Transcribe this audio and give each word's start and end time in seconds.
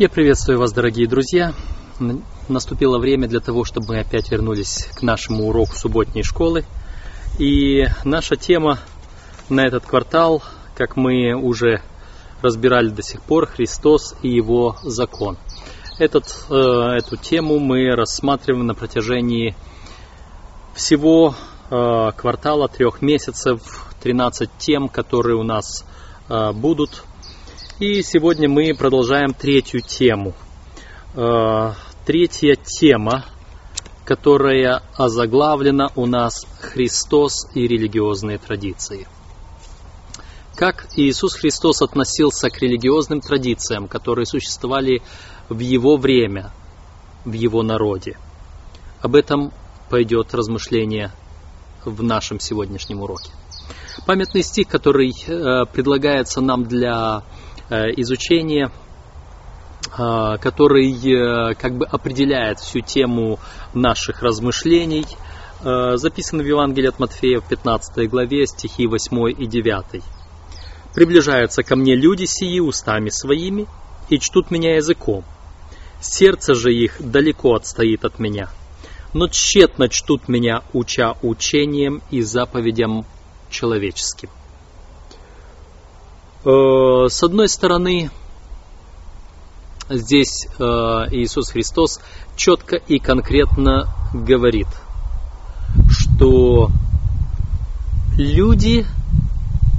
Я 0.00 0.08
приветствую 0.08 0.58
вас, 0.58 0.72
дорогие 0.72 1.06
друзья. 1.06 1.52
Наступило 2.48 2.98
время 2.98 3.28
для 3.28 3.40
того, 3.40 3.66
чтобы 3.66 3.88
мы 3.88 3.98
опять 4.00 4.30
вернулись 4.30 4.88
к 4.94 5.02
нашему 5.02 5.46
уроку 5.46 5.74
субботней 5.74 6.22
школы. 6.22 6.64
И 7.38 7.84
наша 8.04 8.36
тема 8.36 8.78
на 9.50 9.66
этот 9.66 9.84
квартал, 9.84 10.42
как 10.74 10.96
мы 10.96 11.34
уже 11.34 11.82
разбирали 12.40 12.88
до 12.88 13.02
сих 13.02 13.20
пор, 13.20 13.44
Христос 13.44 14.16
и 14.22 14.30
Его 14.30 14.78
закон. 14.82 15.36
Этот, 15.98 16.46
э, 16.48 16.54
эту 16.54 17.18
тему 17.18 17.58
мы 17.58 17.94
рассматриваем 17.94 18.66
на 18.66 18.74
протяжении 18.74 19.54
всего 20.72 21.34
э, 21.70 22.12
квартала 22.16 22.68
трех 22.68 23.02
месяцев, 23.02 23.60
13 24.02 24.48
тем, 24.56 24.88
которые 24.88 25.36
у 25.36 25.42
нас 25.42 25.84
э, 26.30 26.52
будут 26.52 27.04
и 27.80 28.02
сегодня 28.02 28.46
мы 28.46 28.74
продолжаем 28.74 29.32
третью 29.32 29.80
тему. 29.80 30.34
Э, 31.14 31.72
третья 32.04 32.54
тема, 32.54 33.24
которая 34.04 34.82
озаглавлена 34.96 35.90
у 35.96 36.04
нас 36.04 36.46
«Христос 36.60 37.48
и 37.54 37.66
религиозные 37.66 38.36
традиции». 38.36 39.08
Как 40.56 40.88
Иисус 40.96 41.34
Христос 41.36 41.80
относился 41.80 42.50
к 42.50 42.60
религиозным 42.60 43.22
традициям, 43.22 43.88
которые 43.88 44.26
существовали 44.26 45.00
в 45.48 45.58
Его 45.60 45.96
время, 45.96 46.52
в 47.24 47.32
Его 47.32 47.62
народе. 47.62 48.18
Об 49.00 49.16
этом 49.16 49.54
пойдет 49.88 50.34
размышление 50.34 51.12
в 51.86 52.02
нашем 52.02 52.40
сегодняшнем 52.40 53.00
уроке. 53.00 53.30
Памятный 54.06 54.42
стих, 54.42 54.68
который 54.68 55.12
э, 55.12 55.64
предлагается 55.72 56.42
нам 56.42 56.64
для 56.64 57.22
изучение, 57.70 58.70
э, 59.96 60.38
который 60.40 60.90
э, 60.90 61.54
как 61.54 61.76
бы 61.76 61.86
определяет 61.86 62.58
всю 62.58 62.80
тему 62.80 63.38
наших 63.74 64.22
размышлений, 64.22 65.06
записан 65.62 66.40
в 66.40 66.46
Евангелии 66.46 66.88
от 66.88 66.98
Матфея 66.98 67.38
в 67.38 67.46
15 67.46 68.08
главе, 68.08 68.46
стихи 68.46 68.86
8 68.86 69.42
и 69.42 69.46
9. 69.46 70.02
«Приближаются 70.94 71.62
ко 71.62 71.76
мне 71.76 71.94
люди 71.94 72.24
сии 72.24 72.60
устами 72.60 73.10
своими 73.10 73.66
и 74.08 74.18
чтут 74.18 74.50
меня 74.50 74.76
языком. 74.76 75.22
Сердце 76.00 76.54
же 76.54 76.72
их 76.72 76.96
далеко 76.98 77.56
отстоит 77.56 78.06
от 78.06 78.18
меня, 78.18 78.48
но 79.12 79.28
тщетно 79.28 79.90
чтут 79.90 80.28
меня, 80.28 80.62
уча 80.72 81.14
учением 81.20 82.00
и 82.10 82.22
заповедям 82.22 83.04
человеческим». 83.50 84.30
Э, 86.42 87.06
с 87.10 87.22
одной 87.22 87.48
стороны, 87.50 88.10
здесь 89.90 90.48
э, 90.58 90.62
Иисус 90.62 91.50
Христос 91.50 92.00
четко 92.34 92.76
и 92.76 92.98
конкретно 92.98 93.88
говорит, 94.14 94.68
что 95.90 96.70
люди 98.16 98.86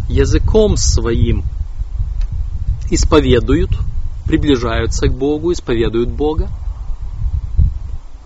языком 0.08 0.78
своим 0.78 1.44
исповедуют, 2.92 3.72
приближаются 4.28 5.08
к 5.08 5.14
Богу, 5.14 5.54
исповедуют 5.54 6.09
Бога, 6.09 6.50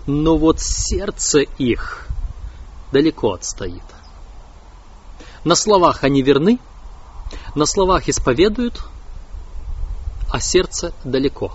но 0.06 0.36
вот 0.36 0.60
сердце 0.60 1.40
их 1.40 2.06
далеко 2.92 3.32
отстоит. 3.32 3.82
На 5.42 5.54
словах 5.54 6.04
они 6.04 6.20
верны, 6.20 6.58
на 7.56 7.64
словах 7.64 8.08
исповедуют, 8.08 8.82
а 10.30 10.40
сердце 10.40 10.92
далеко. 11.04 11.54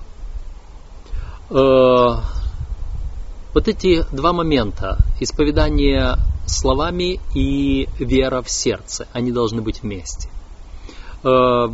Э, 1.51 1.53
вот 3.53 3.67
эти 3.67 4.03
два 4.11 4.33
момента, 4.33 4.97
исповедание 5.19 6.15
словами 6.47 7.19
и 7.35 7.87
вера 7.99 8.41
в 8.41 8.49
сердце, 8.49 9.07
они 9.13 9.31
должны 9.31 9.61
быть 9.61 9.83
вместе. 9.83 10.29
Э, 11.23 11.67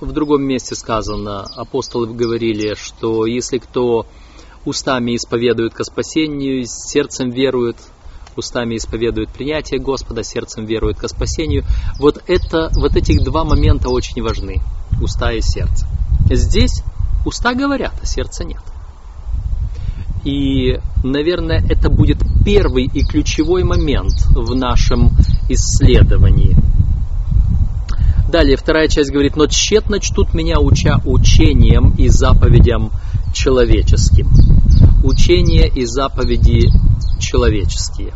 в 0.00 0.12
другом 0.12 0.42
месте 0.42 0.74
сказано, 0.74 1.42
апостолы 1.42 2.06
говорили, 2.06 2.74
что 2.74 3.26
если 3.26 3.58
кто 3.58 4.06
устами 4.64 5.14
исповедует 5.14 5.74
ко 5.74 5.84
спасению, 5.84 6.64
сердцем 6.64 7.28
верует 7.28 7.76
устами 8.36 8.76
исповедует 8.76 9.30
принятие 9.30 9.80
Господа, 9.80 10.22
сердцем 10.22 10.64
верует 10.64 10.98
ко 10.98 11.08
спасению. 11.08 11.64
Вот, 11.98 12.22
это, 12.26 12.70
вот 12.76 12.96
этих 12.96 13.22
два 13.22 13.44
момента 13.44 13.88
очень 13.88 14.22
важны. 14.22 14.60
Уста 15.00 15.32
и 15.32 15.40
сердце. 15.40 15.86
Здесь 16.30 16.82
уста 17.24 17.54
говорят, 17.54 17.94
а 18.00 18.06
сердца 18.06 18.44
нет. 18.44 18.62
И, 20.24 20.78
наверное, 21.02 21.64
это 21.68 21.88
будет 21.88 22.18
первый 22.44 22.84
и 22.84 23.02
ключевой 23.02 23.64
момент 23.64 24.12
в 24.34 24.54
нашем 24.54 25.10
исследовании. 25.48 26.56
Далее, 28.30 28.56
вторая 28.56 28.86
часть 28.86 29.10
говорит, 29.10 29.36
но 29.36 29.46
тщетно 29.46 29.98
чтут 29.98 30.34
меня, 30.34 30.60
уча 30.60 31.00
учением 31.04 31.94
и 31.96 32.08
заповедям 32.08 32.92
человеческим. 33.32 34.28
Учение 35.10 35.66
и 35.66 35.86
заповеди 35.86 36.70
человеческие. 37.18 38.14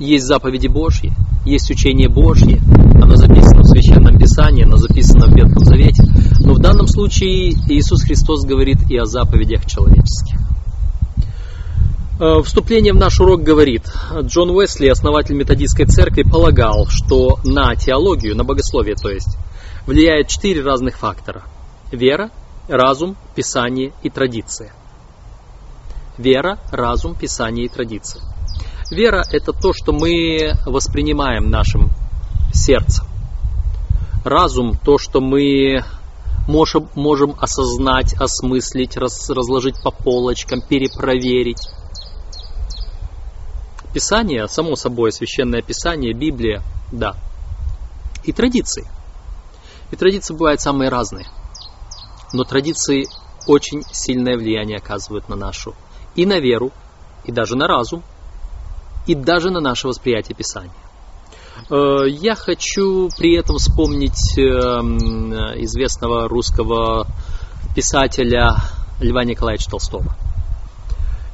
Есть 0.00 0.26
заповеди 0.26 0.66
Божьи, 0.66 1.12
есть 1.44 1.70
учение 1.70 2.08
Божье, 2.08 2.60
оно 3.00 3.14
записано 3.14 3.62
в 3.62 3.66
Священном 3.66 4.18
Писании, 4.18 4.64
оно 4.64 4.78
записано 4.78 5.26
в 5.26 5.36
Ветхом 5.36 5.64
Завете, 5.64 6.02
но 6.40 6.54
в 6.54 6.58
данном 6.58 6.88
случае 6.88 7.50
Иисус 7.68 8.02
Христос 8.02 8.44
говорит 8.44 8.78
и 8.90 8.96
о 8.96 9.04
заповедях 9.04 9.64
человеческих. 9.66 10.40
Э, 12.18 12.42
вступление 12.42 12.92
в 12.92 12.96
наш 12.96 13.20
урок 13.20 13.44
говорит, 13.44 13.84
Джон 14.22 14.50
Уэсли, 14.50 14.88
основатель 14.88 15.36
методистской 15.36 15.86
церкви, 15.86 16.24
полагал, 16.24 16.88
что 16.88 17.38
на 17.44 17.76
теологию, 17.76 18.34
на 18.34 18.42
богословие, 18.42 18.96
то 18.96 19.08
есть, 19.08 19.38
влияет 19.86 20.26
четыре 20.26 20.64
разных 20.64 20.98
фактора. 20.98 21.44
Вера, 21.92 22.30
разум, 22.70 23.16
писание 23.34 23.92
и 24.02 24.10
традиция. 24.10 24.72
Вера, 26.16 26.58
разум, 26.70 27.14
писание 27.14 27.66
и 27.66 27.68
традиция. 27.68 28.22
Вера– 28.90 29.24
это 29.32 29.52
то, 29.52 29.72
что 29.72 29.92
мы 29.92 30.52
воспринимаем 30.66 31.50
нашим 31.50 31.90
сердцем. 32.52 33.06
Разум– 34.24 34.78
то, 34.84 34.98
что 34.98 35.20
мы 35.20 35.82
можем, 36.46 36.88
можем 36.94 37.36
осознать, 37.40 38.14
осмыслить, 38.14 38.96
раз, 38.96 39.30
разложить 39.30 39.82
по 39.82 39.90
полочкам, 39.90 40.60
перепроверить. 40.60 41.68
Писание, 43.94 44.46
само 44.46 44.76
собой, 44.76 45.12
священное 45.12 45.62
писание, 45.62 46.12
Библия, 46.12 46.62
да. 46.92 47.16
И 48.24 48.32
традиции. 48.32 48.86
И 49.90 49.96
традиции 49.96 50.34
бывают 50.34 50.60
самые 50.60 50.90
разные. 50.90 51.26
Но 52.32 52.44
традиции 52.44 53.06
очень 53.46 53.82
сильное 53.90 54.36
влияние 54.36 54.78
оказывают 54.78 55.28
на 55.28 55.36
нашу 55.36 55.74
и 56.14 56.26
на 56.26 56.38
веру, 56.38 56.72
и 57.24 57.32
даже 57.32 57.56
на 57.56 57.66
разум, 57.66 58.02
и 59.06 59.14
даже 59.14 59.50
на 59.50 59.60
наше 59.60 59.88
восприятие 59.88 60.36
Писания. 60.36 60.72
Э, 61.70 62.08
я 62.08 62.34
хочу 62.34 63.08
при 63.16 63.34
этом 63.36 63.56
вспомнить 63.56 64.38
эм, 64.38 65.32
известного 65.62 66.28
русского 66.28 67.06
писателя 67.74 68.56
Льва 69.00 69.24
Николаевича 69.24 69.70
Толстого. 69.70 70.16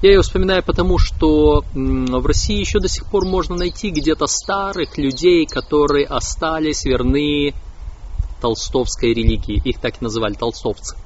Я 0.02 0.10
ее 0.10 0.22
вспоминаю 0.22 0.62
потому, 0.62 0.98
что 0.98 1.64
в 1.74 2.26
России 2.26 2.60
еще 2.60 2.80
до 2.80 2.88
сих 2.88 3.06
пор 3.06 3.24
можно 3.24 3.56
найти 3.56 3.90
где-то 3.90 4.26
старых 4.26 4.98
людей, 4.98 5.46
которые 5.46 6.06
остались 6.06 6.84
верны 6.84 7.54
толстовской 8.40 9.14
религии. 9.14 9.60
Их 9.64 9.80
так 9.80 10.00
и 10.00 10.04
называли 10.04 10.34
толстовцы. 10.34 10.96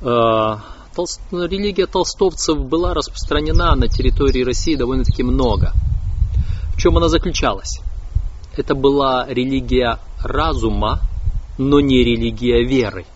Э, 0.00 0.56
Толст... 0.94 1.22
Религия 1.32 1.86
толстовцев 1.86 2.58
была 2.66 2.92
распространена 2.92 3.74
на 3.74 3.88
территории 3.88 4.44
России 4.44 4.74
довольно-таки 4.74 5.22
много. 5.22 5.72
В 6.74 6.78
чем 6.78 6.98
она 6.98 7.08
заключалась? 7.08 7.80
Это 8.56 8.74
была 8.74 9.26
религия 9.26 9.98
разума, 10.22 11.00
но 11.56 11.80
не 11.80 12.04
религия 12.04 12.62
веры. 12.64 13.06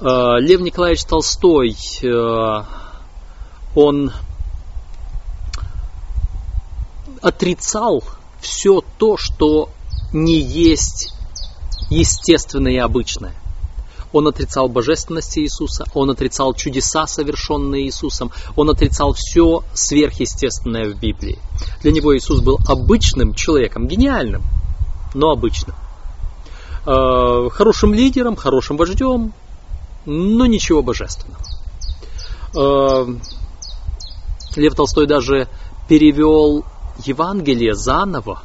Э, 0.00 0.38
Лев 0.40 0.62
Николаевич 0.62 1.04
Толстой, 1.04 1.76
э, 2.02 2.62
он 3.76 4.12
отрицал 7.20 8.02
все 8.40 8.82
то, 8.98 9.18
что 9.18 9.68
не 10.12 10.40
есть 10.40 11.14
естественное 11.92 12.72
и 12.72 12.78
обычное. 12.78 13.34
Он 14.12 14.28
отрицал 14.28 14.68
божественность 14.68 15.38
Иисуса, 15.38 15.84
он 15.94 16.10
отрицал 16.10 16.52
чудеса, 16.54 17.06
совершенные 17.06 17.86
Иисусом, 17.86 18.30
он 18.56 18.68
отрицал 18.68 19.14
все 19.14 19.64
сверхъестественное 19.72 20.90
в 20.90 20.98
Библии. 20.98 21.38
Для 21.82 21.92
него 21.92 22.14
Иисус 22.14 22.40
был 22.40 22.58
обычным 22.68 23.34
человеком, 23.34 23.88
гениальным, 23.88 24.42
но 25.14 25.30
обычным. 25.30 25.76
э, 26.84 27.48
хорошим 27.52 27.94
лидером, 27.94 28.36
хорошим 28.36 28.76
вождем, 28.76 29.32
но 30.04 30.46
ничего 30.46 30.82
божественного. 30.82 31.40
Э, 32.54 33.06
Лев 34.56 34.74
Толстой 34.74 35.06
даже 35.06 35.48
перевел 35.88 36.64
Евангелие 37.04 37.74
заново. 37.74 38.42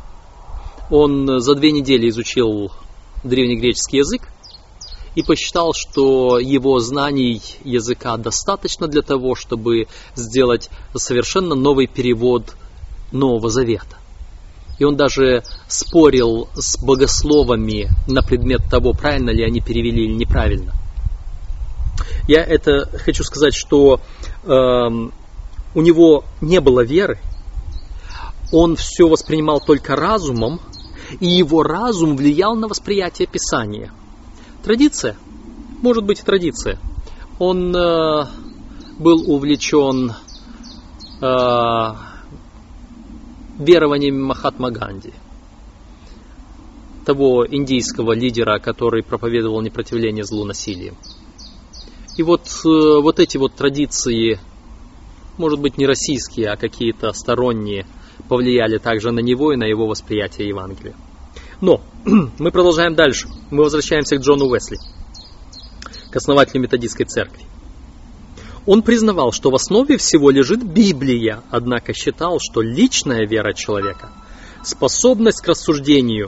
Он 0.89 1.41
за 1.41 1.55
две 1.55 1.71
недели 1.71 2.09
изучил 2.09 2.71
древнегреческий 3.27 3.99
язык 3.99 4.29
и 5.15 5.23
посчитал, 5.23 5.73
что 5.73 6.37
его 6.37 6.79
знаний 6.79 7.41
языка 7.63 8.17
достаточно 8.17 8.87
для 8.87 9.01
того, 9.01 9.35
чтобы 9.35 9.87
сделать 10.15 10.69
совершенно 10.95 11.55
новый 11.55 11.87
перевод 11.87 12.55
Нового 13.11 13.49
Завета. 13.49 13.97
И 14.77 14.83
он 14.83 14.95
даже 14.95 15.43
спорил 15.67 16.49
с 16.55 16.77
богословами 16.77 17.89
на 18.07 18.21
предмет 18.21 18.61
того, 18.69 18.93
правильно 18.93 19.31
ли 19.31 19.43
они 19.43 19.59
перевели 19.59 20.05
или 20.05 20.13
неправильно. 20.13 20.73
Я 22.27 22.43
это 22.43 22.87
хочу 22.99 23.23
сказать, 23.23 23.55
что 23.55 23.99
э, 24.43 24.49
у 24.49 25.81
него 25.81 26.25
не 26.41 26.61
было 26.61 26.83
веры, 26.83 27.19
он 28.51 28.75
все 28.75 29.07
воспринимал 29.07 29.59
только 29.59 29.95
разумом, 29.95 30.61
и 31.19 31.27
его 31.27 31.63
разум 31.63 32.15
влиял 32.15 32.55
на 32.55 32.67
восприятие 32.67 33.27
Писания. 33.27 33.91
Традиция, 34.63 35.15
может 35.81 36.03
быть 36.03 36.21
традиция. 36.21 36.79
Он 37.39 37.75
э, 37.75 38.25
был 38.99 39.23
увлечен 39.31 40.11
э, 41.21 41.95
верованиями 43.59 44.21
Махатма 44.21 44.71
Ганди, 44.71 45.13
того 47.05 47.45
индийского 47.47 48.13
лидера, 48.13 48.59
который 48.59 49.03
проповедовал 49.03 49.61
непротивление 49.61 50.23
злу 50.23 50.45
насилием. 50.45 50.95
И 52.17 52.23
вот, 52.23 52.47
э, 52.65 53.01
вот 53.01 53.19
эти 53.19 53.37
вот 53.37 53.53
традиции, 53.53 54.39
может 55.37 55.59
быть, 55.59 55.77
не 55.77 55.85
российские, 55.85 56.49
а 56.49 56.57
какие-то 56.57 57.13
сторонние, 57.13 57.85
повлияли 58.27 58.77
также 58.77 59.11
на 59.11 59.19
него 59.19 59.53
и 59.53 59.57
на 59.57 59.65
его 59.65 59.87
восприятие 59.87 60.47
Евангелия. 60.49 60.95
Но 61.61 61.81
мы 62.05 62.51
продолжаем 62.51 62.95
дальше. 62.95 63.27
Мы 63.51 63.63
возвращаемся 63.63 64.17
к 64.17 64.21
Джону 64.21 64.45
Уэсли, 64.45 64.77
к 66.11 66.15
основателю 66.15 66.61
методистской 66.61 67.05
церкви. 67.05 67.43
Он 68.65 68.81
признавал, 68.81 69.31
что 69.31 69.49
в 69.49 69.55
основе 69.55 69.97
всего 69.97 70.29
лежит 70.29 70.61
Библия, 70.61 71.41
однако 71.49 71.93
считал, 71.93 72.39
что 72.41 72.61
личная 72.61 73.25
вера 73.25 73.53
человека, 73.53 74.09
способность 74.61 75.41
к 75.41 75.47
рассуждению 75.47 76.27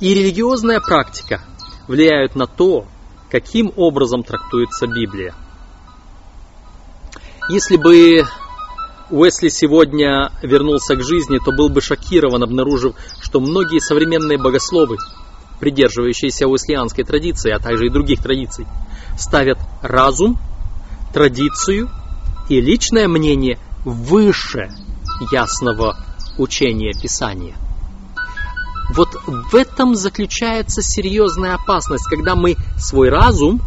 и 0.00 0.14
религиозная 0.14 0.80
практика 0.80 1.42
влияют 1.88 2.36
на 2.36 2.46
то, 2.46 2.86
каким 3.30 3.72
образом 3.76 4.22
трактуется 4.22 4.86
Библия. 4.86 5.34
Если 7.48 7.76
бы 7.76 8.24
Уэсли 9.12 9.50
сегодня 9.50 10.32
вернулся 10.42 10.96
к 10.96 11.02
жизни, 11.02 11.38
то 11.38 11.52
был 11.52 11.68
бы 11.68 11.82
шокирован, 11.82 12.42
обнаружив, 12.42 12.94
что 13.20 13.40
многие 13.40 13.78
современные 13.78 14.38
богословы, 14.38 14.96
придерживающиеся 15.60 16.48
уэслианской 16.48 17.04
традиции, 17.04 17.50
а 17.50 17.58
также 17.58 17.86
и 17.86 17.90
других 17.90 18.22
традиций, 18.22 18.66
ставят 19.18 19.58
разум 19.82 20.38
традицию 21.12 21.90
и 22.48 22.58
личное 22.62 23.06
мнение 23.06 23.58
выше 23.84 24.70
ясного 25.30 26.02
учения 26.38 26.94
Писания. 26.94 27.54
Вот 28.94 29.10
в 29.26 29.54
этом 29.54 29.94
заключается 29.94 30.80
серьезная 30.80 31.56
опасность, 31.56 32.06
когда 32.08 32.34
мы 32.34 32.56
свой 32.78 33.10
разум, 33.10 33.60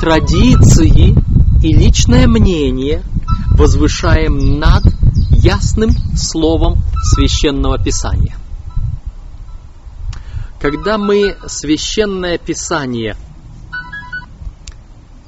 традиции 0.00 1.14
и 1.62 1.72
личное 1.72 2.26
мнение 2.26 3.02
возвышаем 3.52 4.58
над 4.58 4.84
ясным 5.30 5.90
словом 6.16 6.82
священного 7.02 7.82
писания. 7.82 8.36
Когда 10.60 10.98
мы 10.98 11.36
священное 11.46 12.38
писание– 12.38 13.16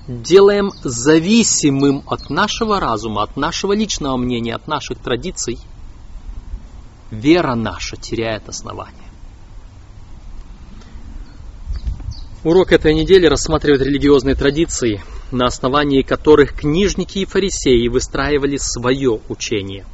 делаем 0.06 0.72
зависимым 0.82 2.02
от 2.06 2.28
нашего 2.30 2.80
разума, 2.80 3.22
от 3.22 3.36
нашего 3.36 3.72
личного 3.72 4.16
мнения, 4.16 4.54
от 4.54 4.68
наших 4.68 4.98
традиций, 4.98 5.58
вера 7.10 7.54
наша 7.54 7.96
теряет 7.96 8.48
основание. 8.48 8.94
Урок 12.42 12.72
этой 12.72 12.94
недели 12.94 13.26
рассматривает 13.26 13.80
религиозные 13.80 14.34
традиции, 14.34 15.02
на 15.30 15.46
основании 15.46 16.02
которых 16.02 16.54
книжники 16.54 17.18
и 17.18 17.24
фарисеи 17.24 17.88
выстраивали 17.88 18.56
свое 18.56 19.20
учение. 19.28 19.86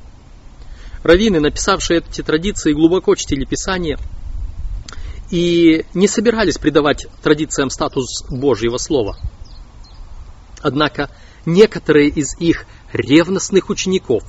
Раввины, 1.03 1.41
написавшие 1.41 2.00
эти 2.00 2.23
традиции, 2.23 2.73
глубоко 2.73 3.15
чтили 3.15 3.44
Писание 3.44 3.99
и 5.31 5.85
не 5.94 6.09
собирались 6.09 6.59
придавать 6.59 7.06
традициям 7.23 7.71
статус 7.71 8.25
Божьего 8.29 8.77
Слова– 8.77 9.17
Однако 10.62 11.11
некоторые 11.47 12.09
из 12.09 12.38
их 12.38 12.67
ревностных 12.93 13.71
учеников 13.71 14.23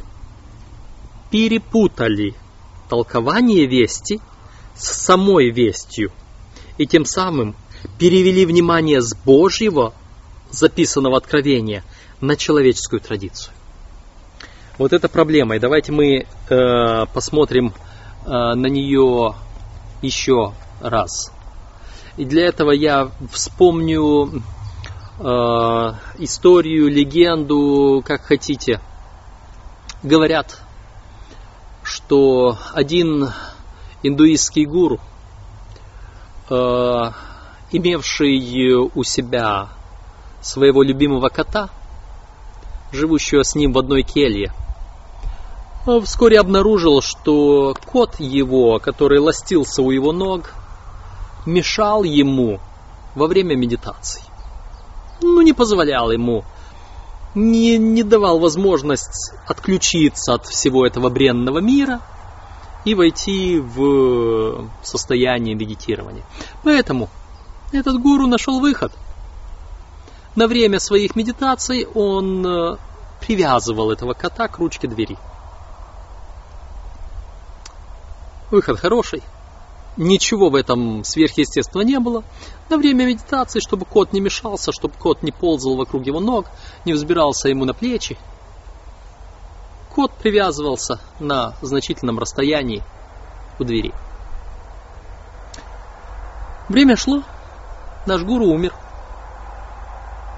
перепутали 1.29 2.35
толкование 2.89 3.65
вести 3.65 4.19
с 4.75 5.03
самой 5.03 5.51
вестью 5.51 6.11
и 6.77 6.85
тем 6.85 7.05
самым 7.05 7.55
перевели 7.97 8.45
внимание 8.45 9.01
с 9.01 9.13
Божьего 9.13 9.93
записанного 10.51 11.17
откровения 11.17 11.83
на 12.19 12.35
человеческую 12.35 13.01
традицию. 13.01 13.53
Вот 14.77 14.93
это 14.93 15.09
проблема. 15.09 15.55
И 15.55 15.59
давайте 15.59 15.91
мы 15.91 16.25
э, 16.49 17.05
посмотрим 17.13 17.73
э, 18.25 18.29
на 18.29 18.67
нее 18.67 19.35
еще 20.01 20.53
раз. 20.81 21.31
И 22.17 22.25
для 22.25 22.47
этого 22.47 22.71
я 22.71 23.11
вспомню 23.31 24.43
э, 25.19 25.23
историю, 26.19 26.89
легенду, 26.89 28.03
как 28.05 28.23
хотите. 28.23 28.81
Говорят, 30.03 30.61
что 31.83 32.57
один 32.73 33.29
индуистский 34.03 34.65
гуру, 34.65 34.99
э, 36.49 37.11
имевший 37.71 38.89
у 38.93 39.03
себя 39.03 39.69
своего 40.41 40.83
любимого 40.83 41.29
кота, 41.29 41.69
живущего 42.91 43.43
с 43.43 43.55
ним 43.55 43.73
в 43.73 43.79
одной 43.79 44.03
келье, 44.03 44.53
вскоре 46.03 46.39
обнаружил, 46.39 47.01
что 47.01 47.75
кот 47.85 48.19
его, 48.19 48.79
который 48.79 49.19
ластился 49.19 49.81
у 49.81 49.91
его 49.91 50.11
ног, 50.11 50.53
мешал 51.45 52.03
ему 52.03 52.59
во 53.15 53.27
время 53.27 53.55
медитации 53.55 54.23
ну, 55.21 55.41
не 55.41 55.53
позволял 55.53 56.11
ему, 56.11 56.43
не, 57.35 57.77
не 57.77 58.03
давал 58.03 58.39
возможность 58.39 59.33
отключиться 59.47 60.33
от 60.33 60.45
всего 60.45 60.85
этого 60.85 61.09
бренного 61.09 61.59
мира 61.59 62.01
и 62.83 62.95
войти 62.95 63.59
в 63.59 64.67
состояние 64.81 65.55
медитирования. 65.55 66.23
Поэтому 66.63 67.09
этот 67.71 68.01
гуру 68.01 68.27
нашел 68.27 68.59
выход. 68.59 68.91
На 70.35 70.47
время 70.47 70.79
своих 70.79 71.15
медитаций 71.15 71.85
он 71.85 72.45
э, 72.45 72.77
привязывал 73.19 73.91
этого 73.91 74.13
кота 74.13 74.47
к 74.47 74.59
ручке 74.59 74.87
двери. 74.87 75.17
Выход 78.49 78.79
хороший. 78.79 79.23
Ничего 79.97 80.49
в 80.49 80.55
этом 80.55 81.03
сверхъестественного 81.03 81.85
не 81.85 81.99
было. 81.99 82.23
На 82.69 82.77
время 82.77 83.05
медитации, 83.05 83.59
чтобы 83.59 83.85
кот 83.85 84.13
не 84.13 84.21
мешался, 84.21 84.71
чтобы 84.71 84.93
кот 84.97 85.21
не 85.21 85.33
ползал 85.33 85.75
вокруг 85.75 86.05
его 86.05 86.21
ног, 86.21 86.45
не 86.85 86.93
взбирался 86.93 87.49
ему 87.49 87.65
на 87.65 87.73
плечи, 87.73 88.17
кот 89.93 90.13
привязывался 90.13 90.99
на 91.19 91.55
значительном 91.61 92.19
расстоянии 92.19 92.83
у 93.59 93.65
двери. 93.65 93.93
Время 96.69 96.95
шло, 96.95 97.23
наш 98.05 98.23
гуру 98.23 98.45
умер. 98.45 98.73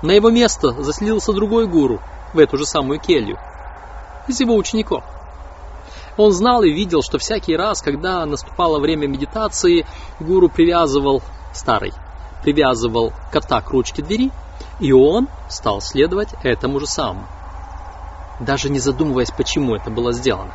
На 0.03 0.11
его 0.11 0.29
место 0.29 0.73
заселился 0.83 1.31
другой 1.31 1.65
гуру 1.65 2.01
в 2.33 2.39
эту 2.39 2.57
же 2.57 2.65
самую 2.65 2.99
келью 2.99 3.39
из 4.27 4.37
его 4.41 4.53
учеников. 4.57 5.01
Он 6.17 6.33
знал 6.33 6.61
и 6.61 6.73
видел, 6.73 7.01
что 7.01 7.19
всякий 7.19 7.55
раз, 7.55 7.81
когда 7.81 8.25
наступало 8.25 8.79
время 8.79 9.07
медитации, 9.07 9.85
гуру 10.19 10.49
привязывал 10.49 11.21
старый, 11.53 11.93
привязывал 12.43 13.13
кота 13.31 13.61
к 13.61 13.69
ручке 13.69 14.03
двери, 14.03 14.31
и 14.81 14.91
он 14.91 15.29
стал 15.47 15.79
следовать 15.79 16.35
этому 16.43 16.81
же 16.81 16.85
самому. 16.85 17.25
Даже 18.41 18.69
не 18.69 18.79
задумываясь, 18.79 19.31
почему 19.31 19.73
это 19.73 19.89
было 19.89 20.11
сделано. 20.11 20.51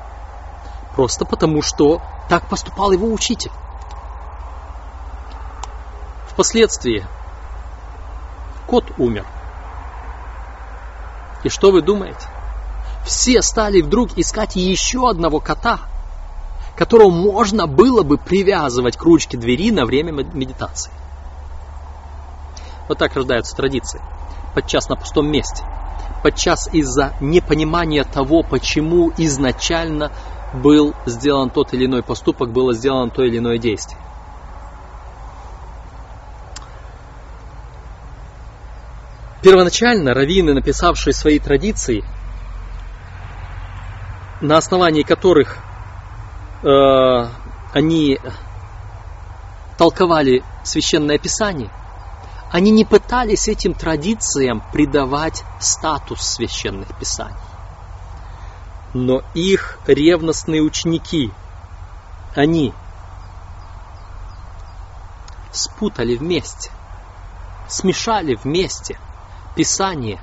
Просто 0.95 1.25
потому, 1.25 1.62
что 1.62 2.02
так 2.28 2.50
поступал 2.50 2.93
его 2.93 3.11
учитель. 3.11 3.52
Впоследствии 6.28 7.07
кот 8.67 8.85
умер. 8.99 9.25
И 11.45 11.49
что 11.49 11.71
вы 11.71 11.83
думаете? 11.83 12.26
Все 13.04 13.42
стали 13.42 13.80
вдруг 13.80 14.18
искать 14.18 14.57
еще 14.57 15.09
одного 15.09 15.40
кота, 15.40 15.80
которого 16.76 17.11
можно 17.11 17.66
было 17.66 18.02
бы 18.02 18.18
привязывать 18.18 18.97
к 18.97 19.02
ручке 19.02 19.38
двери 19.38 19.71
на 19.71 19.85
время 19.85 20.12
медитации. 20.12 20.92
Вот 22.88 22.99
так 22.99 23.14
рождаются 23.14 23.57
традиции. 23.57 24.00
Подчас 24.54 24.88
на 24.88 24.97
пустом 24.97 25.30
месте. 25.30 25.64
Подчас 26.23 26.68
из-за 26.73 27.14
непонимания 27.21 28.04
того, 28.04 28.42
почему 28.42 29.12
изначально 29.16 30.11
был 30.54 30.95
сделан 31.07 31.50
тот 31.50 31.75
или 31.75 31.87
иной 31.87 32.02
поступок, 32.02 32.50
было 32.50 32.73
сделано 32.73 33.11
то 33.11 33.23
или 33.23 33.38
иное 33.38 33.59
действие. 33.59 34.00
Первоначально 39.40 40.14
раввины, 40.14 40.52
написавшие 40.52 41.14
свои 41.14 41.38
традиции, 41.38 42.04
на 44.40 44.57
основании 44.57 45.02
которых 45.02 45.59
э, 46.62 47.28
они 47.73 48.18
толковали 49.76 50.42
священное 50.64 51.18
писание, 51.18 51.71
они 52.50 52.73
не 52.73 52.85
пытались 52.85 53.47
этим 53.47 53.75
традициям 53.75 54.61
придавать 54.73 55.45
статус 55.61 56.21
священных 56.21 56.99
писаний. 56.99 57.37
Но 58.92 59.23
их 59.35 59.78
ревностные 59.87 60.62
ученики, 60.62 61.30
они 62.35 62.75
спутали 65.52 66.16
вместе, 66.16 66.71
смешали 67.68 68.35
вместе 68.35 68.99
Писание 69.59 70.21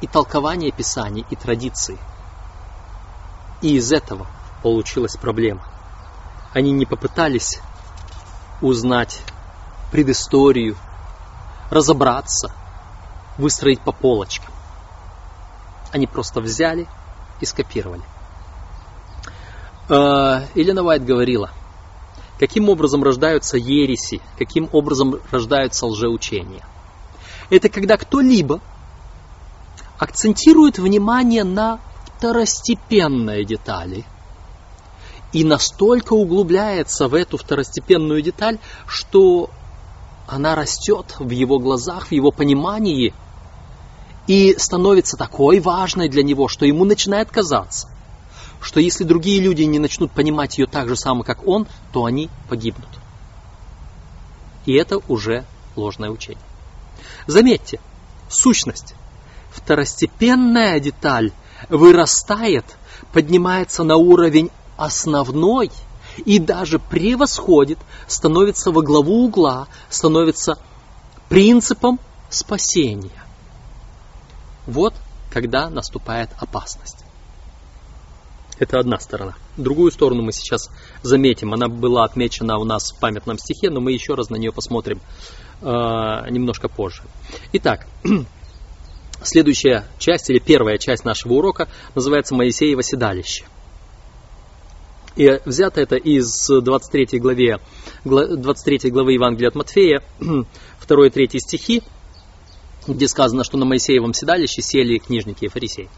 и 0.00 0.06
толкование 0.06 0.72
Писаний 0.72 1.26
и 1.28 1.36
традиции. 1.36 1.98
И 3.60 3.76
из 3.76 3.92
этого 3.92 4.26
получилась 4.62 5.14
проблема. 5.14 5.62
Они 6.54 6.70
не 6.72 6.86
попытались 6.86 7.60
узнать 8.62 9.20
предысторию, 9.92 10.74
разобраться, 11.68 12.50
выстроить 13.36 13.82
по 13.82 13.92
полочкам. 13.92 14.54
Они 15.92 16.06
просто 16.06 16.40
взяли 16.40 16.88
и 17.42 17.44
скопировали. 17.44 18.04
Э, 19.90 20.46
Елена 20.54 20.82
Вайт 20.82 21.04
говорила, 21.04 21.50
каким 22.38 22.70
образом 22.70 23.04
рождаются 23.04 23.58
ереси, 23.58 24.22
каким 24.38 24.70
образом 24.72 25.20
рождаются 25.30 25.84
лжеучения. 25.84 26.64
Это 27.50 27.68
когда 27.68 27.98
кто-либо 27.98 28.62
акцентирует 29.98 30.78
внимание 30.78 31.44
на 31.44 31.80
второстепенные 32.18 33.44
детали 33.44 34.04
и 35.32 35.44
настолько 35.44 36.14
углубляется 36.14 37.08
в 37.08 37.14
эту 37.14 37.36
второстепенную 37.36 38.22
деталь, 38.22 38.58
что 38.86 39.50
она 40.26 40.54
растет 40.54 41.16
в 41.18 41.30
его 41.30 41.58
глазах, 41.58 42.08
в 42.08 42.12
его 42.12 42.30
понимании 42.30 43.14
и 44.26 44.54
становится 44.58 45.16
такой 45.16 45.60
важной 45.60 46.08
для 46.08 46.22
него, 46.22 46.48
что 46.48 46.66
ему 46.66 46.84
начинает 46.84 47.30
казаться, 47.30 47.88
что 48.60 48.80
если 48.80 49.04
другие 49.04 49.40
люди 49.40 49.62
не 49.62 49.78
начнут 49.78 50.12
понимать 50.12 50.58
ее 50.58 50.66
так 50.66 50.88
же 50.88 50.96
само, 50.96 51.22
как 51.22 51.46
он, 51.46 51.66
то 51.92 52.04
они 52.04 52.30
погибнут. 52.48 52.88
И 54.66 54.74
это 54.74 54.98
уже 55.08 55.44
ложное 55.76 56.10
учение. 56.10 56.42
Заметьте, 57.26 57.80
сущность, 58.28 58.94
второстепенная 59.58 60.80
деталь 60.80 61.32
вырастает, 61.68 62.64
поднимается 63.12 63.84
на 63.84 63.96
уровень 63.96 64.50
основной– 64.76 65.70
и 66.24 66.38
даже 66.38 66.78
превосходит, 66.78 67.78
становится 68.06 68.70
во 68.70 68.82
главу 68.82 69.24
угла, 69.26 69.68
становится 69.88 70.58
принципом 71.28 71.98
спасения. 72.30 73.22
Вот 74.66 74.94
когда 75.30 75.68
наступает 75.70 76.30
опасность. 76.38 77.04
Это 78.58 78.80
одна 78.80 78.98
сторона. 78.98 79.34
Другую 79.56 79.92
сторону 79.92 80.22
мы 80.22 80.32
сейчас 80.32 80.68
заметим. 81.02 81.54
Она 81.54 81.68
была 81.68 82.04
отмечена 82.04 82.58
у 82.58 82.64
нас 82.64 82.90
в 82.90 82.98
памятном 82.98 83.38
стихе, 83.38 83.70
но 83.70 83.80
мы 83.80 83.92
еще 83.92 84.14
раз 84.14 84.30
на 84.30 84.36
нее 84.36 84.52
посмотрим 84.52 85.00
э, 85.60 85.64
немножко 85.64 86.68
позже. 86.68 87.02
Итак, 87.52 87.86
следующая 89.22 89.86
часть 89.98 90.30
или 90.30 90.38
первая 90.38 90.78
часть 90.78 91.04
нашего 91.04 91.34
урока 91.34 91.68
называется 91.94 92.34
Моисеево 92.34 92.82
седалище– 92.82 93.44
и 95.18 95.40
взято 95.44 95.80
это 95.80 95.96
из 95.96 96.46
23 96.48 97.18
главе, 97.18 97.58
23 98.04 98.88
главы 98.92 99.14
Евангелия 99.14 99.48
от 99.48 99.56
Матфея, 99.56 100.00
2-3 100.20 101.38
стихи, 101.40 101.82
где 102.86 103.08
сказано, 103.08 103.42
что 103.42 103.58
на 103.58 103.66
Моисеевом 103.66 104.14
седалище 104.14 104.62
сели 104.62 104.98
книжники 104.98 105.46
и 105.46 105.48
фарисеи. 105.48 105.90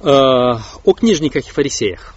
Э, 0.00 0.06
о 0.08 0.92
книжниках 0.94 1.48
и 1.48 1.50
фарисеях. 1.50 2.14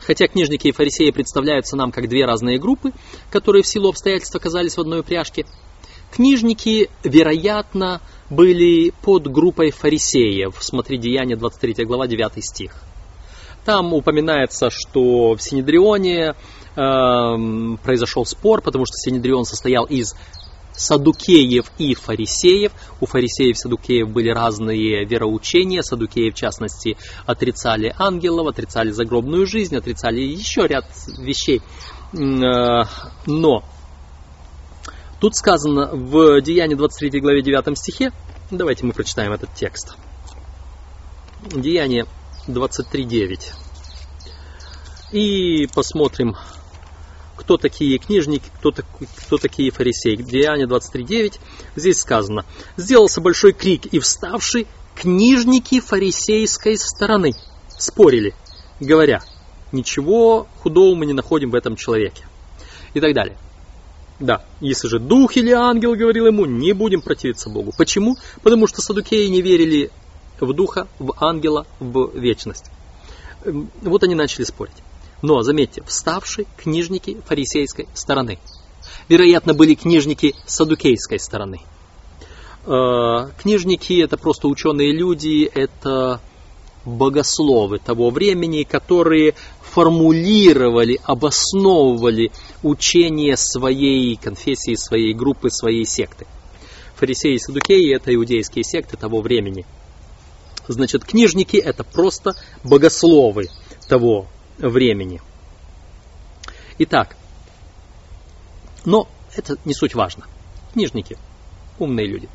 Хотя 0.00 0.26
книжники 0.26 0.68
и 0.68 0.72
фарисеи 0.72 1.10
представляются 1.10 1.76
нам 1.76 1.92
как 1.92 2.08
две 2.08 2.24
разные 2.24 2.58
группы, 2.58 2.92
которые 3.30 3.62
в 3.62 3.66
силу 3.66 3.90
обстоятельств 3.90 4.34
оказались 4.34 4.78
в 4.78 4.80
одной 4.80 5.00
упряжке, 5.00 5.44
книжники, 6.12 6.90
вероятно, 7.02 8.00
были 8.30 8.92
под 9.02 9.26
группой 9.28 9.70
фарисеев. 9.70 10.56
Смотри, 10.60 10.98
Деяние 10.98 11.36
23 11.36 11.84
глава, 11.84 12.06
9 12.06 12.44
стих. 12.44 12.74
Там 13.64 13.94
упоминается, 13.94 14.70
что 14.70 15.34
в 15.34 15.38
Синедрионе 15.40 16.34
э, 16.34 16.34
произошел 17.82 18.24
спор, 18.26 18.60
потому 18.60 18.86
что 18.86 18.94
Синедрион 18.96 19.44
состоял 19.44 19.84
из 19.84 20.14
садукеев 20.72 21.70
и 21.78 21.94
фарисеев. 21.94 22.72
У 23.00 23.06
фарисеев 23.06 23.56
и 23.56 23.58
садукеев 23.58 24.08
были 24.08 24.30
разные 24.30 25.04
вероучения. 25.04 25.82
Садукеи, 25.82 26.30
в 26.30 26.34
частности, 26.34 26.96
отрицали 27.24 27.94
ангелов, 27.98 28.48
отрицали 28.48 28.90
загробную 28.90 29.46
жизнь, 29.46 29.76
отрицали 29.76 30.20
еще 30.20 30.66
ряд 30.66 30.86
вещей. 31.20 31.60
Э, 32.14 32.84
но 33.26 33.64
тут 35.22 35.36
сказано 35.36 35.88
в 35.92 36.40
Деянии 36.40 36.74
23 36.74 37.20
главе 37.20 37.42
9 37.42 37.78
стихе, 37.78 38.10
давайте 38.50 38.84
мы 38.84 38.92
прочитаем 38.92 39.32
этот 39.32 39.54
текст. 39.54 39.94
Деяние 41.42 42.06
23.9. 42.48 43.52
И 45.12 45.68
посмотрим, 45.72 46.34
кто 47.36 47.56
такие 47.56 47.98
книжники, 47.98 48.50
кто, 48.58 48.72
кто 48.72 49.38
такие 49.38 49.70
фарисеи. 49.70 50.16
Деяние 50.16 50.66
23.9. 50.66 51.38
Здесь 51.76 52.00
сказано. 52.00 52.44
Сделался 52.76 53.20
большой 53.20 53.52
крик, 53.52 53.86
и 53.86 54.00
вставший 54.00 54.66
книжники 54.96 55.78
фарисейской 55.78 56.76
стороны 56.76 57.34
спорили, 57.68 58.34
говоря, 58.80 59.22
ничего 59.70 60.48
худого 60.58 60.96
мы 60.96 61.06
не 61.06 61.12
находим 61.12 61.50
в 61.52 61.54
этом 61.54 61.76
человеке. 61.76 62.24
И 62.92 63.00
так 63.00 63.14
далее. 63.14 63.38
Да, 64.22 64.44
если 64.60 64.86
же 64.86 65.00
дух 65.00 65.36
или 65.36 65.50
ангел 65.50 65.96
говорил 65.96 66.26
ему, 66.26 66.44
не 66.46 66.72
будем 66.74 67.02
противиться 67.02 67.50
Богу. 67.50 67.72
Почему? 67.76 68.16
Потому 68.44 68.68
что 68.68 68.80
садукеи 68.80 69.26
не 69.26 69.42
верили 69.42 69.90
в 70.38 70.52
духа, 70.52 70.86
в 71.00 71.12
ангела, 71.20 71.66
в 71.80 72.16
вечность. 72.16 72.66
Эм, 73.44 73.68
вот 73.80 74.04
они 74.04 74.14
начали 74.14 74.44
спорить. 74.44 74.76
Но, 75.22 75.42
заметьте, 75.42 75.82
вставшие 75.84 76.46
книжники 76.56 77.20
фарисейской 77.26 77.88
стороны. 77.94 78.38
Вероятно, 79.08 79.54
были 79.54 79.74
книжники 79.74 80.36
садукейской 80.46 81.18
стороны. 81.18 81.60
Э, 82.64 83.28
книжники 83.40 84.00
это 84.00 84.16
просто 84.16 84.46
ученые 84.46 84.92
люди, 84.92 85.50
это 85.52 86.20
богословы 86.84 87.80
того 87.80 88.10
времени, 88.10 88.62
которые 88.62 89.34
формулировали, 89.72 91.00
обосновывали 91.04 92.30
учение 92.62 93.36
своей 93.36 94.16
конфессии, 94.16 94.74
своей 94.74 95.14
группы, 95.14 95.50
своей 95.50 95.86
секты. 95.86 96.26
Фарисеи 96.96 97.34
и 97.34 97.38
садукеи– 97.38 97.94
это 97.96 98.14
иудейские 98.14 98.64
секты 98.64 98.96
того 98.96 99.20
времени– 99.20 99.66
Значит, 100.68 101.04
книжники 101.04 101.56
это 101.56 101.82
просто 101.84 102.34
богословы 102.62 103.48
того 103.88 104.26
времени. 104.58 105.20
Итак, 106.78 107.16
но 108.84 109.08
это 109.34 109.56
не 109.64 109.74
суть 109.74 109.94
важно. 109.94 110.26
Книжники, 110.72 111.18
умные 111.78 112.06
люди. 112.06 112.28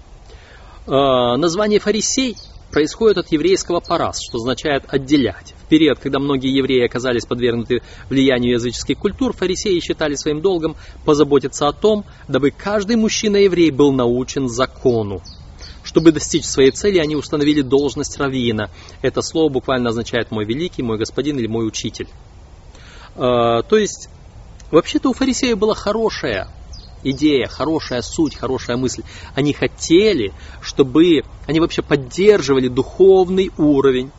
Э, 0.86 1.38
название 1.38 1.79
фарисей 1.79 2.38
происходит 2.72 3.18
от 3.18 3.32
еврейского 3.32 3.80
парас, 3.80 4.20
что 4.22 4.38
означает 4.38 4.84
отделять. 4.88 5.54
В 5.66 5.70
период, 5.70 6.00
когда 6.00 6.20
многие 6.20 6.56
евреи 6.56 6.86
оказались 6.86 7.26
подвергнуты 7.26 7.82
влиянию 8.10 8.54
языческих 8.54 8.98
культур, 8.98 9.34
фарисеи 9.34 9.80
считали 9.80 10.16
своим 10.16 10.42
долгом 10.42 10.76
позаботиться 11.06 11.68
о 11.68 11.74
том, 11.74 12.06
дабы 12.28 12.52
каждый 12.52 12.96
мужчина-еврей 12.96 13.72
был 13.72 13.92
научен 13.92 14.48
закону. 14.48 15.22
Чтобы 15.84 16.12
достичь 16.12 16.46
своей 16.46 16.72
цели, 16.72 16.98
они 17.00 17.16
установили 17.16 17.62
должность 17.62 18.18
раввина. 18.18 18.70
Это 19.02 19.22
слово 19.22 19.50
буквально 19.50 19.90
означает 19.90 20.32
«мой 20.32 20.46
великий», 20.46 20.84
«мой 20.84 20.98
господин» 20.98 21.40
или 21.40 21.48
«мой 21.48 21.66
учитель». 21.66 22.08
А, 23.16 23.64
то 23.64 23.78
есть, 23.78 24.10
вообще-то 24.70 25.10
у 25.10 25.14
фарисеев 25.14 25.58
была 25.58 25.76
хорошая 25.76 26.50
идея, 27.04 27.48
хорошая 27.48 28.01
суть, 28.01 28.36
хорошая 28.36 28.77
мысль. 28.77 29.04
Они 29.36 29.54
хотели, 29.54 30.34
чтобы 30.62 31.24
они 31.46 31.60
вообще 31.60 31.82
поддерживали 31.82 32.68
духовный 32.68 33.51
уровень 33.58 34.12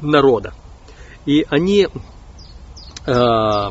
народа. 0.00 0.54
И 1.24 1.44
они 1.50 1.88
э, 3.06 3.70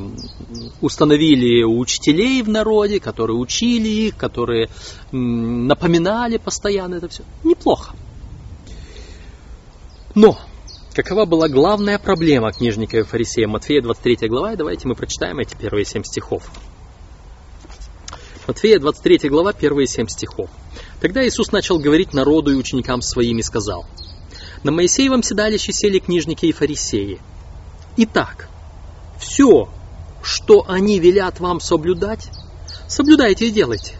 установили 0.82 1.64
учителей 1.64 2.42
в 2.42 2.50
народе, 2.50 3.00
которые 3.00 3.38
учили 3.38 3.88
их, 3.88 4.18
которые 4.18 4.70
напоминали 5.12 6.38
постоянно 6.38 6.96
это 6.96 7.08
все. 7.08 7.24
Неплохо. 7.44 7.96
Но 10.16 10.38
какова 10.94 11.26
была 11.26 11.50
главная 11.50 12.00
проблема 12.00 12.52
книжника 12.52 13.00
и 13.00 13.04
фарисея 13.04 13.48
Матфея 13.48 13.82
23 13.82 14.30
глава, 14.30 14.54
и 14.54 14.56
давайте 14.56 14.88
мы 14.88 14.96
прочитаем 14.96 15.40
эти 15.40 15.56
первые 15.56 15.86
семь 15.86 16.04
стихов. 16.04 16.50
Матфея 18.48 18.80
23 18.80 19.28
глава, 19.30 19.54
первые 19.54 19.88
семь 19.88 20.08
стихов. 20.08 20.52
Тогда 21.02 21.26
Иисус 21.26 21.52
начал 21.52 21.80
говорить 21.80 22.14
народу 22.14 22.52
и 22.52 22.56
ученикам 22.56 23.02
своим 23.02 23.40
и 23.40 23.42
сказал, 23.42 23.88
«На 24.64 24.72
Моисеевом 24.72 25.24
седалище 25.24 25.74
сели 25.74 25.98
книжники 25.98 26.46
и 26.46 26.52
фарисеи. 26.52 27.20
Итак, 27.98 28.48
все, 29.18 29.70
что 30.22 30.64
они 30.68 31.00
велят 31.00 31.40
вам 31.40 31.60
соблюдать, 31.60 32.30
соблюдайте 32.88 33.48
и 33.48 33.52
делайте. 33.52 33.96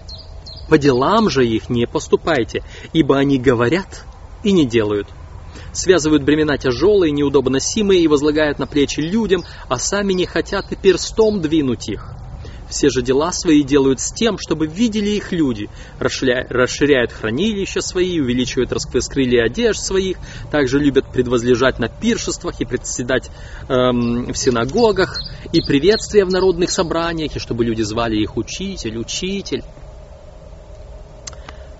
По 0.70 0.78
делам 0.78 1.32
же 1.32 1.48
их 1.48 1.70
не 1.70 1.88
поступайте, 1.88 2.64
ибо 2.94 3.18
они 3.18 3.40
говорят 3.40 4.06
и 4.44 4.52
не 4.52 4.66
делают. 4.68 5.08
Связывают 5.74 6.22
бремена 6.22 6.60
тяжелые, 6.60 7.12
неудобоносимые 7.12 8.02
и 8.02 8.08
возлагают 8.08 8.60
на 8.60 8.68
плечи 8.68 9.00
людям, 9.00 9.44
а 9.70 9.80
сами 9.80 10.14
не 10.14 10.28
хотят 10.28 10.72
и 10.72 10.76
перстом 10.76 11.42
двинуть 11.42 11.90
их. 11.90 12.16
Все 12.70 12.90
же 12.90 13.02
дела 13.02 13.32
свои 13.32 13.64
делают 13.64 14.00
с 14.00 14.12
тем, 14.12 14.38
чтобы 14.40 14.66
видели 14.66 15.10
их 15.10 15.32
люди, 15.32 15.70
расширяют 16.00 17.12
хранилища 17.12 17.82
свои, 17.82 18.20
увеличивают 18.20 18.72
раскрылья 18.72 19.46
одежд 19.46 19.80
своих, 19.80 20.18
также 20.52 20.80
любят 20.80 21.12
предвозлежать 21.12 21.78
на 21.78 21.90
пиршествах 21.90 22.60
и 22.62 22.66
председать 22.66 23.30
эм, 23.70 24.34
в 24.34 24.38
синагогах, 24.38 25.22
и 25.54 25.62
приветствия 25.62 26.26
в 26.26 26.32
народных 26.32 26.72
собраниях, 26.72 27.36
и 27.36 27.40
чтобы 27.40 27.64
люди 27.64 27.84
звали 27.84 28.16
их 28.16 28.36
учитель, 28.36 28.98
учитель. 28.98 29.64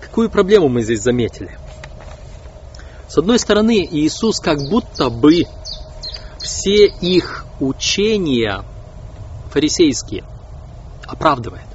Какую 0.00 0.30
проблему 0.30 0.68
мы 0.68 0.82
здесь 0.82 1.02
заметили? 1.02 1.58
С 3.08 3.18
одной 3.18 3.38
стороны, 3.40 3.86
Иисус 3.90 4.38
как 4.38 4.58
будто 4.70 5.10
бы 5.10 5.44
все 6.38 6.86
их 6.86 7.44
учения 7.58 8.62
фарисейские– 9.50 10.24
оправдывает. 11.06 11.66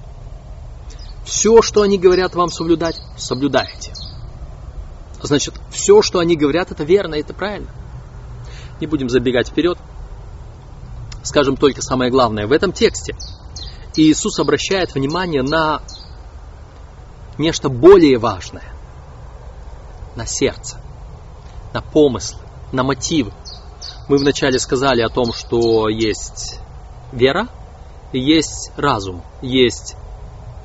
Все, 1.25 1.61
что 1.61 1.81
они 1.81 1.97
говорят 1.97 2.35
вам 2.35 2.50
соблюдать, 2.50 3.00
соблюдаете. 3.17 3.93
Значит, 5.21 5.53
все, 5.69 6.01
что 6.01 6.19
они 6.19 6.35
говорят, 6.35 6.71
это 6.71 6.83
верно, 6.83 7.15
это 7.15 7.33
правильно. 7.33 7.69
Не 8.79 8.88
будем 8.88 9.07
забегать 9.07 9.50
вперед. 9.50 9.77
Скажем 11.23 11.55
только 11.55 11.81
самое 11.81 12.09
главное. 12.09 12.47
В 12.47 12.51
этом 12.51 12.71
тексте 12.71 13.15
Иисус 13.95 14.39
обращает 14.39 14.95
внимание 14.95 15.43
на 15.43 15.81
нечто 17.37 17.70
более 17.70 18.17
важное. 18.17 18.74
На 20.15 20.25
сердце, 20.25 20.77
на 21.74 21.81
помыслы, 21.81 22.41
на 22.72 22.83
мотивы. 22.83 23.31
Мы 24.09 24.17
вначале 24.17 24.59
сказали 24.59 25.01
о 25.01 25.09
том, 25.09 25.31
что 25.31 25.87
есть 25.87 26.59
вера– 27.13 27.48
есть 28.13 28.71
разум, 28.77 29.24
есть 29.41 29.95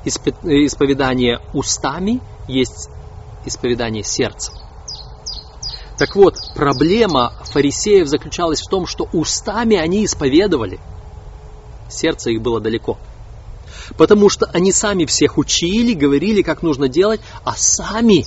исповедание 0.05 1.41
устами, 1.53 2.21
есть 2.47 2.89
исповедание 3.45 4.03
сердцем. 4.03 4.53
Так 5.97 6.15
вот, 6.15 6.35
проблема 6.55 7.33
фарисеев 7.45 8.07
заключалась 8.07 8.61
в 8.61 8.69
том, 8.69 8.85
что 8.85 9.09
устами 9.13 9.77
они 9.77 10.05
исповедовали, 10.05 10.79
сердце 11.89 12.31
их 12.31 12.41
было 12.41 12.59
далеко. 12.59 12.97
Потому 13.97 14.29
что 14.29 14.45
они 14.53 14.71
сами 14.71 15.05
всех 15.05 15.37
учили, 15.37 15.93
говорили, 15.93 16.41
как 16.41 16.61
нужно 16.61 16.87
делать, 16.87 17.21
а 17.43 17.55
сами 17.55 18.25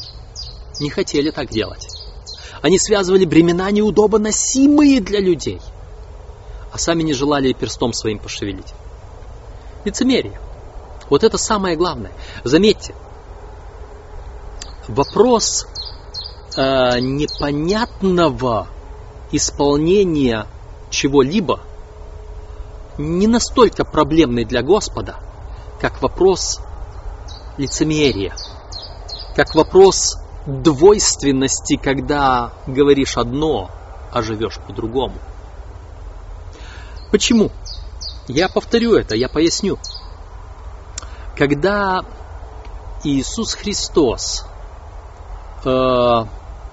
не 0.81 0.91
хотели 0.91 1.31
так 1.31 1.51
делать. 1.51 1.87
Они 2.63 2.79
связывали 2.79 3.25
бремена 3.25 3.71
неудобоносимые 3.71 5.01
для 5.01 5.21
людей, 5.21 5.61
а 6.73 6.79
сами 6.79 7.03
не 7.03 7.13
желали 7.13 7.53
перстом 7.53 7.93
своим 7.93 8.19
пошевелить. 8.19 8.75
Лицемерие. 9.85 10.41
Вот 11.09 11.25
это 11.25 11.39
самое 11.39 11.77
главное. 11.77 12.13
Заметьте, 12.45 12.95
вопрос 14.89 15.67
э, 16.57 17.01
непонятного 17.01 18.69
исполнения 19.33 20.47
чего-либо 20.91 21.61
не 22.99 23.27
настолько 23.27 23.85
проблемный 23.85 24.45
для 24.45 24.63
Господа, 24.63 25.17
как 25.81 26.03
вопрос 26.03 26.61
лицемерия, 27.57 28.35
как 29.35 29.55
вопрос 29.55 30.19
двойственности, 30.47 31.77
когда 31.77 32.53
говоришь 32.67 33.17
одно, 33.17 33.71
а 34.13 34.23
живешь 34.23 34.59
по-другому. 34.67 35.15
Почему? 37.11 37.51
Я 38.31 38.49
повторю 38.49 38.95
это, 38.95 39.17
я 39.17 39.29
поясню. 39.29 39.79
Когда 41.37 42.05
Иисус 43.03 43.55
Христос 43.55 44.45
э, 45.65 46.25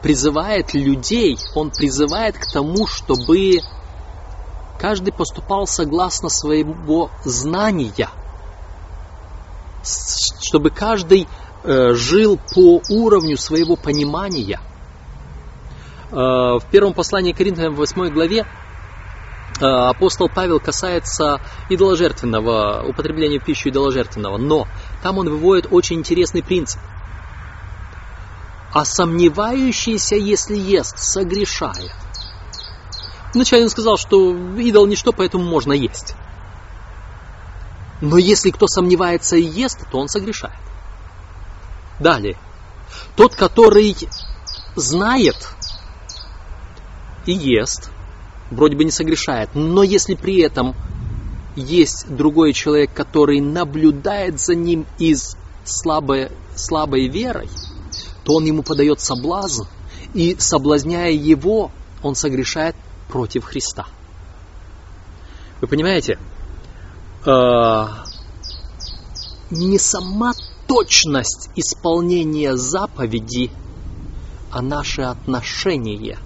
призывает 0.04 0.74
людей, 0.76 1.38
Он 1.56 1.72
призывает 1.72 2.38
к 2.38 2.52
тому, 2.52 2.86
чтобы 2.86 3.60
каждый 4.80 5.12
поступал 5.12 5.66
согласно 5.66 6.30
своего 6.30 7.10
знания, 7.24 8.10
чтобы 9.84 10.70
каждый 10.70 11.28
э, 11.64 11.94
жил 11.94 12.40
по 12.54 12.82
уровню 12.90 13.38
своего 13.38 13.76
понимания. 13.76 14.60
Э, 16.12 16.60
в 16.60 16.64
первом 16.70 16.94
послании 16.94 17.32
Коринфянам 17.32 17.74
в 17.74 17.78
8 17.78 18.10
главе 18.10 18.46
апостол 19.62 20.30
Павел 20.30 20.60
касается 20.60 21.42
идоложертвенного, 21.70 22.84
употребления 22.88 23.40
в 23.40 23.46
пищу 23.46 23.70
идоложертвенного, 23.70 24.38
но 24.38 24.68
там 25.04 25.18
он 25.18 25.30
выводит 25.30 25.68
очень 25.72 25.98
интересный 25.98 26.44
принцип. 26.44 26.80
А 28.74 28.86
сомневающийся, 28.86 30.16
если 30.16 30.58
ест, 30.58 31.00
согрешая. 31.00 31.94
Вначале 33.34 33.64
он 33.64 33.70
сказал, 33.70 33.98
что 33.98 34.36
идол 34.58 34.86
ничто, 34.86 35.14
поэтому 35.14 35.44
можно 35.44 35.74
есть. 35.74 36.16
Но 38.02 38.18
если 38.18 38.52
кто 38.52 38.68
сомневается 38.68 39.38
и 39.38 39.44
ест, 39.44 39.90
то 39.92 40.00
он 40.00 40.08
согрешает. 40.08 40.54
Далее. 42.00 42.38
Тот, 43.16 43.36
который 43.36 43.96
знает 44.76 45.50
и 47.26 47.32
ест– 47.32 47.90
вроде 48.52 48.76
бы 48.76 48.84
не 48.84 48.92
согрешает, 48.92 49.50
но 49.54 49.84
если 49.84 50.16
при 50.16 50.40
этом 50.42 50.76
есть 51.56 52.06
другой 52.08 52.54
человек, 52.54 52.94
который 52.94 53.42
наблюдает 53.42 54.40
за 54.40 54.56
ним 54.56 54.86
из 55.00 55.36
слабой, 55.66 56.32
слабой 56.56 57.08
верой, 57.08 57.50
то 58.24 58.34
он 58.36 58.46
ему 58.46 58.64
подает 58.64 59.00
соблазн, 59.00 59.64
и 60.14 60.36
соблазняя 60.40 61.12
его, 61.12 61.72
он 62.04 62.16
согрешает 62.16 62.76
против 63.10 63.46
Христа. 63.46 63.88
Вы 65.62 65.68
понимаете, 65.68 66.20
э, 67.26 67.88
не 69.50 69.80
сама 69.80 70.34
точность 70.68 71.50
исполнения 71.56 72.56
заповеди, 72.56 73.50
а 74.52 74.62
наше 74.62 75.02
отношение 75.02 76.18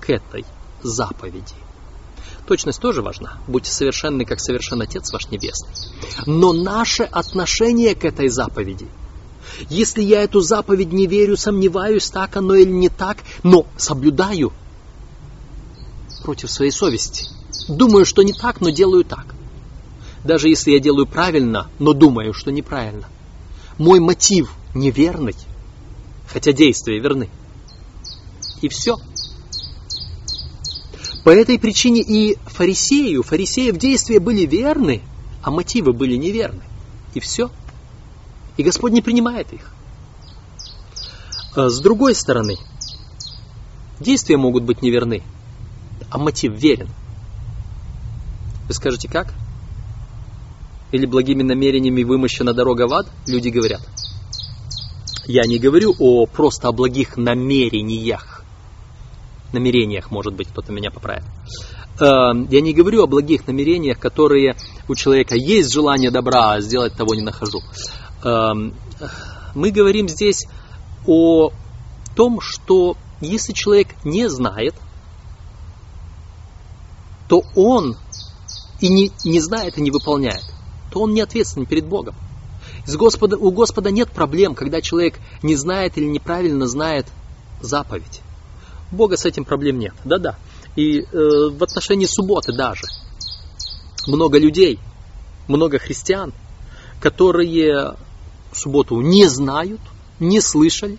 к 0.00 0.10
этой 0.10 0.44
заповеди. 0.84 1.54
Точность 2.46 2.80
тоже 2.80 3.02
важна. 3.02 3.38
Будьте 3.48 3.72
совершенны, 3.72 4.24
как 4.24 4.38
совершен 4.38 4.82
Отец 4.82 5.12
ваш 5.12 5.28
Небесный. 5.30 5.70
Но 6.26 6.52
наше 6.52 7.04
отношение 7.04 7.94
к 7.94 8.04
этой 8.04 8.28
заповеди, 8.28 8.86
Если 9.70 10.02
я 10.02 10.22
эту 10.22 10.40
заповедь 10.40 10.92
не 10.92 11.06
верю, 11.06 11.36
сомневаюсь, 11.36 12.10
так 12.10 12.36
оно 12.36 12.54
или 12.54 12.70
не 12.70 12.88
так, 12.88 13.18
но 13.42 13.66
соблюдаю 13.76 14.52
против 16.24 16.50
своей 16.50 16.72
совести. 16.72 17.28
Думаю, 17.68 18.04
что 18.04 18.22
не 18.22 18.32
так, 18.32 18.60
но 18.60 18.70
делаю 18.70 19.04
так. 19.04 19.34
Даже 20.24 20.48
если 20.48 20.72
я 20.72 20.80
делаю 20.80 21.06
правильно, 21.06 21.70
но 21.78 21.92
думаю, 21.92 22.32
что 22.32 22.50
неправильно. 22.50 23.08
Мой 23.78 24.00
мотив 24.00 24.50
неверный, 24.74 25.36
хотя 26.26 26.52
действия 26.52 26.98
верны. 26.98 27.28
И 28.62 28.68
все. 28.68 28.98
По 31.24 31.30
этой 31.30 31.58
причине 31.58 32.02
и 32.02 32.36
фарисею, 32.44 33.22
фарисеев 33.22 33.78
действия 33.78 34.20
были 34.20 34.44
верны, 34.44 35.00
а 35.42 35.50
мотивы 35.50 35.94
были 35.94 36.16
неверны. 36.16 36.62
И 37.14 37.20
все. 37.20 37.50
И 38.58 38.62
Господь 38.62 38.92
не 38.92 39.00
принимает 39.00 39.50
их. 39.52 39.72
А 41.56 41.70
с 41.70 41.80
другой 41.80 42.14
стороны, 42.14 42.58
действия 44.00 44.36
могут 44.36 44.64
быть 44.64 44.82
неверны, 44.82 45.22
а 46.10 46.18
мотив 46.18 46.52
верен. 46.52 46.88
Вы 48.68 48.74
скажете, 48.74 49.08
как? 49.08 49.32
Или 50.92 51.06
благими 51.06 51.42
намерениями 51.42 52.02
вымощена 52.02 52.52
дорога 52.52 52.86
в 52.86 52.92
ад? 52.92 53.06
Люди 53.26 53.48
говорят. 53.48 53.80
Я 55.26 55.44
не 55.46 55.58
говорю 55.58 55.94
о 55.98 56.26
просто 56.26 56.68
о 56.68 56.72
благих 56.72 57.16
намерениях 57.16 58.43
намерениях, 59.54 60.10
может 60.10 60.34
быть, 60.34 60.48
кто-то 60.48 60.72
меня 60.72 60.90
поправит. 60.90 61.24
Эм, 62.00 62.48
я 62.50 62.60
не 62.60 62.74
говорю 62.74 63.02
о 63.02 63.06
благих 63.06 63.46
намерениях, 63.46 63.98
которые 63.98 64.56
у 64.88 64.94
человека 64.94 65.36
есть 65.36 65.72
желание 65.72 66.10
добра, 66.10 66.52
а 66.52 66.60
сделать 66.60 66.94
того 66.94 67.14
не 67.14 67.22
нахожу. 67.22 67.60
Эм, 68.22 68.74
мы 69.54 69.70
говорим 69.70 70.08
здесь 70.08 70.46
о 71.06 71.50
том, 72.14 72.40
что 72.40 72.96
если 73.20 73.52
человек 73.52 73.88
не 74.04 74.28
знает, 74.28 74.74
то 77.28 77.42
он 77.54 77.96
и 78.80 78.88
не, 78.88 79.12
не 79.24 79.40
знает 79.40 79.78
и 79.78 79.82
не 79.82 79.90
выполняет, 79.90 80.44
то 80.92 81.00
он 81.00 81.14
не 81.14 81.20
ответственен 81.20 81.66
перед 81.66 81.86
Богом. 81.86 82.14
Из 82.86 82.96
Господа, 82.96 83.36
у 83.36 83.50
Господа 83.50 83.90
нет 83.90 84.10
проблем, 84.10 84.54
когда 84.54 84.80
человек 84.80 85.18
не 85.42 85.56
знает 85.56 85.96
или 85.96 86.04
неправильно 86.04 86.66
знает 86.66 87.06
заповедь. 87.60 88.20
Бога 88.94 89.16
с 89.16 89.24
этим 89.24 89.44
проблем 89.44 89.78
нет. 89.78 89.94
Да-да. 90.04 90.36
И 90.76 91.00
э, 91.00 91.04
в 91.50 91.62
отношении 91.62 92.06
субботы 92.06 92.52
даже. 92.52 92.86
Много 94.06 94.38
людей, 94.38 94.78
много 95.48 95.78
христиан, 95.78 96.32
которые 97.00 97.96
субботу 98.52 99.00
не 99.00 99.26
знают, 99.26 99.80
не 100.20 100.40
слышали 100.40 100.98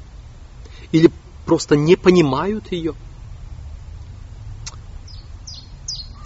или 0.92 1.12
просто 1.46 1.76
не 1.76 1.96
понимают 1.96 2.72
ее. 2.72 2.94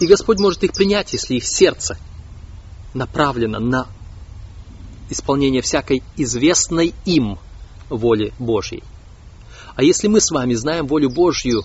И 0.00 0.06
Господь 0.06 0.38
может 0.38 0.64
их 0.64 0.72
принять, 0.72 1.12
если 1.12 1.34
их 1.34 1.46
сердце 1.46 1.98
направлено 2.94 3.58
на 3.60 3.86
исполнение 5.10 5.60
всякой 5.60 6.02
известной 6.16 6.94
им 7.04 7.38
воли 7.88 8.32
Божьей. 8.38 8.82
А 9.80 9.82
если 9.82 10.08
мы 10.08 10.20
с 10.20 10.30
вами 10.30 10.52
знаем 10.52 10.86
волю 10.86 11.08
Божью, 11.08 11.64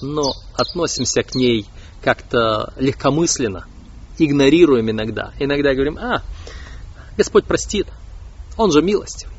но 0.00 0.32
относимся 0.54 1.22
к 1.22 1.34
ней 1.34 1.66
как-то 2.00 2.72
легкомысленно, 2.78 3.66
игнорируем 4.16 4.90
иногда, 4.90 5.34
иногда 5.38 5.74
говорим, 5.74 5.98
а, 5.98 6.22
Господь 7.18 7.44
простит, 7.44 7.86
Он 8.56 8.72
же 8.72 8.80
милостивый, 8.80 9.34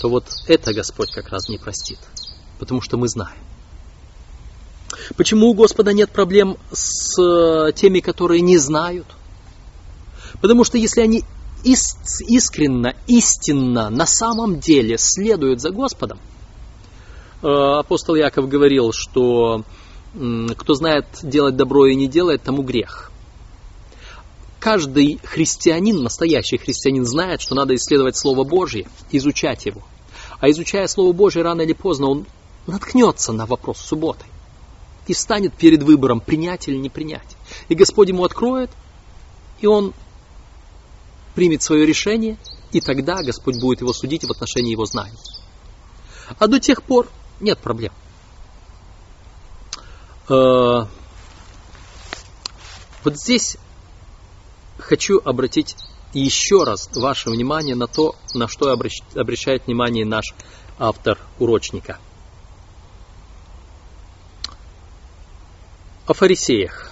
то 0.00 0.08
вот 0.08 0.26
это 0.46 0.72
Господь 0.72 1.10
как 1.10 1.30
раз 1.30 1.48
не 1.48 1.58
простит, 1.58 1.98
потому 2.60 2.80
что 2.80 2.96
мы 2.96 3.08
знаем. 3.08 3.42
Почему 5.16 5.48
у 5.48 5.54
Господа 5.54 5.92
нет 5.92 6.10
проблем 6.10 6.58
с 6.70 7.20
э, 7.20 7.72
теми, 7.72 7.98
которые 7.98 8.40
не 8.40 8.56
знают? 8.56 9.08
Потому 10.40 10.62
что 10.62 10.78
если 10.78 11.00
они 11.00 11.24
искренно, 11.64 12.94
истинно, 13.08 13.90
на 13.90 14.06
самом 14.06 14.60
деле 14.60 14.96
следуют 14.96 15.60
за 15.60 15.70
Господом, 15.70 16.20
апостол 17.42 18.14
Яков 18.14 18.48
говорил, 18.48 18.92
что 18.92 19.64
кто 20.56 20.74
знает 20.74 21.06
делать 21.22 21.56
добро 21.56 21.86
и 21.86 21.94
не 21.94 22.08
делает, 22.08 22.42
тому 22.42 22.62
грех. 22.62 23.10
Каждый 24.58 25.20
христианин, 25.22 26.02
настоящий 26.02 26.58
христианин, 26.58 27.06
знает, 27.06 27.40
что 27.40 27.54
надо 27.54 27.74
исследовать 27.76 28.16
Слово 28.16 28.44
Божье, 28.44 28.88
изучать 29.12 29.66
его. 29.66 29.82
А 30.40 30.50
изучая 30.50 30.86
Слово 30.88 31.12
Божье, 31.12 31.42
рано 31.42 31.62
или 31.62 31.74
поздно 31.74 32.08
он 32.08 32.26
наткнется 32.66 33.32
на 33.32 33.46
вопрос 33.46 33.78
субботы 33.78 34.24
и 35.06 35.14
станет 35.14 35.54
перед 35.54 35.82
выбором, 35.82 36.20
принять 36.20 36.68
или 36.68 36.76
не 36.76 36.90
принять. 36.90 37.36
И 37.68 37.74
Господь 37.74 38.08
ему 38.08 38.24
откроет, 38.24 38.70
и 39.60 39.66
он 39.66 39.94
примет 41.34 41.62
свое 41.62 41.86
решение, 41.86 42.36
и 42.72 42.80
тогда 42.80 43.22
Господь 43.22 43.60
будет 43.60 43.80
его 43.80 43.92
судить 43.92 44.24
в 44.24 44.30
отношении 44.30 44.72
его 44.72 44.84
знаний. 44.84 45.16
А 46.38 46.46
до 46.46 46.60
тех 46.60 46.82
пор 46.82 47.08
нет 47.40 47.58
проблем. 47.58 47.92
Э, 50.28 50.86
вот 53.04 53.16
здесь 53.16 53.56
хочу 54.78 55.20
обратить 55.24 55.76
еще 56.12 56.64
раз 56.64 56.88
ваше 56.94 57.30
внимание 57.30 57.74
на 57.74 57.86
то, 57.86 58.16
на 58.34 58.48
что 58.48 58.70
обращает 58.70 59.66
внимание 59.66 60.04
наш 60.04 60.34
автор 60.78 61.18
урочника. 61.38 61.98
О 66.06 66.14
фарисеях. 66.14 66.90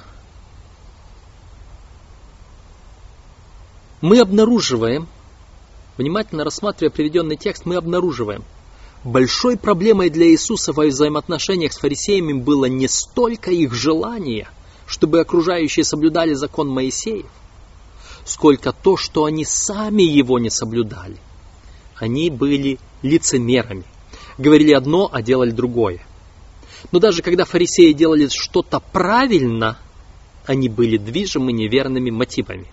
Мы 4.02 4.20
обнаруживаем, 4.20 5.09
внимательно 5.96 6.44
рассматривая 6.44 6.92
приведенный 6.92 7.37
текст, 7.37 7.64
мы 7.64 7.76
обнаруживаем– 7.76 8.44
Большой 9.04 9.56
проблемой 9.56 10.11
для 10.11 10.26
Иисуса 10.26 10.72
во 10.72 10.87
взаимоотношениях 10.87 11.72
с 11.72 11.78
фарисеями 11.78 12.32
было 12.32 12.64
не 12.64 12.88
столько 12.88 13.50
их 13.50 13.72
желание, 13.72 14.48
чтобы 14.87 15.20
окружающие 15.20 15.85
соблюдали 15.85 16.35
закон 16.35 16.68
Моисеев, 16.68 17.26
сколько 18.24 18.72
то, 18.72 18.96
что 18.96 19.24
они 19.24 19.44
сами 19.44 20.02
его 20.02 20.38
не 20.38 20.50
соблюдали. 20.50 21.18
Они 21.94 22.30
были 22.30 22.78
лицемерами, 23.02 23.85
говорили 24.38 24.72
одно, 24.72 25.09
а 25.12 25.22
делали 25.22 25.50
другое. 25.50 26.00
Но 26.92 26.98
даже 26.98 27.22
когда 27.22 27.44
фарисеи 27.44 27.92
делали 27.92 28.28
что-то 28.28 28.80
правильно, 28.80 29.78
они 30.46 30.68
были 30.68 30.96
движимы 30.96 31.52
неверными 31.52 32.11
мотивами. 32.11 32.66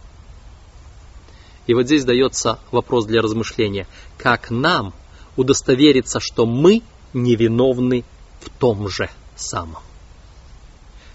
И 1.65 1.73
вот 1.73 1.85
здесь 1.85 2.03
дается 2.03 2.59
вопрос 2.71 3.05
для 3.05 3.21
размышления. 3.21 3.87
Как 4.17 4.51
нам 4.51 4.93
удостовериться, 5.35 6.19
что 6.19 6.45
мы 6.45 6.81
невиновны 7.13 8.03
в 8.41 8.49
том 8.49 8.89
же 8.89 9.09
самом. 9.35 9.81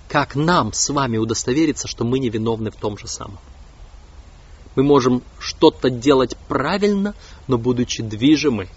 Как 0.08 0.34
нам 0.34 0.72
с 0.72 0.88
вами 0.88 1.18
удостовериться, 1.18 1.86
что 1.86 2.04
мы 2.04 2.18
невиновны 2.18 2.70
в 2.70 2.76
том 2.76 2.96
же 2.96 3.06
самом? 3.06 3.38
Мы 4.74 4.82
можем 4.82 5.22
что-то 5.38 5.90
делать 5.90 6.36
правильно, 6.48 7.14
но 7.46 7.58
будучи 7.58 8.02
движимы 8.02 8.68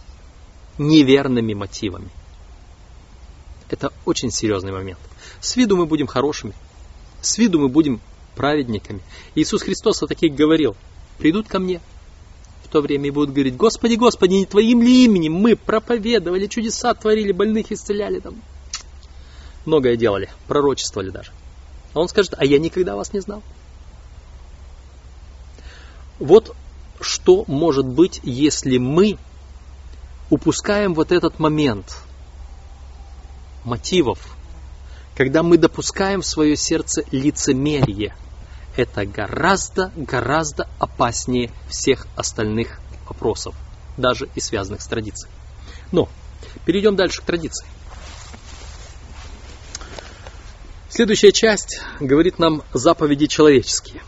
неверными 0.77 1.53
мотивами. 1.53 2.09
Это 3.69 3.93
очень 4.05 4.31
серьезный 4.31 4.71
момент. 4.71 4.99
С 5.39 5.55
виду 5.55 5.77
мы 5.77 5.85
будем 5.85 6.07
хорошими, 6.07 6.53
с 7.21 7.37
виду 7.37 7.59
мы 7.59 7.69
будем 7.69 8.01
праведниками. 8.35 9.01
Иисус 9.35 9.61
Христос 9.61 10.03
о 10.03 10.07
таких 10.07 10.33
говорил. 10.33 10.75
Придут 11.17 11.47
ко 11.47 11.59
мне, 11.59 11.79
то 12.71 12.81
время 12.81 13.07
и 13.07 13.11
будут 13.11 13.33
говорить, 13.33 13.57
Господи, 13.57 13.95
Господи, 13.95 14.33
не 14.33 14.45
Твоим 14.45 14.81
ли 14.81 15.05
именем 15.05 15.33
мы 15.33 15.55
проповедовали, 15.55 16.47
чудеса 16.47 16.93
творили, 16.93 17.31
больных 17.31 17.71
исцеляли 17.71 18.19
там. 18.19 18.41
Многое 19.65 19.95
делали, 19.95 20.29
пророчествовали 20.47 21.11
даже. 21.11 21.31
А 21.93 21.99
он 21.99 22.07
скажет, 22.07 22.33
а 22.37 22.45
я 22.45 22.57
никогда 22.57 22.95
вас 22.95 23.13
не 23.13 23.19
знал. 23.19 23.43
Вот 26.17 26.55
что 26.99 27.43
может 27.47 27.85
быть, 27.85 28.21
если 28.23 28.77
мы 28.77 29.17
упускаем 30.29 30.93
вот 30.93 31.11
этот 31.11 31.39
момент 31.39 31.97
мотивов, 33.65 34.35
когда 35.15 35.43
мы 35.43 35.57
допускаем 35.57 36.21
в 36.21 36.25
свое 36.25 36.55
сердце 36.55 37.03
лицемерие– 37.11 38.15
это 38.75 39.05
гораздо, 39.05 39.91
гораздо 39.95 40.67
опаснее 40.79 41.51
всех 41.69 42.07
остальных 42.15 42.79
вопросов, 43.07 43.55
даже 43.97 44.29
и 44.35 44.39
связанных 44.39 44.81
с 44.81 44.87
традицией. 44.87 45.31
Но 45.91 46.09
перейдем 46.65 46.95
дальше 46.95 47.21
к 47.21 47.25
традиции. 47.25 47.65
Следующая 50.89 51.31
часть 51.31 51.81
говорит 51.99 52.37
нам 52.37 52.63
заповеди 52.73 53.27
человеческие. 53.27 54.01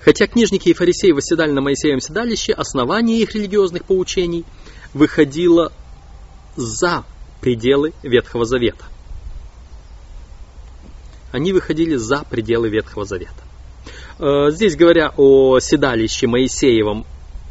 Хотя 0.00 0.26
книжники 0.26 0.68
и 0.68 0.74
фарисеи 0.74 1.10
восседали 1.10 1.50
на 1.50 1.60
Моисеевом 1.60 2.00
седалище, 2.00 2.52
основание 2.52 3.20
их 3.20 3.34
религиозных 3.34 3.84
поучений 3.84 4.44
выходило 4.94 5.72
за 6.56 7.04
пределы 7.40 7.92
Ветхого 8.02 8.44
Завета. 8.44 8.84
Они 11.36 11.52
выходили 11.52 11.96
за 11.96 12.24
пределы 12.24 12.70
Ветхого 12.70 13.04
Завета. 13.04 13.44
Э, 14.18 14.50
здесь, 14.50 14.74
говоря 14.74 15.12
о 15.18 15.58
седалище 15.58 16.26
Моисеевом, 16.26 17.04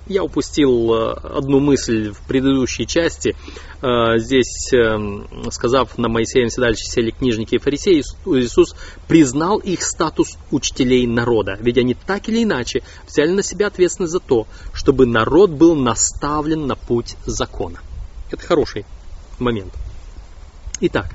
я 0.07 0.23
упустил 0.23 0.91
э, 0.91 1.13
одну 1.13 1.59
мысль 1.59 2.09
в 2.09 2.19
предыдущей 2.27 2.87
части. 2.87 3.35
Э, 3.83 4.17
здесь, 4.17 4.73
эм, 4.73 5.27
сказав 5.51 5.99
на 5.99 6.09
Моисеем 6.09 6.49
седалище 6.49 6.85
сели 6.85 7.11
книжники 7.11 7.53
и 7.53 7.57
фарисеи, 7.59 8.01
Иисус 8.25 8.75
признал 9.07 9.59
их 9.59 9.83
статус 9.83 10.35
учителей 10.49 11.05
народа. 11.05 11.55
Ведь 11.61 11.77
они 11.77 11.93
так 11.93 12.27
или 12.27 12.41
иначе 12.41 12.81
взяли 13.07 13.33
на 13.33 13.43
себя 13.43 13.67
ответственность 13.67 14.13
за 14.13 14.19
то, 14.19 14.47
чтобы 14.73 15.05
народ 15.05 15.51
был 15.51 15.75
наставлен 15.75 16.65
на 16.65 16.75
путь 16.75 17.17
закона. 17.27 17.81
Это 18.31 18.41
хороший 18.41 18.83
момент. 19.37 19.73
Итак, 20.81 21.13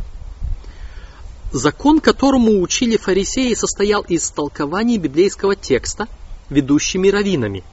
закон, 1.53 2.01
которому 2.01 2.61
учили 2.61 2.97
фарисеи, 2.97 3.55
состоял 3.55 4.03
из 4.03 4.31
толкований 4.31 4.99
библейского 4.99 5.57
текста 5.57 6.07
ведущими 6.49 7.09
раввинами, 7.09 7.65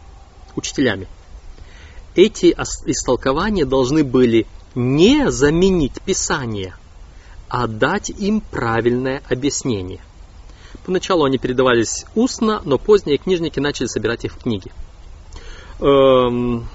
учителями. 0.56 1.08
Эти 2.16 2.56
истолкования 2.86 3.66
должны 3.66 4.04
были 4.04 4.48
не 4.76 5.32
заменить 5.32 6.02
Писание, 6.02 6.76
а 7.48 7.68
дать 7.68 8.10
им 8.10 8.42
правильное 8.42 9.22
объяснение. 9.30 10.02
Поначалу 10.86 11.26
они 11.26 11.38
передавались 11.38 12.06
устно, 12.16 12.62
но 12.66 12.78
позднее 12.78 13.18
книжники 13.18 13.60
начали 13.60 13.88
собирать 13.88 14.26
их 14.26 14.34
в 14.34 14.40
книги. 14.40 14.72
Эм, 15.80 16.68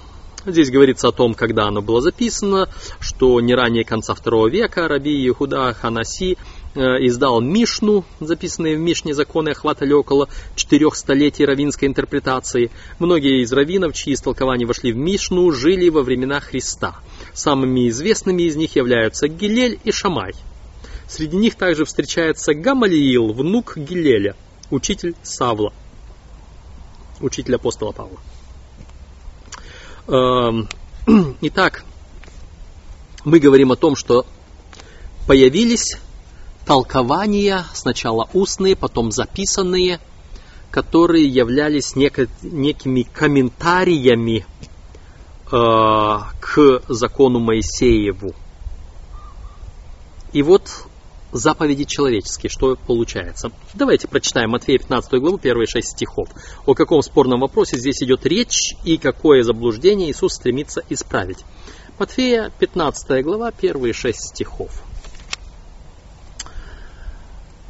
Здесь 0.44 0.70
говорится 0.70 1.08
о 1.08 1.12
том, 1.12 1.34
когда 1.34 1.68
оно 1.68 1.82
было 1.82 2.00
записано, 2.00 2.68
что 2.98 3.40
не 3.40 3.54
ранее 3.54 3.84
конца 3.84 4.12
второго 4.12 4.48
века 4.48 4.88
Раби 4.88 5.28
Иуда 5.28 5.72
Ханаси 5.72 6.36
издал 6.74 7.40
Мишну, 7.40 8.04
записанные 8.20 8.76
в 8.76 8.80
Мишне 8.80 9.14
законы 9.14 9.50
охватали 9.50 9.92
около 9.92 10.28
четырех 10.56 10.96
столетий 10.96 11.44
равинской 11.44 11.88
интерпретации. 11.88 12.70
Многие 12.98 13.42
из 13.42 13.52
раввинов, 13.52 13.94
чьи 13.94 14.14
истолкования 14.14 14.66
вошли 14.66 14.92
в 14.92 14.96
Мишну, 14.96 15.50
жили 15.52 15.88
во 15.88 16.02
времена 16.02 16.40
Христа. 16.40 16.96
Самыми 17.34 17.88
известными 17.88 18.44
из 18.44 18.56
них 18.56 18.76
являются 18.76 19.28
Гилель 19.28 19.78
и 19.84 19.92
Шамай. 19.92 20.32
Среди 21.08 21.36
них 21.36 21.56
также 21.56 21.84
встречается 21.84 22.54
Гамалиил, 22.54 23.32
внук 23.32 23.76
Гилеля, 23.76 24.34
учитель 24.70 25.14
Савла, 25.22 25.72
учитель 27.20 27.56
апостола 27.56 27.92
Павла. 27.92 28.18
Эм, 30.08 30.68
итак, 31.42 31.84
мы 33.24 33.38
говорим 33.38 33.72
о 33.72 33.76
том, 33.76 33.94
что 33.94 34.26
появились 35.26 35.98
толкования, 36.66 37.64
сначала 37.72 38.28
устные, 38.32 38.76
потом 38.76 39.12
записанные, 39.12 40.00
которые 40.70 41.26
являлись 41.26 41.96
неко, 41.96 42.26
некими 42.42 43.02
комментариями 43.02 44.46
э, 45.50 46.18
к 46.40 46.82
закону 46.88 47.40
Моисееву. 47.40 48.34
И 50.32 50.42
вот 50.42 50.70
заповеди 51.32 51.84
человеческие. 51.84 52.50
Что 52.50 52.76
получается? 52.76 53.50
Давайте 53.74 54.06
прочитаем 54.06 54.50
Матфея 54.50 54.78
15 54.78 55.12
главу, 55.20 55.38
первые 55.38 55.66
шесть 55.66 55.92
стихов. 55.92 56.28
О 56.66 56.74
каком 56.74 57.02
спорном 57.02 57.40
вопросе 57.40 57.78
здесь 57.78 58.02
идет 58.02 58.24
речь 58.26 58.74
и 58.84 58.98
какое 58.98 59.42
заблуждение 59.42 60.10
Иисус 60.10 60.34
стремится 60.34 60.82
исправить. 60.88 61.38
Матфея 61.98 62.52
15 62.58 63.24
глава, 63.24 63.50
первые 63.50 63.92
шесть 63.92 64.28
стихов. 64.28 64.82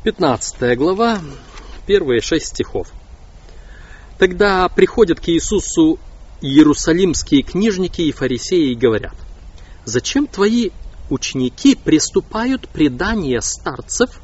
15 0.05 0.77
глава, 0.77 1.21
первые 1.87 2.21
шесть 2.21 2.49
стихов. 2.49 2.89
Тогда 4.19 4.69
приходят 4.69 5.21
к 5.21 5.29
Иисусу 5.29 6.01
иерусалимские 6.41 7.43
книжники 7.43 8.03
и 8.03 8.11
фарисеи 8.11 8.73
и 8.73 8.75
говорят, 8.75 9.15
«Зачем 9.85 10.27
твои 10.27 10.71
ученики 11.09 11.77
приступают 11.77 12.69
предания 12.69 13.41
старцев, 13.41 14.21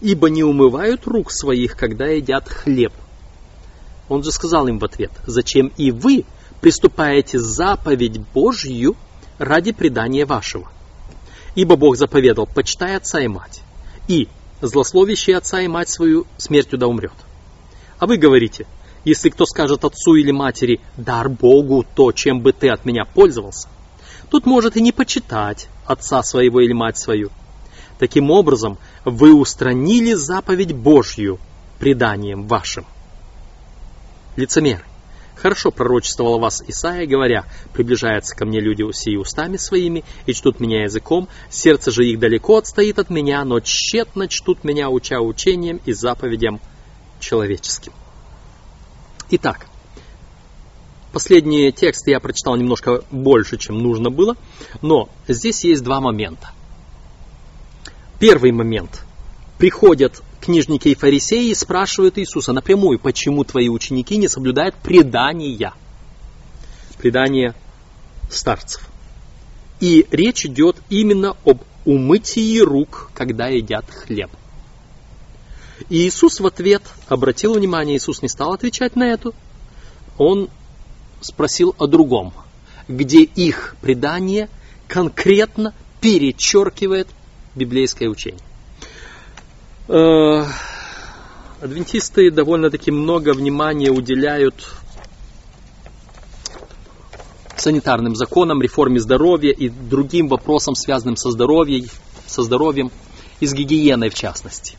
ибо 0.00 0.30
не 0.30 0.44
умывают 0.44 1.04
рук 1.08 1.32
своих, 1.32 1.76
когда 1.76 2.06
едят 2.06 2.48
хлеб. 2.48 2.92
Он 4.08 4.22
же 4.22 4.30
сказал 4.30 4.68
им 4.68 4.78
в 4.78 4.84
ответ, 4.84 5.10
зачем 5.26 5.72
и 5.76 5.90
вы 5.90 6.26
приступаете 6.60 7.40
заповедь 7.40 8.18
Божью 8.18 8.94
ради 9.38 9.72
предания 9.72 10.24
вашего? 10.24 10.70
Ибо 11.56 11.74
Бог 11.74 11.96
заповедал, 11.96 12.46
почитай 12.46 12.94
отца 12.94 13.20
и 13.20 13.26
мать, 13.26 13.62
и 14.06 14.28
злословящий 14.60 15.36
отца 15.36 15.60
и 15.60 15.68
мать 15.68 15.88
свою 15.88 16.26
смертью 16.36 16.78
да 16.78 16.86
умрет. 16.86 17.12
А 17.98 18.06
вы 18.06 18.16
говорите, 18.16 18.66
если 19.04 19.30
кто 19.30 19.46
скажет 19.46 19.84
отцу 19.84 20.14
или 20.14 20.30
матери, 20.30 20.80
дар 20.96 21.28
Богу 21.28 21.84
то, 21.94 22.12
чем 22.12 22.40
бы 22.40 22.52
ты 22.52 22.68
от 22.68 22.84
меня 22.84 23.04
пользовался, 23.04 23.68
тут 24.30 24.46
может 24.46 24.76
и 24.76 24.80
не 24.80 24.92
почитать 24.92 25.68
отца 25.86 26.22
своего 26.22 26.60
или 26.60 26.72
мать 26.72 26.98
свою. 26.98 27.30
Таким 27.98 28.30
образом, 28.30 28.78
вы 29.04 29.34
устранили 29.34 30.12
заповедь 30.12 30.72
Божью 30.72 31.38
преданием 31.78 32.46
вашим. 32.46 32.86
Лицемеры. 34.36 34.84
Хорошо 35.40 35.70
пророчествовал 35.70 36.40
вас 36.40 36.62
Исаия, 36.66 37.06
говоря, 37.06 37.44
приближаются 37.72 38.34
ко 38.34 38.44
мне 38.44 38.60
люди 38.60 38.84
сии 38.92 39.16
устами 39.16 39.56
своими 39.56 40.04
и 40.26 40.32
чтут 40.32 40.58
меня 40.58 40.82
языком, 40.82 41.28
сердце 41.48 41.92
же 41.92 42.06
их 42.06 42.18
далеко 42.18 42.56
отстоит 42.56 42.98
от 42.98 43.08
меня, 43.08 43.44
но 43.44 43.60
тщетно 43.60 44.26
чтут 44.26 44.64
меня, 44.64 44.90
уча 44.90 45.20
учением 45.20 45.80
и 45.86 45.92
заповедям 45.92 46.60
человеческим. 47.20 47.92
Итак, 49.30 49.66
Последние 51.10 51.72
тексты 51.72 52.10
я 52.10 52.20
прочитал 52.20 52.54
немножко 52.56 53.02
больше, 53.10 53.56
чем 53.56 53.78
нужно 53.78 54.10
было, 54.10 54.36
но 54.82 55.08
здесь 55.26 55.64
есть 55.64 55.82
два 55.82 56.00
момента. 56.00 56.50
Первый 58.20 58.52
момент. 58.52 59.04
Приходят 59.56 60.22
книжники 60.40 60.88
и 60.88 60.94
фарисеи 60.94 61.52
спрашивают 61.52 62.18
Иисуса 62.18 62.52
напрямую, 62.52 62.98
почему 62.98 63.44
твои 63.44 63.68
ученики 63.68 64.16
не 64.16 64.28
соблюдают 64.28 64.74
предания, 64.76 65.72
предания 66.98 67.54
старцев. 68.30 68.88
И 69.80 70.06
речь 70.10 70.44
идет 70.44 70.76
именно 70.88 71.36
об 71.44 71.62
умытии 71.84 72.60
рук, 72.60 73.10
когда 73.14 73.48
едят 73.48 73.88
хлеб. 73.90 74.30
И 75.88 76.06
Иисус 76.06 76.40
в 76.40 76.46
ответ 76.46 76.82
обратил 77.06 77.54
внимание, 77.54 77.96
Иисус 77.96 78.22
не 78.22 78.28
стал 78.28 78.52
отвечать 78.52 78.96
на 78.96 79.04
это. 79.04 79.30
Он 80.18 80.48
спросил 81.20 81.74
о 81.78 81.86
другом, 81.86 82.32
где 82.88 83.22
их 83.22 83.76
предание 83.80 84.48
конкретно 84.88 85.74
перечеркивает 86.00 87.08
библейское 87.54 88.08
учение. 88.08 88.47
Э, 89.88 90.44
адвентисты 91.62 92.30
довольно-таки 92.30 92.90
много 92.90 93.32
внимания 93.32 93.90
уделяют 93.90 94.68
санитарным 97.56 98.14
законам, 98.14 98.60
реформе 98.60 99.00
здоровья 99.00 99.50
и 99.50 99.70
другим 99.70 100.28
вопросам, 100.28 100.74
связанным 100.74 101.16
со 101.16 101.30
здоровьем, 101.30 101.86
со 102.26 102.42
здоровьем 102.42 102.90
и 103.40 103.46
с 103.46 103.54
гигиеной 103.54 104.10
в 104.10 104.14
частности. 104.14 104.76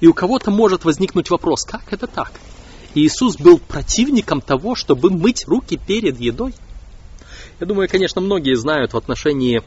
И 0.00 0.06
у 0.06 0.12
кого-то 0.12 0.50
может 0.50 0.84
возникнуть 0.84 1.30
вопрос, 1.30 1.64
как 1.64 1.90
это 1.90 2.06
так? 2.06 2.32
Иисус 2.94 3.36
был 3.36 3.58
противником 3.58 4.42
того, 4.42 4.74
чтобы 4.74 5.10
мыть 5.10 5.48
руки 5.48 5.78
перед 5.78 6.20
едой. 6.20 6.54
Я 7.60 7.66
думаю, 7.66 7.88
конечно, 7.88 8.20
многие 8.20 8.56
знают 8.56 8.92
в 8.92 8.96
отношении 8.98 9.62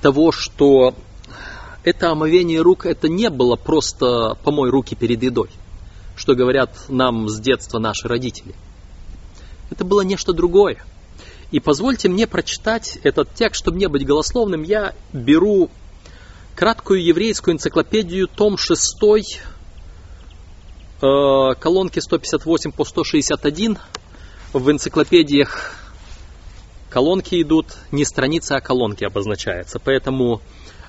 того, 0.00 0.32
что 0.32 0.94
это 1.86 2.10
омовение 2.10 2.60
рук, 2.60 2.84
это 2.84 3.08
не 3.08 3.30
было 3.30 3.56
просто 3.56 4.36
помой 4.44 4.68
руки 4.68 4.94
перед 4.94 5.22
едой, 5.22 5.48
что 6.16 6.34
говорят 6.34 6.70
нам 6.88 7.28
с 7.28 7.40
детства 7.40 7.78
наши 7.78 8.06
родители. 8.08 8.54
Это 9.70 9.84
было 9.84 10.02
нечто 10.02 10.34
другое. 10.34 10.84
И 11.52 11.60
позвольте 11.60 12.08
мне 12.08 12.26
прочитать 12.26 12.98
этот 13.02 13.32
текст, 13.32 13.62
чтобы 13.62 13.78
не 13.78 13.88
быть 13.88 14.04
голословным. 14.04 14.62
Я 14.62 14.94
беру 15.12 15.70
краткую 16.54 17.02
еврейскую 17.04 17.54
энциклопедию, 17.54 18.28
том 18.28 18.58
6, 18.58 18.98
Э, 21.02 21.54
колонки 21.60 22.00
158 22.00 22.72
по 22.72 22.84
161 22.84 23.78
в 24.54 24.70
энциклопедиях 24.70 25.74
колонки 26.88 27.42
идут, 27.42 27.66
не 27.92 28.06
страница, 28.06 28.56
а 28.56 28.60
колонки 28.62 29.04
обозначается. 29.04 29.78
Поэтому 29.78 30.40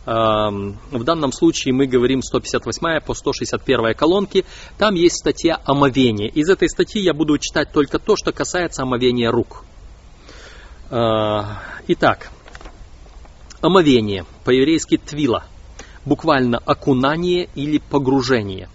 в 0.07 1.03
данном 1.03 1.33
случае 1.33 1.73
мы 1.73 1.85
говорим 1.85 2.21
158 2.21 3.01
по 3.01 3.13
161 3.13 3.93
колонки. 3.93 4.45
Там 4.77 4.95
есть 4.95 5.17
статья 5.17 5.59
омовения. 5.65 6.29
Из 6.29 6.49
этой 6.49 6.69
статьи 6.69 7.01
я 7.01 7.13
буду 7.13 7.37
читать 7.37 7.73
только 7.73 7.99
то, 7.99 8.15
что 8.15 8.31
касается 8.31 8.83
омовения 8.83 9.29
рук. 9.29 9.65
Э, 10.89 11.41
итак, 11.87 12.31
омовение, 13.59 14.25
по-еврейски 14.45 14.97
твила, 14.97 15.43
буквально 16.05 16.59
окунание 16.59 17.49
или 17.55 17.77
погружение. 17.77 18.69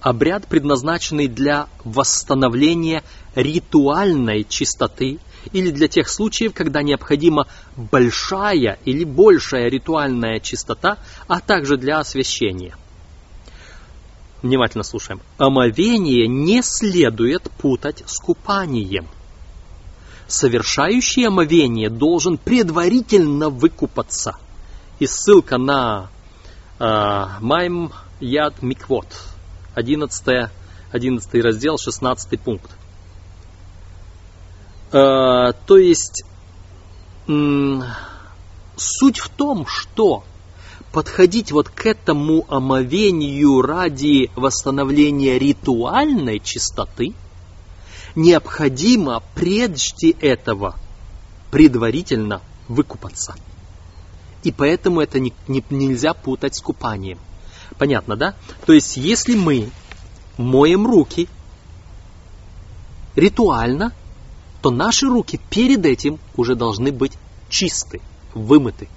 Обряд, 0.00 0.46
предназначенный 0.46 1.26
для 1.26 1.66
восстановления 1.82 3.02
ритуальной 3.34 4.44
чистоты 4.44 5.18
или 5.52 5.70
для 5.70 5.88
тех 5.88 6.08
случаев, 6.08 6.52
когда 6.54 6.82
необходима 6.82 7.46
большая 7.76 8.78
или 8.84 9.04
большая 9.04 9.68
ритуальная 9.68 10.40
чистота, 10.40 10.98
а 11.26 11.40
также 11.40 11.76
для 11.76 11.98
освящения. 11.98 12.76
Внимательно 14.42 14.84
слушаем. 14.84 15.20
Омовение 15.36 16.28
не 16.28 16.62
следует 16.62 17.50
путать 17.58 18.04
с 18.06 18.18
купанием. 18.18 19.08
Совершающий 20.28 21.26
омовение 21.26 21.90
должен 21.90 22.38
предварительно 22.38 23.48
выкупаться. 23.48 24.36
И 25.00 25.06
ссылка 25.06 25.58
на 25.58 26.10
э, 26.78 27.24
Майм 27.40 27.92
Яд 28.20 28.62
Миквот, 28.62 29.06
11, 29.74 30.50
11 30.92 31.44
раздел, 31.44 31.78
16 31.78 32.40
пункт. 32.40 32.70
Э, 34.90 35.52
то 35.66 35.76
есть 35.76 36.24
суть 38.76 39.18
в 39.18 39.28
том, 39.28 39.66
что 39.66 40.24
подходить 40.92 41.52
вот 41.52 41.68
к 41.68 41.84
этому 41.84 42.46
омовению 42.48 43.60
ради 43.60 44.30
восстановления 44.34 45.38
ритуальной 45.38 46.38
чистоты 46.40 47.12
необходимо 48.14 49.22
прежде 49.34 50.10
этого 50.10 50.76
предварительно 51.50 52.40
выкупаться. 52.68 53.34
И 54.42 54.52
поэтому 54.52 55.00
это 55.00 55.20
не, 55.20 55.34
не, 55.46 55.62
нельзя 55.70 56.14
путать 56.14 56.56
с 56.56 56.60
купанием. 56.60 57.18
Понятно, 57.76 58.16
да? 58.16 58.34
То 58.64 58.72
есть, 58.72 58.96
если 58.96 59.34
мы 59.34 59.70
моем 60.38 60.86
руки 60.86 61.28
ритуально, 63.14 63.92
то 64.62 64.70
наши 64.70 65.06
руки 65.06 65.40
перед 65.50 65.86
этим 65.86 66.18
уже 66.36 66.54
должны 66.54 66.92
быть 66.92 67.12
чисты, 67.48 68.00
вымыты. 68.34 68.88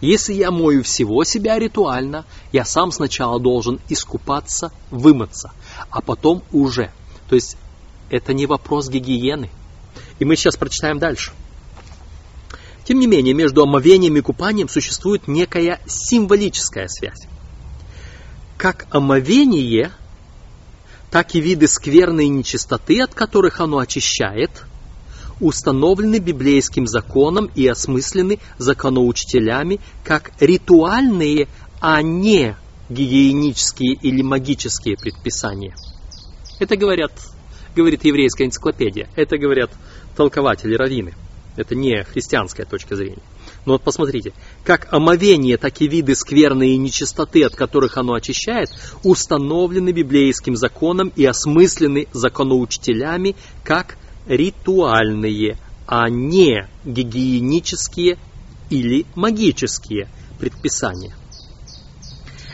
Если 0.00 0.34
я 0.34 0.50
мою 0.50 0.82
всего 0.82 1.22
себя 1.22 1.58
ритуально, 1.58 2.24
я 2.50 2.64
сам 2.64 2.90
сначала 2.90 3.38
должен 3.38 3.80
искупаться, 3.88 4.72
вымыться, 4.90 5.52
а 5.90 6.00
потом 6.00 6.42
уже. 6.50 6.90
То 7.28 7.36
есть 7.36 7.56
это 8.10 8.32
не 8.34 8.46
вопрос 8.46 8.88
гигиены. 8.88 9.48
И 10.18 10.24
мы 10.24 10.36
сейчас 10.36 10.56
прочитаем 10.56 10.98
дальше. 10.98 11.32
Тем 12.84 12.98
не 12.98 13.06
менее, 13.06 13.32
между 13.32 13.62
омовением 13.62 14.16
и 14.16 14.20
купанием 14.20 14.68
существует 14.68 15.28
некая 15.28 15.80
символическая 15.86 16.88
связь. 16.88 17.28
Как 18.56 18.86
омовение 18.90 19.92
так 21.12 21.34
и 21.34 21.40
виды 21.40 21.68
скверной 21.68 22.26
нечистоты, 22.28 23.02
от 23.02 23.14
которых 23.14 23.60
оно 23.60 23.78
очищает, 23.78 24.64
установлены 25.40 26.18
библейским 26.18 26.86
законом 26.86 27.50
и 27.54 27.66
осмыслены 27.66 28.38
законоучителями 28.56 29.78
как 30.04 30.32
ритуальные, 30.40 31.48
а 31.80 32.00
не 32.00 32.56
гигиенические 32.88 33.92
или 33.92 34.22
магические 34.22 34.96
предписания. 34.96 35.74
Это 36.58 36.76
говорят, 36.76 37.12
говорит 37.76 38.04
еврейская 38.04 38.46
энциклопедия, 38.46 39.08
это 39.14 39.36
говорят 39.36 39.70
толкователи 40.16 40.74
раввины. 40.74 41.14
Это 41.56 41.74
не 41.74 42.02
христианская 42.04 42.64
точка 42.64 42.96
зрения. 42.96 43.22
Но 43.64 43.74
вот 43.74 43.82
посмотрите, 43.82 44.32
как 44.64 44.92
омовение, 44.92 45.56
так 45.56 45.80
и 45.80 45.86
виды 45.86 46.16
скверной 46.16 46.70
и 46.70 46.76
нечистоты, 46.76 47.44
от 47.44 47.54
которых 47.54 47.96
оно 47.96 48.14
очищает, 48.14 48.70
установлены 49.04 49.92
библейским 49.92 50.56
законом 50.56 51.12
и 51.14 51.24
осмыслены 51.24 52.08
законоучителями 52.12 53.36
как 53.62 53.96
ритуальные, 54.26 55.58
а 55.86 56.08
не 56.08 56.68
гигиенические 56.84 58.18
или 58.68 59.06
магические 59.14 60.08
предписания. 60.40 61.14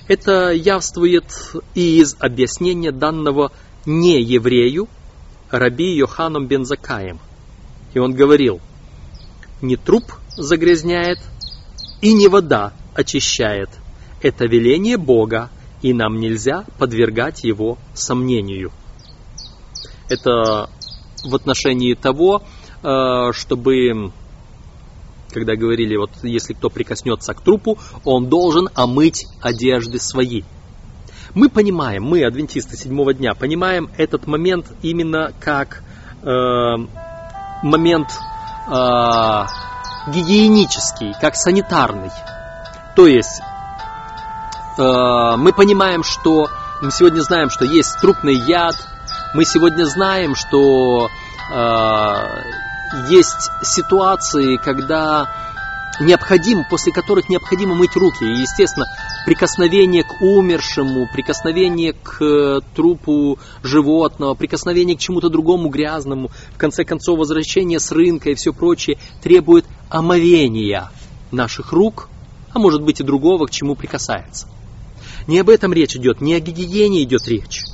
Это 0.09 0.53
явствует 0.53 1.25
и 1.75 2.01
из 2.01 2.17
объяснения 2.19 2.93
данного 2.93 3.53
не 3.87 4.23
еврею, 4.23 4.89
раби 5.51 5.97
Йоханом 5.97 6.47
Бензакаем. 6.47 7.19
И 7.95 7.99
он 7.99 8.15
говорил, 8.15 8.61
не 9.63 9.77
труп 9.77 10.18
загрязняет, 10.39 11.19
и 12.01 12.13
не 12.13 12.29
вода 12.29 12.73
очищает. 12.95 13.71
Это 14.23 14.47
веление 14.47 14.97
Бога, 14.97 15.51
и 15.83 15.93
нам 15.93 16.19
нельзя 16.19 16.65
подвергать 16.79 17.45
его 17.45 17.79
сомнению. 17.95 18.73
Это 20.09 20.71
в 21.25 21.35
отношении 21.35 21.95
того, 21.95 22.43
э, 22.83 23.33
чтобы, 23.33 24.13
когда 25.33 25.57
говорили, 25.57 25.97
вот 25.97 26.11
если 26.23 26.55
кто 26.55 26.71
прикоснется 26.71 27.35
к 27.35 27.43
трупу, 27.43 27.79
он 28.05 28.29
должен 28.29 28.69
омыть 28.75 29.27
одежды 29.41 29.99
свои. 29.99 30.43
Мы 31.35 31.49
понимаем, 31.51 32.05
мы, 32.05 32.25
адвентисты 32.25 32.77
седьмого 32.77 33.13
дня, 33.13 33.35
понимаем 33.35 33.91
этот 33.97 34.27
момент 34.27 34.67
именно 34.83 35.33
как 35.41 35.83
э, 36.23 36.77
момент 37.63 38.09
э, 38.67 39.45
гигиенический, 40.07 41.15
как 41.21 41.37
санитарный. 41.37 42.11
То 42.97 43.07
есть 43.07 43.41
э, 44.79 44.83
мы 45.37 45.53
понимаем, 45.53 46.03
что 46.03 46.49
мы 46.81 46.91
сегодня 46.91 47.21
знаем, 47.21 47.51
что 47.51 47.65
есть 47.65 48.01
трупный 48.01 48.35
яд, 48.35 48.75
мы 49.35 49.45
сегодня 49.45 49.85
знаем, 49.85 50.35
что 50.35 51.09
э, 51.53 52.15
есть 53.11 53.51
ситуации, 53.63 54.57
когда 54.57 55.29
необходимо, 56.01 56.65
после 56.69 56.93
которых 56.93 57.29
необходимо 57.29 57.75
мыть 57.75 57.97
руки. 57.97 58.25
И, 58.25 58.41
естественно, 58.41 58.87
прикосновение 59.27 60.05
к 60.05 60.23
умершему, 60.23 61.09
прикосновение 61.13 61.93
к 61.93 62.23
э, 62.23 62.61
трупу 62.75 63.39
животного, 63.63 64.35
прикосновение 64.35 64.97
к 64.97 65.01
чему-то 65.01 65.29
другому 65.29 65.69
грязному, 65.69 66.31
в 66.55 66.59
конце 66.59 66.85
концов, 66.85 67.19
возвращение 67.19 67.81
с 67.81 67.91
рынка 67.91 68.31
и 68.31 68.35
все 68.35 68.53
прочее 68.53 68.99
требует 69.23 69.67
омовения 69.91 70.91
наших 71.31 71.73
рук, 71.73 72.09
а 72.53 72.59
может 72.59 72.83
быть 72.83 73.01
и 73.01 73.05
другого, 73.05 73.47
к 73.47 73.51
чему 73.51 73.75
прикасается. 73.75 74.49
Не 75.27 75.39
об 75.41 75.51
этом 75.51 75.73
речь 75.73 75.97
идет, 75.97 76.21
не 76.21 76.35
о 76.35 76.41
гигиене 76.41 77.03
идет 77.03 77.29
речь. 77.29 77.65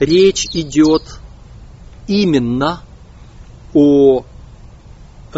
Речь 0.00 0.46
идет 0.52 1.02
именно 2.06 2.82
о 3.72 4.20
э, 4.20 5.34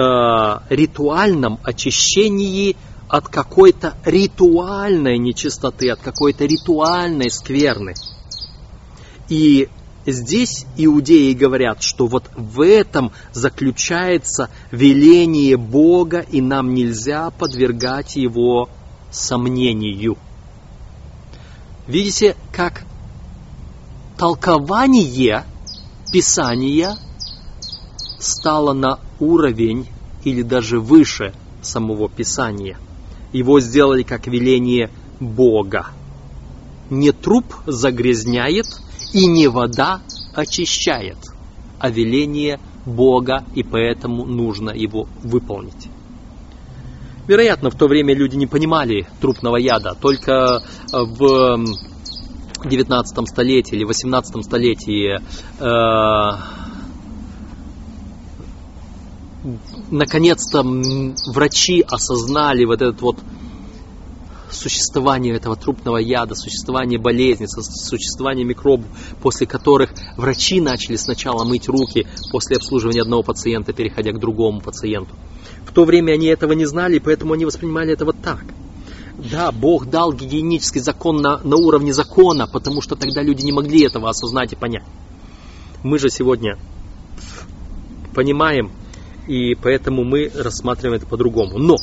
ритуальном 0.71 1.59
очищении 1.63 2.77
от 3.09 3.29
какой-то 3.29 3.97
ритуальной 4.05 5.19
нечистоты, 5.19 5.91
от 5.91 6.01
какой-то 6.01 6.45
ритуальной 6.45 7.31
скверны. 7.31 7.95
И 9.29 9.69
здесь 10.11 10.67
иудеи 10.77 11.33
говорят, 11.33 11.83
что 11.83 12.07
вот 12.07 12.31
в 12.37 12.61
этом 12.65 13.13
заключается 13.33 14.51
веление 14.71 15.57
Бога, 15.57 16.21
и 16.21 16.41
нам 16.41 16.75
нельзя 16.75 17.31
подвергать 17.31 18.17
его 18.17 18.69
сомнению. 19.11 20.17
Видите, 21.87 22.37
как 22.53 22.85
толкование 24.17 25.45
Писания 26.13 26.97
стало 28.19 28.73
на 28.73 28.99
уровень 29.21 29.89
или 30.25 30.43
даже 30.43 30.81
выше 30.81 31.33
самого 31.63 32.09
Писания. 32.09 32.79
Его 33.33 33.61
сделали 33.61 34.03
как 34.03 34.27
веление 34.27 34.91
Бога. 35.21 35.89
Не 36.91 37.13
труп 37.13 37.55
загрязняет 37.67 38.67
и 39.13 39.27
не 39.27 39.49
вода 39.49 40.01
очищает, 40.39 41.19
а 41.79 41.91
веление 41.91 42.61
Бога, 42.87 43.45
и 43.55 43.63
поэтому 43.63 44.25
нужно 44.25 44.71
его 44.71 45.09
выполнить. 45.23 45.89
Вероятно, 47.27 47.71
в 47.71 47.75
то 47.75 47.89
время 47.89 48.15
люди 48.15 48.37
не 48.37 48.47
понимали 48.47 49.07
трупного 49.21 49.57
яда. 49.57 49.95
Только 50.01 50.63
в 50.93 51.65
19 52.65 53.29
столетии 53.29 53.75
или 53.75 53.85
18 53.85 54.45
столетии 54.45 55.21
э, 55.61 56.59
наконец-то 59.91 60.63
врачи 61.33 61.85
осознали 61.87 62.65
вот 62.65 62.81
этот 62.81 63.01
вот 63.03 63.19
существование 64.51 65.35
этого 65.35 65.57
трупного 65.57 65.99
яда, 65.99 66.35
существование 66.35 66.99
болезни, 66.99 67.47
существование 67.47 68.45
микробов, 68.45 68.87
после 69.21 69.47
которых 69.47 69.91
врачи 70.17 70.61
начали 70.61 70.97
сначала 70.97 71.45
мыть 71.45 71.69
руки 71.69 72.07
после 72.31 72.57
обслуживания 72.57 73.03
одного 73.03 73.23
пациента, 73.23 73.73
переходя 73.73 74.13
к 74.13 74.21
другому 74.21 74.61
пациенту. 74.61 75.15
В 75.67 75.73
то 75.73 75.85
время 75.85 76.13
они 76.13 76.27
этого 76.27 76.53
не 76.53 76.67
знали, 76.67 76.99
поэтому 76.99 77.35
они 77.35 77.45
воспринимали 77.45 77.93
это 77.93 78.05
вот 78.05 78.17
так. 78.23 78.45
Да, 79.19 79.51
Бог 79.51 79.87
дал 79.91 80.13
гигиенический 80.13 80.81
закон 80.81 81.17
на, 81.17 81.39
на 81.39 81.57
уровне 81.57 81.93
закона, 81.93 82.47
потому 82.47 82.81
что 82.81 82.95
тогда 82.95 83.21
люди 83.21 83.45
не 83.45 83.53
могли 83.53 83.85
этого 83.85 84.09
осознать 84.09 84.53
и 84.53 84.57
понять. 84.57 84.85
Мы 85.83 85.99
же 85.99 86.09
сегодня 86.09 86.57
понимаем, 88.15 88.71
и 89.27 89.55
поэтому 89.57 90.05
мы 90.05 90.31
рассматриваем 90.35 91.01
это 91.01 91.07
по-другому. 91.07 91.59
Но 91.59 91.77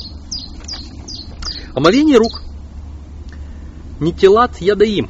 омовение 1.74 2.18
рук 2.18 2.42
Нитилат 4.00 4.60
ядаим. 4.62 5.10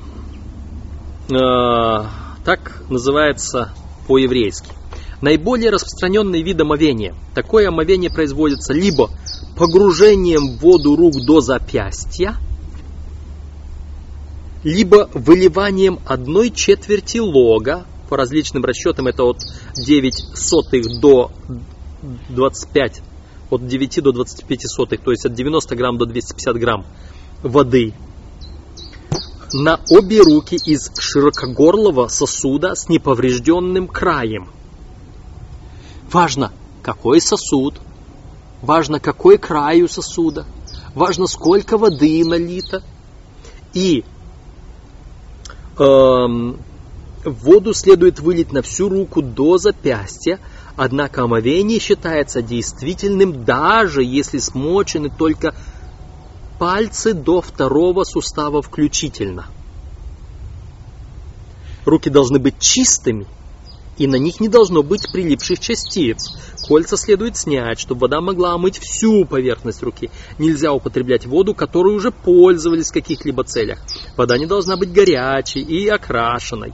Э, 1.29 2.05
так 2.43 2.83
называется 2.89 3.73
по-еврейски. 4.07 4.69
Наиболее 5.21 5.71
распространенный 5.71 6.43
вид 6.43 6.61
омовения. 6.61 7.15
Такое 7.33 7.69
омовение 7.69 8.11
производится 8.11 8.73
либо 8.73 9.09
погружением 9.57 10.57
в 10.57 10.61
воду 10.61 10.95
рук 10.95 11.13
до 11.25 11.41
запястья, 11.41 12.35
либо 14.63 15.09
выливанием 15.13 15.99
одной 16.05 16.51
четверти 16.51 17.17
лога, 17.17 17.85
по 18.09 18.17
различным 18.17 18.63
расчетам 18.63 19.07
это 19.07 19.23
от 19.23 19.37
9 19.75 20.37
сотых 20.37 20.99
до 20.99 21.31
25, 22.29 23.01
от 23.49 23.67
9 23.67 24.03
до 24.03 24.11
25 24.11 24.61
сотых, 24.69 25.01
то 25.01 25.11
есть 25.11 25.25
от 25.25 25.33
90 25.33 25.75
грамм 25.75 25.97
до 25.97 26.05
250 26.05 26.55
грамм 26.57 26.85
воды 27.41 27.93
на 29.53 29.79
обе 29.89 30.21
руки 30.21 30.55
из 30.55 30.91
широкогорлого 30.97 32.07
сосуда 32.07 32.75
с 32.75 32.89
неповрежденным 32.89 33.87
краем. 33.87 34.49
Важно, 36.11 36.51
какой 36.81 37.21
сосуд, 37.21 37.75
важно, 38.61 38.99
какой 38.99 39.37
край 39.37 39.81
у 39.81 39.87
сосуда, 39.87 40.45
важно, 40.93 41.27
сколько 41.27 41.77
воды 41.77 42.23
налито. 42.25 42.83
И 43.73 44.03
эм, 45.77 46.57
воду 47.23 47.73
следует 47.73 48.19
вылить 48.19 48.51
на 48.51 48.61
всю 48.61 48.89
руку 48.89 49.21
до 49.21 49.57
запястья, 49.57 50.39
однако 50.75 51.23
омовение 51.23 51.79
считается 51.79 52.41
действительным, 52.41 53.43
даже 53.43 54.03
если 54.03 54.39
смочены 54.39 55.09
только 55.09 55.55
пальцы 56.65 57.13
до 57.13 57.41
второго 57.41 58.05
сустава 58.05 58.63
включительно. 58.63 59.45
Руки 61.85 62.09
должны 62.09 62.39
быть 62.39 62.57
чистыми, 62.57 63.27
и 63.99 64.07
на 64.07 64.15
них 64.15 64.39
не 64.39 64.47
должно 64.47 64.81
быть 64.81 65.11
прилипших 65.11 65.59
частиц. 65.59 66.25
Кольца 66.67 66.97
следует 66.97 67.37
снять, 67.37 67.79
чтобы 67.79 68.01
вода 68.01 68.19
могла 68.19 68.55
омыть 68.55 68.79
всю 68.79 69.25
поверхность 69.25 69.83
руки. 69.83 70.09
Нельзя 70.39 70.73
употреблять 70.73 71.27
воду, 71.27 71.53
которую 71.53 71.97
уже 71.97 72.09
пользовались 72.09 72.89
в 72.89 72.93
каких-либо 72.93 73.43
целях. 73.43 73.77
Вода 74.17 74.35
не 74.39 74.47
должна 74.47 74.75
быть 74.75 74.91
горячей 74.91 75.61
и 75.61 75.87
окрашенной. 75.87 76.73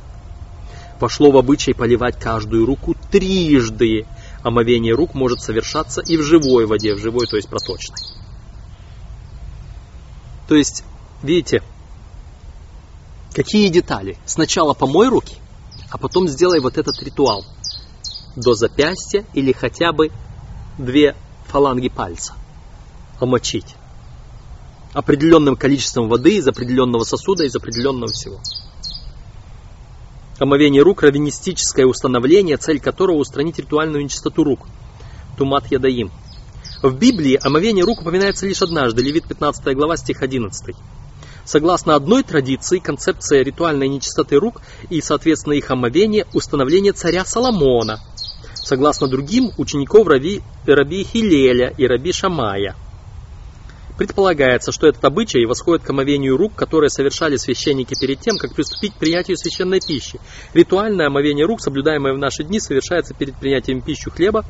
Пошло 1.01 1.31
в 1.31 1.37
обычай 1.37 1.73
поливать 1.73 2.17
каждую 2.17 2.65
руку 2.65 2.95
трижды. 3.11 4.05
Омовение 4.41 4.95
рук 4.95 5.15
может 5.15 5.41
совершаться 5.41 5.99
и 5.99 6.15
в 6.15 6.21
живой 6.21 6.65
воде, 6.65 6.95
в 6.95 6.99
живой, 6.99 7.27
то 7.27 7.35
есть 7.35 7.49
проточной. 7.49 8.20
То 10.51 10.57
есть, 10.57 10.83
видите, 11.23 11.63
какие 13.33 13.69
детали? 13.69 14.17
Сначала 14.25 14.73
помой 14.73 15.07
руки, 15.07 15.37
а 15.89 15.97
потом 15.97 16.27
сделай 16.27 16.59
вот 16.59 16.77
этот 16.77 17.01
ритуал 17.01 17.45
до 18.35 18.53
запястья 18.53 19.23
или 19.33 19.53
хотя 19.53 19.93
бы 19.93 20.11
две 20.77 21.15
фаланги 21.45 21.87
пальца 21.87 22.33
омочить 23.21 23.77
определенным 24.91 25.55
количеством 25.55 26.09
воды 26.09 26.35
из 26.35 26.45
определенного 26.45 27.05
сосуда, 27.05 27.45
из 27.45 27.55
определенного 27.55 28.11
всего. 28.11 28.41
Омовение 30.37 30.81
рук– 30.81 31.01
раввинистическое 31.03 31.85
установление, 31.85 32.57
цель 32.57 32.81
которого– 32.81 33.15
устранить 33.19 33.57
ритуальную 33.57 34.03
нечистоту 34.03 34.43
рук. 34.43 34.67
Тумат 35.37 35.71
ядаим. 35.71 36.11
В 36.81 36.97
Библии 36.97 37.39
омовение 37.39 37.85
рук 37.85 38.01
упоминается 38.01 38.47
лишь 38.47 38.63
однажды, 38.63 39.03
Левит 39.03 39.27
15 39.27 39.75
глава, 39.75 39.97
стих 39.97 40.23
11. 40.23 40.75
Согласно 41.45 41.93
одной 41.93 42.23
традиции, 42.23 42.79
концепция 42.79 43.43
ритуальной 43.43 43.87
нечистоты 43.87 44.37
рук 44.37 44.63
и, 44.89 44.99
соответственно, 44.99 45.53
их 45.53 45.69
омовение– 45.69 46.25
установление 46.33 46.93
царя 46.93 47.23
Соломона. 47.23 47.99
Согласно 48.55 49.07
другим, 49.07 49.51
учеников 49.59 50.07
Раби, 50.07 50.41
Раби 50.65 51.03
Хилеля 51.03 51.71
и 51.77 51.85
Раби 51.85 52.11
Шамая. 52.13 52.75
Предполагается, 53.99 54.71
что 54.71 54.87
этот 54.87 55.05
обычай 55.05 55.45
восходит 55.45 55.83
к 55.83 55.89
омовению 55.91 56.35
рук, 56.35 56.55
которые 56.55 56.89
совершали 56.89 57.35
священники 57.35 57.93
перед 57.99 58.21
тем, 58.21 58.37
как 58.37 58.55
приступить 58.55 58.95
к 58.95 58.97
принятию 58.97 59.37
священной 59.37 59.81
пищи. 59.81 60.19
Ритуальное 60.55 61.07
омовение 61.07 61.45
рук, 61.45 61.61
соблюдаемое 61.61 62.13
в 62.15 62.17
наши 62.17 62.43
дни, 62.43 62.59
совершается 62.59 63.13
перед 63.13 63.35
принятием 63.35 63.83
пищи 63.83 64.09
хлеба, 64.09 64.45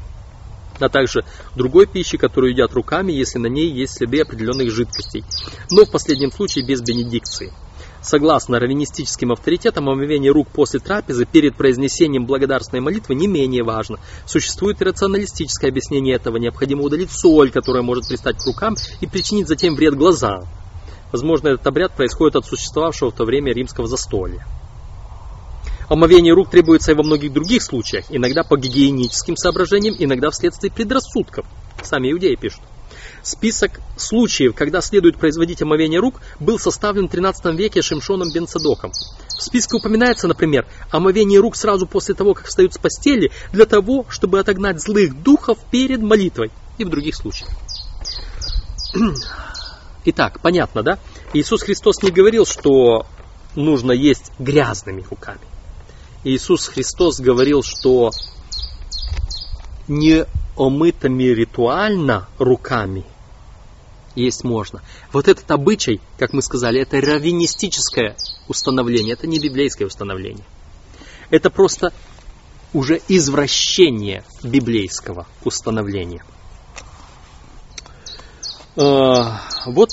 а 0.84 0.90
также 0.90 1.24
другой 1.56 1.88
пищи, 1.88 2.18
которую 2.18 2.52
едят 2.54 2.74
руками, 2.74 3.12
если 3.12 3.40
на 3.40 3.48
ней 3.48 3.72
есть 3.72 3.96
следы 3.96 4.22
определенных 4.22 4.72
жидкостей, 4.72 5.24
но 5.70 5.86
в 5.86 5.92
последнем 5.92 6.32
случае 6.32 6.66
без 6.66 6.82
бенедикции. 6.82 7.54
Согласно 8.02 8.60
раввинистическим 8.60 9.32
авторитетам, 9.32 9.88
омовение 9.88 10.32
рук 10.32 10.48
после 10.50 10.80
трапезы 10.80 11.26
перед 11.26 11.56
произнесением 11.56 12.26
благодарственной 12.26 12.82
молитвы 12.82 13.14
не 13.14 13.28
менее 13.28 13.64
важно. 13.64 14.00
Существует 14.26 14.82
и 14.82 14.86
рационалистическое 14.86 15.70
объяснение 15.70 16.16
этого. 16.16 16.38
Необходимо 16.38 16.82
удалить 16.82 17.12
соль, 17.12 17.52
которая 17.52 17.84
может 17.84 18.08
пристать 18.08 18.38
к 18.38 18.46
рукам 18.48 18.76
и 19.02 19.08
причинить 19.08 19.48
затем 19.48 19.76
вред 19.76 19.96
глазам. 19.96 20.46
Возможно, 21.12 21.50
этот 21.50 21.68
обряд 21.68 21.96
происходит 21.96 22.38
от 22.38 22.46
существовавшего 22.46 23.12
в 23.12 23.16
то 23.16 23.24
время 23.24 23.54
римского 23.54 23.88
застолья. 23.88 24.48
Омовение 25.92 26.34
рук 26.34 26.50
требуется 26.50 26.94
и 26.94 26.96
во 26.96 27.04
многих 27.04 27.34
других 27.34 27.62
случаях, 27.62 28.06
иногда 28.08 28.44
по 28.44 28.56
гигиеническим 28.56 29.36
соображениям, 29.36 29.94
иногда 30.00 30.30
вследствие 30.30 30.72
предрассудков. 30.72 31.46
Сами 31.84 32.14
иудеи 32.14 32.36
пишут. 32.36 32.62
Список 33.24 33.82
случаев, 33.98 34.56
когда 34.56 34.80
следует 34.80 35.18
производить 35.18 35.62
омовение 35.62 36.00
рук, 36.00 36.22
был 36.40 36.60
составлен 36.60 37.10
в 37.10 37.12
13 37.12 37.54
веке 37.58 37.82
Шимшоном 37.82 38.32
бен 38.32 38.48
Цадоком. 38.48 38.94
В 39.38 39.42
списке 39.44 39.76
упоминается, 39.76 40.30
например, 40.30 40.66
омовение 40.92 41.42
рук 41.42 41.58
сразу 41.58 41.86
после 41.86 42.16
того, 42.16 42.36
как 42.36 42.48
встают 42.48 42.74
с 42.74 42.78
постели, 42.78 43.30
для 43.52 43.66
того, 43.66 44.06
чтобы 44.08 44.40
отогнать 44.40 44.82
злых 44.82 45.22
духов 45.22 45.58
перед 45.72 46.02
молитвой 46.02 46.52
и 46.78 46.86
в 46.86 46.90
других 46.90 47.18
случаях. 47.18 47.50
Итак, 50.06 50.40
понятно, 50.42 50.84
да? 50.84 51.00
Иисус 51.34 51.64
Христос 51.64 52.02
не 52.02 52.12
говорил, 52.12 52.46
что 52.46 53.06
нужно 53.58 53.92
есть 53.92 54.32
грязными 54.40 55.04
руками. 55.10 55.51
Иисус 56.24 56.68
Христос 56.68 57.20
говорил, 57.20 57.64
что 57.64 58.12
не 59.88 60.26
омытыми 60.56 61.24
ритуально 61.24 62.28
руками 62.38 63.06
есть 64.16 64.44
можно. 64.44 64.82
Вот 65.12 65.28
этот 65.28 65.50
обычай, 65.50 66.02
как 66.18 66.34
мы 66.34 66.42
сказали, 66.42 66.82
это 66.82 67.00
раввинистическое 67.00 68.16
установление, 68.48 69.14
это 69.14 69.28
не 69.28 69.40
библейское 69.40 69.88
установление. 69.88 70.46
Это 71.30 71.50
просто 71.50 71.94
уже 72.74 73.02
извращение 73.08 74.24
библейского 74.44 75.28
установления. 75.44 76.24
Э, 78.76 79.38
вот 79.66 79.92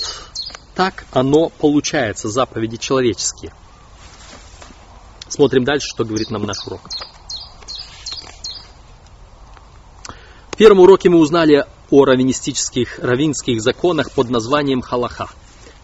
так 0.75 1.05
оно 1.11 1.49
получается, 1.49 2.29
заповеди 2.29 2.77
человеческие. 2.77 3.53
Смотрим 5.29 5.63
дальше, 5.63 5.87
что 5.87 6.03
говорит 6.03 6.31
нам 6.31 6.43
наш 6.43 6.57
урок. 6.65 6.81
В 10.51 10.57
первом 10.57 10.79
уроке 10.79 11.09
мы 11.09 11.19
узнали 11.19 11.65
о 11.91 12.05
раввинистических, 12.05 12.99
раввинских 12.99 13.61
законах 13.61 14.11
под 14.11 14.29
названием 14.29 14.81
халаха, 14.81 15.29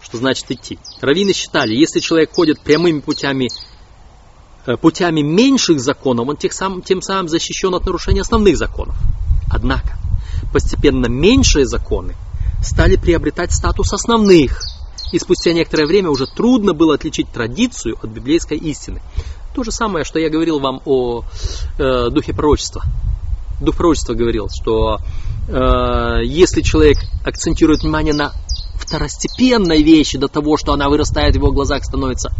что 0.02 0.18
значит 0.18 0.50
идти. 0.50 0.78
Раввины 1.00 1.32
считали, 1.32 1.74
если 1.74 2.00
человек 2.00 2.34
ходит 2.34 2.60
прямыми 2.60 3.00
путями, 3.00 3.48
э, 4.66 4.76
путями 4.76 5.22
меньших 5.22 5.80
законов, 5.80 6.28
он 6.28 6.36
тем 6.36 6.50
самым, 6.50 6.82
тем 6.82 7.00
самым 7.00 7.28
защищен 7.28 7.72
от 7.74 7.86
нарушения 7.86 8.20
основных 8.22 8.58
законов. 8.58 8.96
Однако, 9.50 9.96
постепенно 10.52 11.06
меньшие 11.06 11.66
законы 11.66 12.16
стали 12.62 12.96
приобретать 12.96 13.52
статус 13.52 13.92
основных– 13.92 14.60
и 15.12 15.18
спустя 15.18 15.52
некоторое 15.52 15.86
время 15.86 16.10
уже 16.10 16.26
трудно 16.26 16.72
было 16.72 16.94
отличить 16.94 17.30
традицию 17.30 17.96
от 18.02 18.10
библейской 18.10 18.58
истины. 18.58 19.00
То 19.54 19.62
же 19.62 19.70
самое, 19.70 20.04
что 20.04 20.18
я 20.18 20.28
говорил 20.28 20.58
вам 20.58 20.80
о 20.84 21.22
э, 21.78 22.10
духе 22.10 22.34
пророчества. 22.34 22.82
Дух 23.60 23.76
пророчества 23.76 24.14
говорил, 24.14 24.48
что 24.50 24.98
э, 25.48 26.24
если 26.24 26.60
человек 26.60 26.98
акцентирует 27.24 27.82
внимание 27.82 28.12
на 28.12 28.32
второстепенной 28.74 29.82
вещи 29.82 30.18
до 30.18 30.28
того, 30.28 30.56
что 30.56 30.72
она 30.72 30.88
вырастает 30.88 31.34
в 31.34 31.38
его 31.38 31.52
глазах, 31.52 31.84
становится, 31.84 32.32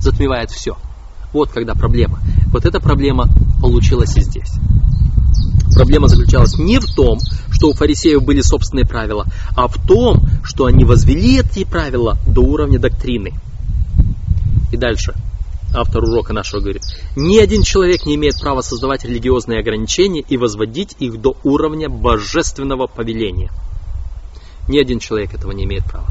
затмевает 0.00 0.50
все. 0.50 0.76
Вот 1.32 1.50
когда 1.50 1.74
проблема. 1.74 2.18
Вот 2.52 2.64
эта 2.64 2.80
проблема 2.80 3.28
получилась 3.60 4.16
и 4.16 4.22
здесь. 4.22 4.52
Проблема 5.76 6.08
заключалась 6.08 6.56
не 6.56 6.80
в 6.80 6.86
том, 6.94 7.18
что 7.50 7.68
у 7.68 7.74
фарисеев 7.74 8.24
были 8.24 8.40
собственные 8.40 8.86
правила, 8.86 9.26
а 9.54 9.68
в 9.68 9.74
том, 9.86 10.26
что 10.42 10.64
они 10.64 10.86
возвели 10.86 11.40
эти 11.40 11.64
правила 11.64 12.16
до 12.26 12.40
уровня 12.40 12.78
доктрины. 12.78 13.34
И 14.72 14.78
дальше 14.78 15.12
автор 15.74 16.02
урока 16.02 16.32
нашего 16.32 16.60
говорит, 16.60 16.82
ни 17.14 17.36
один 17.36 17.62
человек 17.62 18.06
не 18.06 18.14
имеет 18.14 18.40
права 18.40 18.62
создавать 18.62 19.04
религиозные 19.04 19.60
ограничения 19.60 20.24
и 20.26 20.38
возводить 20.38 20.96
их 20.98 21.20
до 21.20 21.36
уровня 21.44 21.90
божественного 21.90 22.86
повеления. 22.86 23.50
Ни 24.68 24.78
один 24.78 24.98
человек 24.98 25.34
этого 25.34 25.52
не 25.52 25.64
имеет 25.64 25.84
права. 25.84 26.06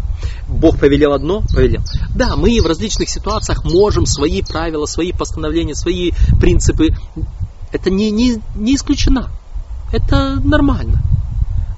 Бог 0.48 0.80
повелел 0.80 1.14
одно, 1.14 1.42
повелел. 1.56 1.82
Да, 2.16 2.36
мы 2.36 2.62
в 2.62 2.68
различных 2.68 3.10
ситуациях 3.10 3.66
можем 3.66 4.06
свои 4.06 4.44
правила, 4.44 4.86
свои 4.86 5.12
постановления, 5.12 5.74
свои 5.74 6.12
принципы. 6.40 6.90
Это 7.72 7.90
не, 7.90 8.12
не, 8.12 8.40
не 8.56 8.76
исключено. 8.76 9.32
Это 9.96 10.42
нормально. 10.44 11.02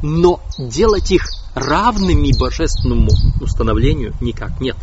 Но 0.02 0.42
делать 0.58 1.12
их 1.12 1.22
равными 1.54 2.36
божественному 2.36 3.12
установлению 3.40 4.16
никак 4.22 4.60
нет. 4.60 4.76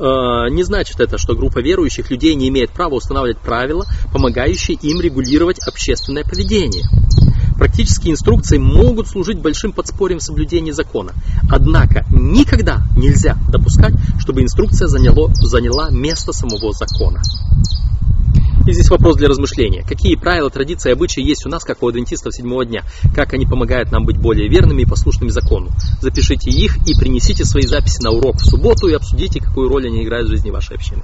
Э, 0.00 0.50
не 0.50 0.64
значит 0.64 0.98
это, 0.98 1.18
что 1.18 1.36
группа 1.36 1.60
верующих 1.60 2.10
людей 2.10 2.34
не 2.34 2.48
имеет 2.48 2.72
права 2.72 2.94
устанавливать 2.94 3.38
правила, 3.38 3.84
помогающие 4.12 4.76
им 4.82 5.00
регулировать 5.00 5.60
общественное 5.68 6.24
поведение. 6.24 6.84
Практические 7.56 8.14
инструкции 8.14 8.58
могут 8.58 9.06
служить 9.06 9.38
большим 9.38 9.70
подспорьем 9.70 10.18
соблюдения 10.18 10.72
закона. 10.72 11.12
Однако 11.48 12.06
никогда 12.10 12.82
нельзя 12.96 13.36
допускать, 13.52 13.94
чтобы 14.18 14.42
инструкция 14.42 14.88
заняло, 14.88 15.32
заняла 15.34 15.90
место 15.90 16.32
самого 16.32 16.72
закона. 16.72 17.22
И 18.70 18.72
здесь 18.72 18.88
вопрос 18.88 19.16
для 19.16 19.26
размышления. 19.26 19.82
Какие 19.82 20.14
правила, 20.14 20.48
традиции 20.48 20.92
обычаи 20.92 21.24
есть 21.24 21.44
у 21.44 21.48
нас, 21.48 21.64
как 21.64 21.82
у 21.82 21.88
адвентистов 21.88 22.32
седьмого 22.32 22.64
дня? 22.64 22.84
Как 23.16 23.32
они 23.32 23.44
помогают 23.44 23.90
нам 23.90 24.04
быть 24.04 24.16
более 24.16 24.48
верными 24.48 24.82
и 24.82 24.86
послушными 24.86 25.30
закону? 25.30 25.70
Запишите 26.00 26.50
их 26.50 26.76
и 26.86 26.94
принесите 26.94 27.44
свои 27.44 27.64
записи 27.64 28.00
на 28.00 28.12
урок 28.12 28.36
в 28.36 28.46
субботу 28.46 28.86
и 28.86 28.94
обсудите, 28.94 29.40
какую 29.40 29.68
роль 29.68 29.88
они 29.88 30.04
играют 30.04 30.28
в 30.28 30.30
жизни 30.30 30.50
вашей 30.50 30.76
общины. 30.76 31.02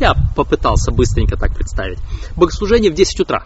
Я 0.00 0.12
попытался 0.36 0.92
быстренько 0.92 1.38
так 1.38 1.54
представить. 1.54 1.98
Богослужение 2.36 2.90
в 2.90 2.94
10 2.94 3.20
утра. 3.20 3.44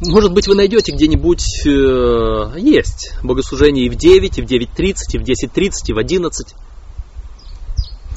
Может 0.00 0.32
быть, 0.32 0.48
вы 0.48 0.56
найдете 0.56 0.90
где-нибудь, 0.90 1.66
э, 1.66 2.58
есть 2.58 3.14
богослужение 3.22 3.86
и 3.86 3.90
в 3.90 3.94
9, 3.94 4.38
и 4.38 4.42
в 4.42 4.44
9.30, 4.44 4.96
и 5.12 5.18
в 5.18 5.22
10.30, 5.22 5.70
и 5.86 5.92
в 5.92 5.98
11. 5.98 6.56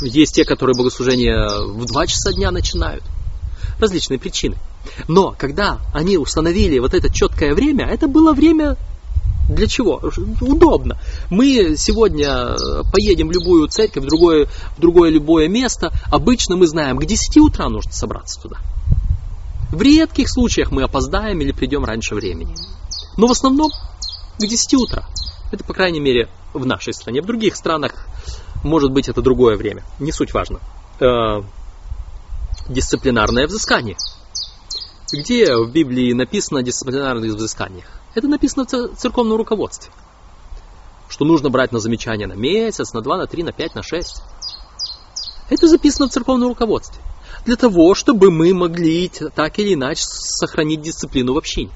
Есть 0.02 0.36
те, 0.36 0.46
которые 0.46 0.76
богослужение 0.76 1.48
в 1.74 1.86
2 1.86 2.08
часа 2.08 2.34
дня 2.34 2.52
начинают. 2.52 3.04
Различные 3.80 4.20
причины. 4.20 4.58
Но 5.08 5.36
когда 5.38 5.80
они 5.94 6.18
установили 6.18 6.80
вот 6.80 6.94
это 6.94 7.14
четкое 7.14 7.54
время, 7.54 7.88
это 7.88 8.08
было 8.08 8.34
время 8.34 8.78
для 9.50 9.68
чего? 9.68 10.02
Удобно. 10.42 10.98
Мы 11.30 11.76
сегодня 11.78 12.56
поедем 12.92 13.28
в 13.28 13.32
любую 13.32 13.68
церковь, 13.68 14.04
в 14.04 14.08
другое, 14.08 14.48
в 14.78 14.80
другое 14.80 15.10
любое 15.10 15.48
место. 15.48 15.92
Обычно 16.10 16.56
мы 16.56 16.68
знаем, 16.68 16.98
к 16.98 17.06
10 17.06 17.38
утра 17.38 17.70
нужно 17.70 17.92
собраться 17.92 18.42
туда. 18.42 18.58
В 19.72 19.82
редких 19.82 20.30
случаях 20.30 20.72
мы 20.72 20.84
опоздаем 20.84 21.40
или 21.42 21.52
придем 21.52 21.86
раньше 21.86 22.16
времени. 22.16 22.56
Но 23.18 23.28
в 23.28 23.32
основном 23.32 23.72
к 24.38 24.42
10 24.42 24.74
утра. 24.76 25.06
Это, 25.52 25.64
по 25.64 25.74
крайней 25.74 26.00
мере, 26.00 26.30
в 26.54 26.66
нашей 26.66 26.94
стране. 26.94 27.22
В 27.22 27.26
других 27.26 27.56
странах 27.56 28.08
может 28.64 28.92
быть, 28.92 29.10
это 29.10 29.22
другое 29.22 29.58
время. 29.58 29.84
Не 30.00 30.12
суть 30.12 30.34
важно. 30.34 30.60
Э, 31.00 31.42
дисциплинарное 32.70 33.48
взыскание. 33.48 33.98
Где 35.12 35.56
в 35.56 35.72
Библии 35.72 36.14
написано 36.14 36.60
о 36.60 36.64
дисциплинарных 36.64 37.34
взысканиях? 37.34 37.88
Это 38.14 38.28
написано 38.28 38.66
в 38.66 38.96
церковном 38.96 39.38
руководстве. 39.38 39.92
Что 41.10 41.26
нужно 41.26 41.50
брать 41.50 41.72
на 41.72 41.80
замечание 41.80 42.28
на 42.28 42.34
месяц, 42.34 42.94
на 42.94 43.02
два, 43.02 43.18
на 43.18 43.28
три, 43.28 43.44
на 43.44 43.52
пять, 43.52 43.76
на 43.76 43.84
шесть. 43.84 44.22
Это 45.50 45.68
записано 45.68 46.08
в 46.08 46.12
церковном 46.12 46.50
руководстве. 46.50 47.02
Для 47.46 47.56
того, 47.56 47.96
чтобы 47.96 48.32
мы 48.32 48.54
могли 48.54 49.10
так 49.10 49.60
или 49.60 49.74
иначе 49.74 50.04
сохранить 50.06 50.82
дисциплину 50.82 51.34
в 51.34 51.38
общине. 51.38 51.72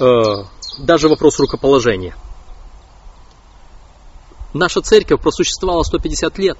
Э, 0.00 0.44
даже 0.78 1.08
вопрос 1.08 1.38
рукоположения– 1.38 2.16
Наша 4.54 4.80
церковь 4.80 5.20
просуществовала 5.20 5.82
150 5.82 6.38
лет 6.38 6.58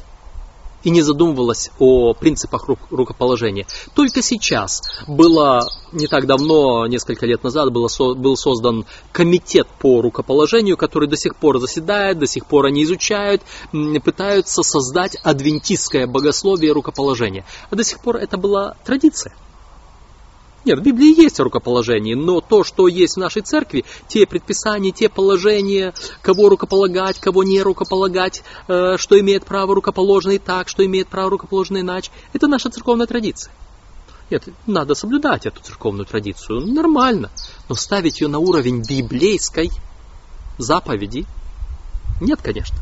и 0.82 0.90
не 0.90 1.03
задумывалась 1.03 1.70
о 1.78 2.14
принципах 2.14 2.68
рукоположения. 2.90 3.66
Только 3.95 4.22
сейчас 4.22 4.82
было, 5.07 5.61
не 5.93 6.07
так 6.07 6.26
давно, 6.26 6.86
несколько 6.86 7.26
лет 7.26 7.45
назад, 7.45 7.70
было, 7.70 7.88
был 8.14 8.36
создан 8.36 8.84
комитет 9.12 9.68
по 9.78 10.01
рукоположению, 10.01 10.76
который 10.76 11.09
до 11.09 11.16
сих 11.16 11.36
пор 11.36 11.61
заседает, 11.61 12.18
до 12.18 12.26
сих 12.26 12.47
пор 12.47 12.66
они 12.66 12.82
изучают, 12.82 13.43
пытаются 14.05 14.62
создать 14.62 15.16
адвентистское 15.22 16.07
богословие 16.07 16.72
рукоположения. 16.72 17.45
А 17.70 17.76
до 17.76 17.84
сих 17.84 18.01
пор 18.01 18.16
это 18.16 18.36
была 18.36 18.74
традиция. 18.84 19.34
Нет, 20.64 20.78
в 20.78 20.82
Библии 20.82 21.20
есть 21.20 21.40
рукоположение, 21.40 22.14
но 22.14 22.40
то, 22.40 22.62
что 22.62 22.86
есть 22.86 23.14
в 23.14 23.20
нашей 23.20 23.42
церкви, 23.42 23.84
те 24.06 24.26
предписания, 24.26 24.92
те 24.92 25.08
положения, 25.08 25.92
кого 26.22 26.48
рукополагать, 26.48 27.18
кого 27.18 27.42
не 27.42 27.60
рукополагать, 27.62 28.44
э, 28.68 28.96
что 28.96 29.18
имеет 29.18 29.44
право 29.44 29.74
рукоположенный 29.74 30.38
так, 30.38 30.68
что 30.68 30.84
имеет 30.86 31.08
право 31.08 31.30
рукоположенный 31.30 31.80
иначе, 31.80 32.12
это 32.32 32.46
наша 32.46 32.70
церковная 32.70 33.06
традиция. 33.06 33.52
Нет, 34.30 34.44
надо 34.66 34.94
соблюдать 34.94 35.46
эту 35.46 35.60
церковную 35.62 36.06
традицию, 36.06 36.60
нормально, 36.60 37.30
но 37.68 37.74
ставить 37.74 38.20
ее 38.20 38.28
на 38.28 38.38
уровень 38.38 38.82
библейской 38.82 39.70
заповеди, 40.58 41.26
нет, 42.20 42.40
конечно. 42.40 42.76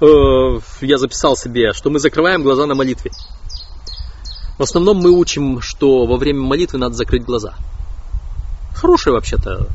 Э, 0.00 0.60
я 0.80 0.98
записал 0.98 1.36
себе, 1.36 1.72
что 1.72 1.90
мы 1.90 1.98
закрываем 1.98 2.42
глаза 2.42 2.66
на 2.66 2.74
молитве. 2.74 3.10
В 4.60 4.62
основном 4.62 4.98
мы 4.98 5.08
учим, 5.08 5.62
что 5.62 6.04
во 6.04 6.18
время 6.18 6.42
молитвы 6.42 6.78
надо 6.78 6.94
закрыть 6.94 7.24
глаза. 7.24 7.54
Хороший 8.74 9.10
вообще-то 9.10 9.68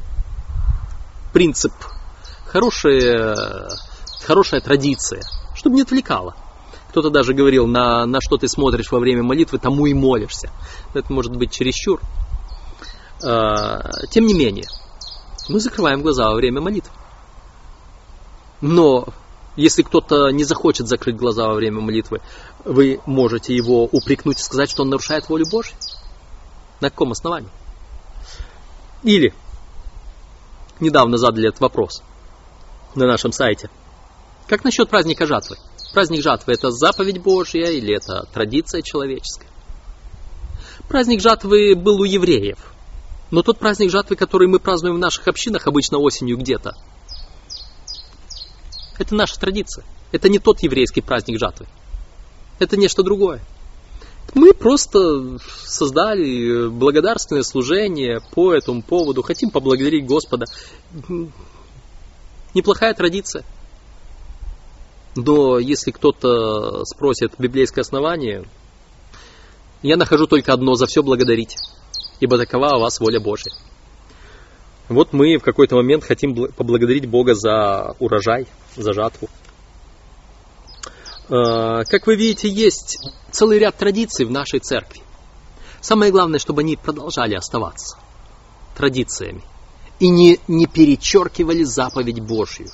принцип, 1.33 1.73
хорошая, 2.45 3.35
хорошая 4.27 4.61
традиция, 4.61 5.23
чтобы 5.55 5.77
не 5.77 5.81
отвлекало. 5.81 6.35
Кто-то 6.89 7.09
даже 7.09 7.33
говорил, 7.33 7.65
на, 7.65 8.05
на 8.05 8.21
что 8.21 8.37
ты 8.37 8.47
смотришь 8.47 8.91
во 8.91 8.99
время 8.99 9.23
молитвы, 9.23 9.57
тому 9.57 9.87
и 9.87 9.95
молишься. 9.95 10.51
Это 10.93 11.11
может 11.11 11.35
быть 11.35 11.51
чересчур. 11.51 11.99
А, 13.23 14.05
тем 14.11 14.27
не 14.27 14.35
менее, 14.35 14.67
мы 15.49 15.59
закрываем 15.61 16.03
глаза 16.03 16.29
во 16.29 16.35
время 16.35 16.61
молитвы. 16.61 16.93
Но 18.61 19.07
если 19.55 19.81
кто-то 19.81 20.29
не 20.29 20.43
захочет 20.43 20.87
закрыть 20.87 21.15
глаза 21.15 21.47
во 21.47 21.55
время 21.55 21.81
молитвы, 21.81 22.21
вы 22.65 22.99
можете 23.05 23.55
его 23.55 23.85
упрекнуть 23.85 24.39
и 24.39 24.43
сказать, 24.43 24.69
что 24.69 24.81
он 24.81 24.89
нарушает 24.89 25.29
волю 25.29 25.45
Божью? 25.49 25.75
На 26.81 26.89
каком 26.89 27.11
основании? 27.11 27.49
Или 29.03 29.33
недавно 30.79 31.17
задали 31.17 31.49
этот 31.49 31.61
вопрос 31.61 32.01
на 32.95 33.05
нашем 33.05 33.31
сайте. 33.31 33.69
Как 34.47 34.63
насчет 34.63 34.89
праздника 34.89 35.25
жатвы? 35.25 35.57
Праздник 35.93 36.21
жатвы 36.21 36.53
это 36.53 36.71
заповедь 36.71 37.21
Божья 37.21 37.69
или 37.69 37.95
это 37.95 38.27
традиция 38.33 38.81
человеческая? 38.81 39.47
Праздник 40.89 41.21
жатвы 41.21 41.75
был 41.75 42.01
у 42.01 42.03
евреев. 42.03 42.57
Но 43.31 43.41
тот 43.41 43.59
праздник 43.59 43.91
жатвы, 43.91 44.15
который 44.15 44.47
мы 44.47 44.59
празднуем 44.59 44.95
в 44.95 44.99
наших 44.99 45.27
общинах 45.27 45.67
обычно 45.67 45.97
осенью 45.99 46.37
где-то, 46.37 46.75
это 48.97 49.15
наша 49.15 49.39
традиция. 49.39 49.83
Это 50.11 50.29
не 50.29 50.39
тот 50.39 50.61
еврейский 50.61 51.01
праздник 51.01 51.39
жатвы. 51.39 51.67
Это 52.59 52.77
нечто 52.77 53.03
другое. 53.03 53.41
Мы 54.33 54.53
просто 54.53 55.37
создали 55.63 56.67
благодарственное 56.67 57.43
служение 57.43 58.21
по 58.33 58.53
этому 58.53 58.81
поводу. 58.81 59.21
Хотим 59.21 59.49
поблагодарить 59.49 60.05
Господа. 60.05 60.45
Неплохая 62.53 62.93
традиция. 62.93 63.43
Но 65.15 65.59
если 65.59 65.91
кто-то 65.91 66.83
спросит 66.85 67.33
библейское 67.37 67.83
основание, 67.83 68.45
я 69.81 69.95
нахожу 69.95 70.27
только 70.27 70.51
одно– 70.51 70.73
за 70.75 70.87
все 70.87 71.03
благодарить, 71.03 71.55
ибо 72.19 72.37
такова 72.37 72.75
у 72.75 72.81
вас 72.81 72.99
воля 72.99 73.21
Божья. 73.21 73.53
Вот 74.89 75.13
мы 75.13 75.37
в 75.37 75.43
какой-то 75.43 75.75
момент 75.75 76.03
хотим 76.03 76.35
поблагодарить 76.51 77.07
Бога 77.07 77.33
за 77.33 77.95
урожай, 77.99 78.47
за 78.75 78.93
жатву. 78.93 79.29
А, 81.29 81.83
как 81.85 82.07
вы 82.07 82.15
видите, 82.15 82.49
есть 82.49 82.99
целый 83.31 83.59
ряд 83.59 83.77
традиций 83.77 84.25
в 84.25 84.31
нашей 84.31 84.59
церкви. 84.59 85.01
Самое 85.81 86.11
главное, 86.11 86.39
чтобы 86.39 86.61
они 86.61 86.75
продолжали 86.75 87.35
оставаться 87.35 87.97
традициями. 88.75 89.43
и 89.99 90.09
не, 90.09 90.39
не 90.49 90.65
перечеркивали 90.65 91.63
заповедь 91.63 92.19
Божью, 92.19 92.67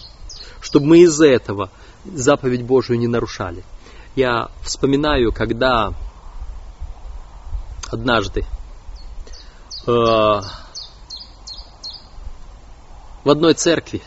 чтобы 0.60 0.88
мы 0.88 0.99
из-за 1.02 1.28
этого 1.28 1.70
заповедь 2.04 2.64
Божию 2.64 2.97
не 2.97 3.08
нарушали. 3.08 3.64
Я 4.16 4.49
вспоминаю, 4.64 5.32
когда 5.32 5.93
однажды 7.91 8.43
э, 9.86 9.91
в 9.91 10.41
одной 13.30 13.54
церкви, 13.54 14.02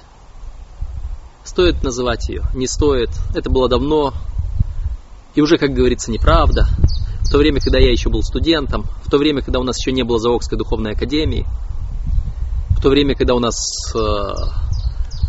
стоит 1.45 1.85
называть 1.85 2.29
ее, 2.29 2.43
не 2.55 2.67
стоит, 2.67 3.11
это 3.35 3.49
было 3.49 3.69
давно, 3.69 4.13
и 5.35 5.41
уже, 5.41 5.59
как 5.59 5.73
говорится, 5.73 6.11
неправда, 6.11 6.69
в 7.23 7.31
то 7.31 7.39
время, 7.39 7.61
когда 7.61 7.79
я 7.79 7.91
еще 7.91 8.11
был 8.11 8.23
студентом, 8.23 8.87
в 9.05 9.11
то 9.11 9.19
время, 9.19 9.43
когда 9.43 9.59
у 9.59 9.65
нас 9.65 9.79
еще 9.79 9.93
не 9.93 10.05
было 10.05 10.19
Заокской 10.19 10.57
духовной 10.57 10.93
академии, 10.93 11.47
в 12.71 12.81
то 12.81 12.91
время, 12.91 13.15
когда 13.15 13.35
у 13.35 13.41
нас 13.41 13.57
э, 13.95 13.99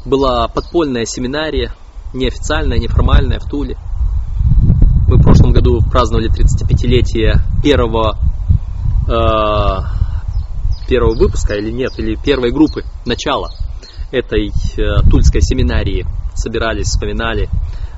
была 0.06 0.48
подпольная 0.48 1.06
семинария, 1.06 1.74
неофициальная, 2.14 2.78
неформальная 2.78 3.40
в 3.40 3.46
Туле. 3.46 3.78
Мы 5.08 5.18
в 5.18 5.24
прошлом 5.24 5.54
году 5.54 5.82
праздновали 5.90 6.30
35-летие 6.30 7.40
первого, 7.64 8.18
э, 9.08 10.88
первого 10.88 11.16
выпуска 11.16 11.56
или 11.56 11.72
нет, 11.72 11.98
или 11.98 12.16
первой 12.16 12.52
группы, 12.52 12.84
начала 13.06 13.52
этой 14.12 14.50
э, 14.50 15.10
тульской 15.10 15.42
семинарии. 15.42 16.06
Собирались, 16.36 16.88
вспоминали 16.88 17.50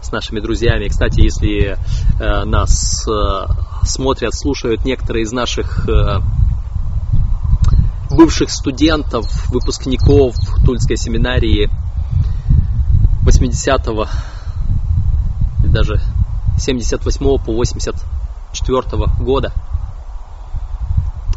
с 0.08 0.12
нашими 0.12 0.40
друзьями. 0.40 0.88
Кстати, 0.88 1.20
если 1.20 1.78
э, 2.20 2.44
нас 2.46 3.06
э, 3.08 3.46
смотрят, 3.84 4.34
слушают 4.34 4.86
некоторые 4.86 5.24
из 5.24 5.34
наших 5.34 5.88
э, 5.90 6.22
бывших 8.10 8.50
студентов, 8.50 9.26
выпускников 9.50 10.36
Тульской 10.66 10.96
семинарии 10.96 11.70
80-го 13.26 14.08
или 15.64 15.72
даже 15.72 16.02
78 16.58 17.44
по 17.44 17.52
84 17.52 19.06
года. 19.20 19.52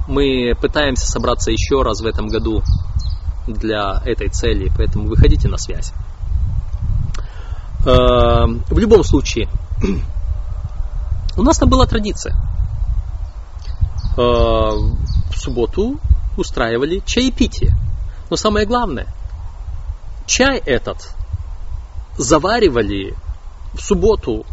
Мы 0.07 0.55
пытаемся 0.61 1.07
собраться 1.09 1.51
еще 1.51 1.83
раз 1.83 2.01
в 2.01 2.07
этом 2.07 2.29
году 2.29 2.63
для 3.49 4.01
этой 4.05 4.29
цели, 4.29 4.71
поэтому 4.77 5.09
выходите 5.09 5.49
на 5.49 5.59
связь. 5.59 5.93
Э, 7.85 8.47
в 8.69 8.79
любом 8.79 9.05
случае, 9.05 9.49
у 11.37 11.43
нас 11.43 11.59
там 11.59 11.69
была 11.69 11.87
традиция. 11.87 12.35
Э, 14.17 14.21
в 14.21 15.37
субботу 15.37 15.99
устраивали 16.37 17.03
чаепитие. 17.07 17.75
Но 18.29 18.37
самое 18.37 18.67
главное, 18.67 19.07
чай 20.27 20.59
этот 20.59 21.15
заваривали 22.17 23.15
в 23.73 23.81
субботу 23.81 24.45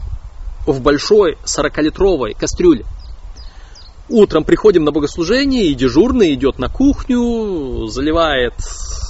в 0.65 0.81
большой 0.81 1.37
40-литровой 1.45 2.33
кастрюле. 2.33 2.85
Утром 4.09 4.45
приходим 4.45 4.85
на 4.85 4.91
богослужение, 4.91 5.65
и 5.65 5.75
дежурный 5.75 6.33
идет 6.33 6.59
на 6.59 6.69
кухню, 6.69 7.87
заливает 7.87 8.53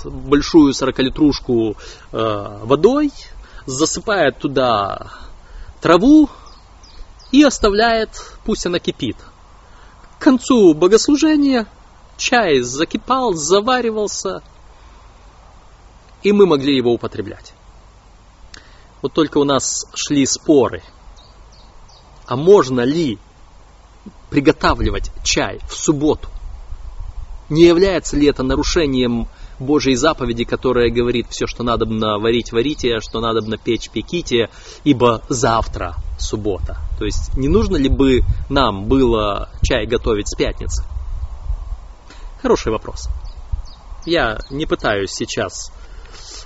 большую 0.04 0.74
40-литрушку 0.74 1.76
э, 2.12 2.60
водой, 2.64 3.12
засыпает 3.68 4.40
туда 4.40 5.12
траву 5.82 6.30
и 7.32 7.44
оставляет, 7.44 8.10
пусть 8.46 8.66
она 8.66 8.80
кипит. 8.80 9.18
К 10.18 10.24
концу 10.24 10.74
богослужения 10.74 11.68
чай 12.16 12.62
закипал, 12.62 13.34
заваривался, 13.34 14.42
и 16.24 16.32
мы 16.32 16.48
могли 16.48 16.76
его 16.76 16.94
употреблять. 16.94 17.54
Вот 19.02 19.14
только 19.14 19.38
у 19.38 19.44
нас 19.44 19.86
шли 19.94 20.26
споры. 20.26 20.82
А 22.26 22.36
можно 22.36 22.82
ли 22.82 23.20
приготавливать 24.30 25.12
чай 25.24 25.60
в 25.70 25.76
субботу? 25.76 26.30
Не 27.50 27.66
является 27.66 28.18
ли 28.18 28.28
это 28.28 28.44
нарушением 28.44 29.28
Божьей 29.60 29.96
заповеди, 29.96 30.44
которая 30.44 30.92
говорит, 30.92 31.28
все, 31.30 31.48
что 31.48 31.64
надо 31.64 31.86
варить, 32.20 32.52
варите, 32.52 32.96
а 32.98 33.02
что 33.02 33.20
надо 33.20 33.58
печь, 33.58 33.90
пеките, 33.90 34.50
ибо 34.84 35.24
завтра 35.30 35.96
суббота. 36.20 36.78
То 37.00 37.06
есть 37.06 37.36
не 37.36 37.48
нужно 37.48 37.78
ли 37.78 37.90
бы 37.90 38.22
нам 38.50 38.86
было 38.86 39.50
чай 39.64 39.86
готовить 39.86 40.28
с 40.28 40.36
пятницы? 40.36 40.84
Хороший 42.42 42.72
вопрос. 42.72 43.10
Я 44.06 44.40
не 44.50 44.66
пытаюсь 44.66 45.12
сейчас 45.12 45.72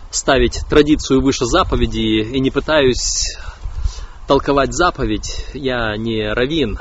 ставить 0.09 0.61
традицию 0.69 1.21
выше 1.21 1.45
заповеди 1.45 1.99
и 1.99 2.39
не 2.39 2.49
пытаюсь 2.49 3.37
толковать 4.27 4.73
заповедь. 4.73 5.45
Я 5.53 5.95
не 5.97 6.33
равин. 6.33 6.79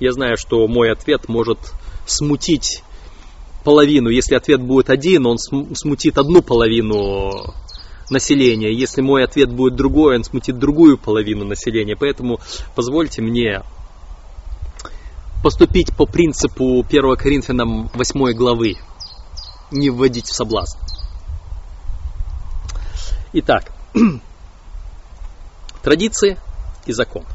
Я 0.00 0.12
знаю, 0.12 0.36
что 0.36 0.66
мой 0.68 0.92
ответ 0.92 1.28
может 1.28 1.58
смутить 2.06 2.82
половину. 3.68 4.08
Если 4.08 4.34
ответ 4.34 4.62
будет 4.62 4.88
один, 4.88 5.26
он 5.26 5.36
смутит 5.36 6.16
одну 6.16 6.40
половину 6.40 7.52
населения. 8.08 8.72
Если 8.72 9.02
мой 9.02 9.22
ответ 9.24 9.52
будет 9.52 9.76
другой, 9.76 10.16
он 10.16 10.24
смутит 10.24 10.58
другую 10.58 10.96
половину 10.96 11.44
населения. 11.44 11.94
Поэтому 11.94 12.40
позвольте 12.74 13.20
мне 13.20 13.60
поступить 15.42 15.94
по 15.94 16.06
принципу 16.06 16.82
1 16.82 17.16
Коринфянам 17.16 17.90
8 17.92 18.32
главы. 18.32 18.76
Не 19.70 19.90
вводить 19.90 20.28
в 20.28 20.34
соблазн. 20.34 20.78
Итак, 23.34 23.70
традиции 25.82 26.38
и 26.86 26.94
закон. 26.94 27.26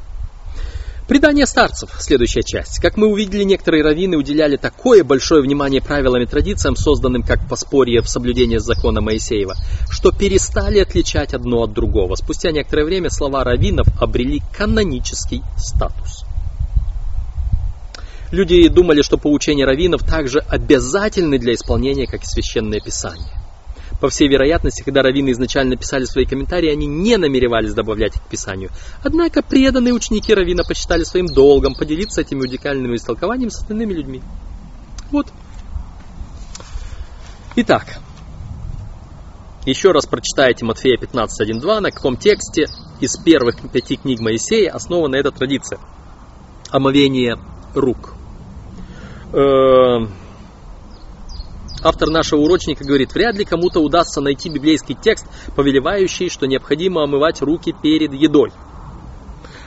Предание 1.08 1.46
старцев, 1.46 1.90
следующая 2.00 2.44
часть. 2.44 2.80
Как 2.80 2.96
мы 2.96 3.08
увидели, 3.08 3.44
некоторые 3.44 3.84
раввины 3.84 4.16
уделяли 4.16 4.56
такое 4.56 5.04
большое 5.04 5.42
внимание 5.42 5.82
правилам 5.82 6.22
и 6.22 6.26
традициям, 6.26 6.78
созданным 6.78 7.24
как 7.24 7.50
поспорье 7.50 8.02
в 8.02 8.08
соблюдении 8.08 8.58
закона 8.58 9.02
Моисеева, 9.02 9.56
что 9.90 10.12
перестали 10.12 10.80
отличать 10.80 11.34
одно 11.34 11.64
от 11.64 11.74
другого. 11.74 12.16
Спустя 12.16 12.52
некоторое 12.52 12.86
время 12.86 13.10
слова 13.10 13.44
раввинов 13.44 13.88
обрели 14.02 14.42
канонический 14.58 15.42
статус. 15.58 16.24
Люди 18.32 18.70
думали, 18.70 19.02
что 19.02 19.18
поучения 19.18 19.66
раввинов 19.66 20.04
также 20.04 20.40
обязательны 20.40 21.38
для 21.38 21.54
исполнения, 21.54 22.08
как 22.08 22.24
священное 22.24 22.80
писание. 22.80 23.43
По 24.04 24.10
всей 24.10 24.28
вероятности, 24.28 24.84
когда 24.84 25.02
раввины 25.02 25.32
изначально 25.32 25.78
писали 25.78 26.04
свои 26.04 26.26
комментарии, 26.26 26.70
они 26.70 26.88
не 26.88 27.16
намеревались 27.16 27.74
добавлять 27.74 28.18
их 28.18 28.22
к 28.22 28.28
Писанию. 28.28 28.70
Однако 29.02 29.42
преданные 29.42 29.94
ученики 29.94 30.34
раввина 30.34 30.66
посчитали 30.66 31.06
своим 31.06 31.28
долгом 31.28 31.74
поделиться 31.74 32.20
этими 32.20 32.42
уникальными 32.42 32.98
истолкованиями 32.98 33.48
с 33.50 33.60
остальными 33.60 33.94
людьми. 33.94 34.22
Вот. 35.10 35.28
Итак, 37.56 38.00
еще 39.66 39.94
раз 39.94 40.06
прочитайте 40.06 40.66
Матфея 40.66 40.98
15.1.2, 40.98 41.80
на 41.80 41.90
каком 41.90 42.18
тексте 42.18 42.66
из 43.00 43.16
первых 43.16 43.56
пяти 43.72 43.96
книг 43.96 44.20
Моисея 44.20 44.72
основана 44.74 45.16
эта 45.16 45.32
традиция. 45.32 45.80
Омовение 46.72 47.38
рук. 47.74 48.16
Автор 51.84 52.10
нашего 52.10 52.40
урочника 52.40 52.86
говорит, 52.86 53.14
вряд 53.14 53.36
ли 53.36 53.44
кому-то 53.44 53.82
удастся 53.82 54.22
найти 54.22 54.50
библейский 54.50 54.96
текст, 54.96 55.26
повелевающий, 55.56 56.30
что 56.30 56.48
необходимо 56.48 57.04
омывать 57.04 57.42
руки 57.42 57.76
перед 57.84 58.14
едой. 58.14 58.52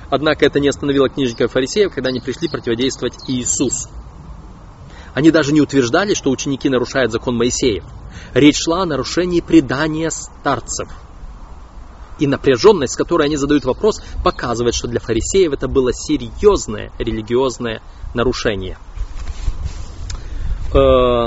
Однако 0.08 0.46
это 0.46 0.58
не 0.58 0.68
остановило 0.68 1.10
книжников 1.10 1.52
фарисеев, 1.52 1.92
когда 1.92 2.08
они 2.08 2.20
пришли 2.20 2.48
противодействовать 2.48 3.28
Иисусу. 3.28 3.90
Они 5.12 5.30
даже 5.30 5.52
не 5.52 5.60
утверждали, 5.60 6.14
что 6.14 6.30
ученики 6.30 6.70
нарушают 6.70 7.12
закон 7.12 7.36
Моисея. 7.36 7.82
Речь 8.32 8.62
шла 8.62 8.82
о 8.82 8.86
нарушении 8.86 9.40
предания 9.40 10.10
старцев. 10.10 10.88
И 12.18 12.26
напряженность, 12.26 12.94
с 12.94 12.96
которой 12.96 13.26
они 13.26 13.36
задают 13.36 13.66
вопрос, 13.66 14.02
показывает, 14.24 14.74
что 14.74 14.88
для 14.88 15.00
фарисеев 15.00 15.52
это 15.52 15.68
было 15.68 15.92
серьезное 15.92 16.92
религиозное 16.98 17.82
нарушение– 18.14 18.78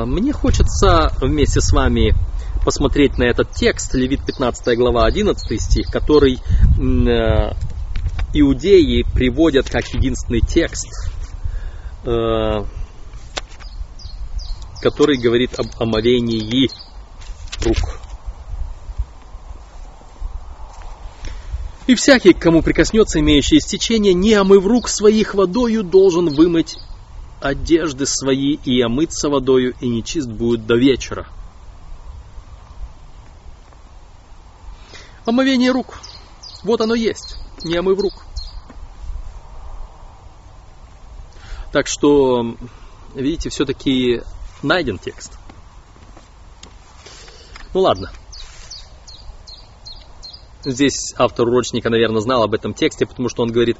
мне 0.06 0.32
хочется 0.34 1.12
вместе 1.22 1.62
с 1.62 1.72
вами 1.72 2.14
посмотреть 2.64 3.18
на 3.18 3.24
этот 3.24 3.52
текст, 3.52 3.94
Левит 3.94 4.26
15 4.26 4.78
глава 4.78 5.06
11 5.06 5.62
стих, 5.62 5.88
который 5.88 6.36
э, 6.36 7.54
иудеи 8.34 9.04
приводят 9.14 9.70
как 9.70 9.88
единственный 9.94 10.42
текст, 10.42 10.88
э, 12.06 12.64
который 14.82 15.18
говорит 15.18 15.58
об 15.60 15.68
омовении 15.80 16.70
рук. 17.66 18.00
И 21.88 21.96
всякий, 21.96 22.34
кому 22.34 22.62
прикоснется 22.62 23.20
имеющий 23.20 23.58
истечение, 23.58 24.14
не 24.14 24.34
омыв 24.36 24.64
рук 24.66 24.90
своих 24.90 25.34
водою, 25.34 25.84
должен 25.84 26.30
вымыть 26.30 26.78
одежды 27.42 28.06
свои 28.06 28.56
и 28.56 28.82
омыться 28.82 29.30
водою, 29.30 29.76
и 29.80 29.88
нечист 29.88 30.30
будет 30.30 30.66
до 30.66 30.76
вечера. 30.76 31.28
Омовение 35.26 35.72
рук. 35.72 36.00
Вот 36.64 36.82
оно 36.82 36.96
есть, 36.96 37.38
не 37.64 37.78
омыв 37.78 38.00
рук. 38.00 38.26
Так 41.72 41.88
что, 41.88 42.56
видите, 43.14 43.50
все-таки 43.50 44.24
найден 44.64 44.98
текст. 44.98 45.38
Ну 47.74 47.82
ладно. 47.82 48.12
Здесь 50.66 51.14
автор 51.18 51.48
урочника, 51.48 51.90
наверное, 51.90 52.22
знал 52.22 52.44
об 52.44 52.54
этом 52.54 52.74
тексте, 52.74 53.06
потому 53.06 53.30
что 53.30 53.44
он 53.44 53.52
говорит, 53.52 53.78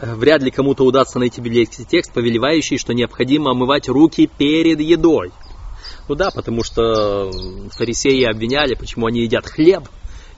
«Э, 0.00 0.14
вряд 0.14 0.42
ли 0.42 0.50
кому-то 0.50 0.84
удастся 0.84 1.18
найти 1.18 1.42
библейский 1.42 1.84
текст, 1.84 2.12
повелевающий, 2.12 2.78
что 2.78 2.94
необходимо 2.94 3.50
омывать 3.50 3.88
руки 3.88 4.30
перед 4.38 4.80
едой. 4.80 5.30
Ну 6.08 6.14
да, 6.14 6.30
потому 6.30 6.64
что 6.64 7.30
фарисеи 7.70 8.24
обвиняли, 8.24 8.74
почему 8.74 9.06
они 9.06 9.22
едят 9.22 9.46
хлеб, 9.46 9.84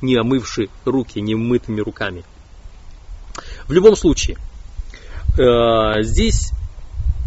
не 0.00 0.16
омывши 0.16 0.68
руки, 0.84 1.20
не 1.20 1.36
мытыми 1.36 1.80
руками. 1.80 2.24
В 3.68 3.72
любом 3.72 3.94
случае, 3.94 4.36
э, 5.38 6.02
здесь 6.02 6.50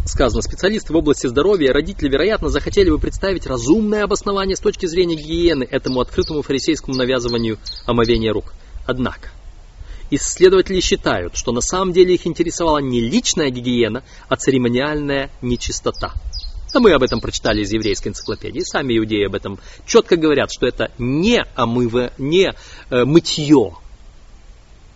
сказано, 0.08 0.42
специалисты 0.42 0.92
в 0.92 0.96
области 0.96 1.26
здоровья, 1.26 1.72
родители, 1.72 2.08
вероятно, 2.08 2.48
захотели 2.48 2.90
бы 2.90 2.98
представить 2.98 3.46
разумное 3.46 4.04
обоснование 4.04 4.56
с 4.56 4.60
точки 4.60 4.86
зрения 4.86 5.14
гигиены 5.14 5.64
этому 5.64 6.00
открытому 6.00 6.42
фарисейскому 6.42 6.96
навязыванию 6.96 7.58
омовения 7.86 8.32
рук. 8.32 8.54
Однако, 8.86 9.30
исследователи 10.10 10.80
считают, 10.80 11.36
что 11.36 11.52
на 11.52 11.60
самом 11.60 11.92
деле 11.92 12.14
их 12.14 12.26
интересовала 12.26 12.78
не 12.78 13.00
личная 13.00 13.50
гигиена, 13.50 14.02
а 14.28 14.36
церемониальная 14.36 15.30
нечистота. 15.42 16.12
А 16.74 16.80
мы 16.80 16.92
об 16.92 17.02
этом 17.02 17.20
прочитали 17.20 17.62
из 17.62 17.72
еврейской 17.72 18.08
энциклопедии. 18.08 18.60
Сами 18.60 18.98
иудеи 18.98 19.26
об 19.26 19.34
этом 19.34 19.58
четко 19.86 20.16
говорят, 20.16 20.52
что 20.52 20.66
это 20.66 20.90
не 20.98 21.42
омыва, 21.54 22.12
не 22.18 22.52
э, 22.90 23.04
мытье, 23.04 23.76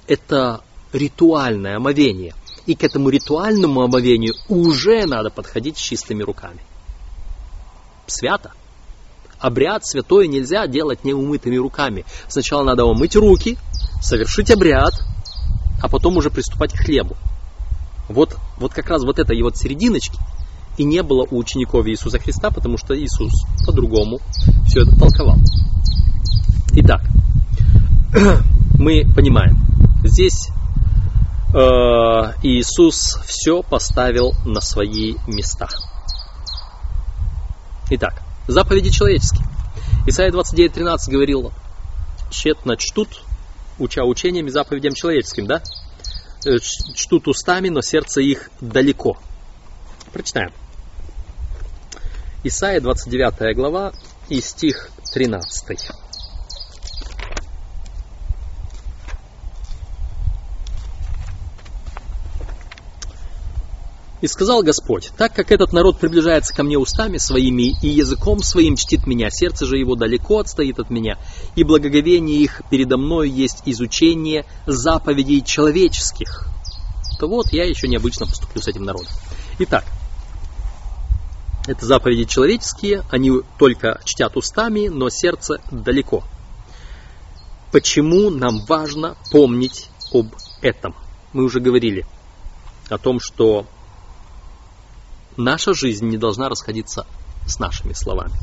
это 0.06 0.62
ритуальное 0.92 1.76
омовение. 1.76 2.34
И 2.66 2.74
к 2.74 2.84
этому 2.84 3.08
ритуальному 3.08 3.82
омовению 3.82 4.34
уже 4.48 5.06
надо 5.06 5.30
подходить 5.30 5.76
чистыми 5.76 6.22
руками. 6.22 6.60
Свято. 8.06 8.52
Обряд 9.38 9.84
святой 9.84 10.28
нельзя 10.28 10.66
делать 10.68 11.04
неумытыми 11.04 11.56
руками. 11.56 12.04
Сначала 12.28 12.62
надо 12.62 12.84
умыть 12.84 13.16
руки, 13.16 13.58
совершить 14.00 14.50
обряд, 14.50 14.92
а 15.82 15.88
потом 15.88 16.16
уже 16.16 16.30
приступать 16.30 16.72
к 16.72 16.76
хлебу. 16.76 17.16
Вот, 18.08 18.36
вот 18.58 18.72
как 18.72 18.88
раз 18.88 19.02
вот 19.02 19.18
этой 19.18 19.40
вот 19.42 19.56
серединочки 19.56 20.18
и 20.78 20.84
не 20.84 21.02
было 21.02 21.26
у 21.30 21.38
учеников 21.38 21.86
Иисуса 21.86 22.18
Христа, 22.18 22.50
потому 22.50 22.78
что 22.78 22.98
Иисус 22.98 23.44
по-другому 23.66 24.20
все 24.66 24.82
это 24.82 24.96
толковал. 24.96 25.38
Итак, 26.72 27.02
мы 28.78 29.04
понимаем, 29.14 29.58
здесь 30.04 30.48
Иисус 31.54 33.18
все 33.26 33.62
поставил 33.62 34.32
на 34.46 34.60
свои 34.60 35.14
места. 35.26 35.68
Итак, 37.90 38.22
заповеди 38.48 38.90
человеческие. 38.90 39.46
Исайя 40.06 40.30
29.13 40.30 41.10
говорил, 41.10 41.52
тщетно 42.30 42.76
чтут, 42.76 43.22
уча 43.78 44.02
учениями 44.04 44.48
заповедям 44.48 44.94
человеческим, 44.94 45.46
да? 45.46 45.62
Э, 46.44 46.58
чтут 46.58 47.28
устами, 47.28 47.68
но 47.68 47.82
сердце 47.82 48.20
их 48.20 48.50
далеко. 48.60 49.18
Прочитаем. 50.12 50.52
Исайя 52.44 52.80
29 52.80 53.54
глава 53.54 53.92
и 54.28 54.40
стих 54.40 54.90
13. 55.12 55.90
И 64.22 64.28
сказал 64.28 64.62
Господь, 64.62 65.10
так 65.18 65.34
как 65.34 65.50
этот 65.50 65.72
народ 65.72 65.98
приближается 65.98 66.54
ко 66.54 66.62
мне 66.62 66.78
устами 66.78 67.18
своими 67.18 67.74
и 67.82 67.88
языком 67.88 68.38
своим 68.40 68.76
чтит 68.76 69.04
меня, 69.04 69.30
сердце 69.30 69.66
же 69.66 69.76
его 69.76 69.96
далеко 69.96 70.38
отстоит 70.38 70.78
от 70.78 70.90
меня, 70.90 71.18
и 71.56 71.64
благоговение 71.64 72.38
их 72.38 72.62
передо 72.70 72.96
мной 72.96 73.28
есть 73.28 73.62
изучение 73.66 74.46
заповедей 74.64 75.42
человеческих, 75.42 76.46
то 77.18 77.26
вот 77.26 77.52
я 77.52 77.64
еще 77.64 77.88
необычно 77.88 78.26
поступлю 78.26 78.62
с 78.62 78.68
этим 78.68 78.84
народом. 78.84 79.12
Итак, 79.58 79.84
это 81.66 81.84
заповеди 81.84 82.24
человеческие, 82.24 83.02
они 83.10 83.32
только 83.58 84.00
чтят 84.04 84.36
устами, 84.36 84.86
но 84.86 85.10
сердце 85.10 85.60
далеко. 85.72 86.22
Почему 87.72 88.30
нам 88.30 88.64
важно 88.66 89.16
помнить 89.32 89.88
об 90.12 90.28
этом? 90.60 90.94
Мы 91.32 91.42
уже 91.42 91.58
говорили 91.58 92.06
о 92.88 92.98
том, 92.98 93.18
что 93.18 93.66
наша 95.36 95.74
жизнь 95.74 96.08
не 96.08 96.16
должна 96.16 96.48
расходиться 96.48 97.06
с 97.46 97.58
нашими 97.58 97.92
словами. 97.92 98.34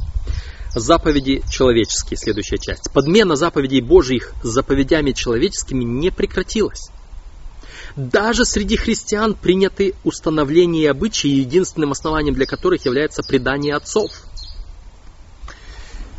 Заповеди 0.76 1.42
человеческие, 1.50 2.18
следующая 2.18 2.60
часть. 2.60 2.92
Подмена 2.94 3.36
заповедей 3.36 3.82
Божьих 3.82 4.34
заповедями 4.44 5.14
человеческими 5.14 5.84
не 5.84 6.12
прекратилась. 6.12 6.90
Даже 7.96 8.46
среди 8.46 8.76
христиан 8.78 9.34
приняты 9.34 9.96
установления 10.04 10.84
и 10.84 10.88
обычаи, 10.88 11.28
единственным 11.30 11.92
основанием 11.92 12.36
для 12.36 12.46
которых 12.46 12.86
является 12.86 13.24
предание 13.24 13.76
отцов. 13.76 14.12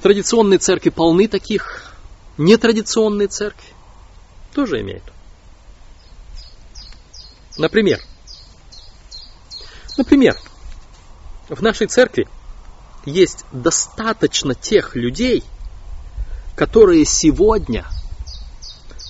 Традиционные 0.03 0.59
церкви 0.59 0.91
полны 0.91 1.29
таких, 1.29 1.95
нетрадиционные 2.39 3.29
церкви 3.29 3.68
тоже 4.53 4.81
имеют. 4.81 5.05
Например, 7.57 8.01
например, 9.97 10.37
в 11.51 11.63
нашей 11.63 11.87
церкви 11.87 12.27
есть 13.05 13.45
достаточно 13.53 14.55
тех 14.55 14.97
людей, 14.97 15.45
которые 16.57 17.05
сегодня– 17.05 17.85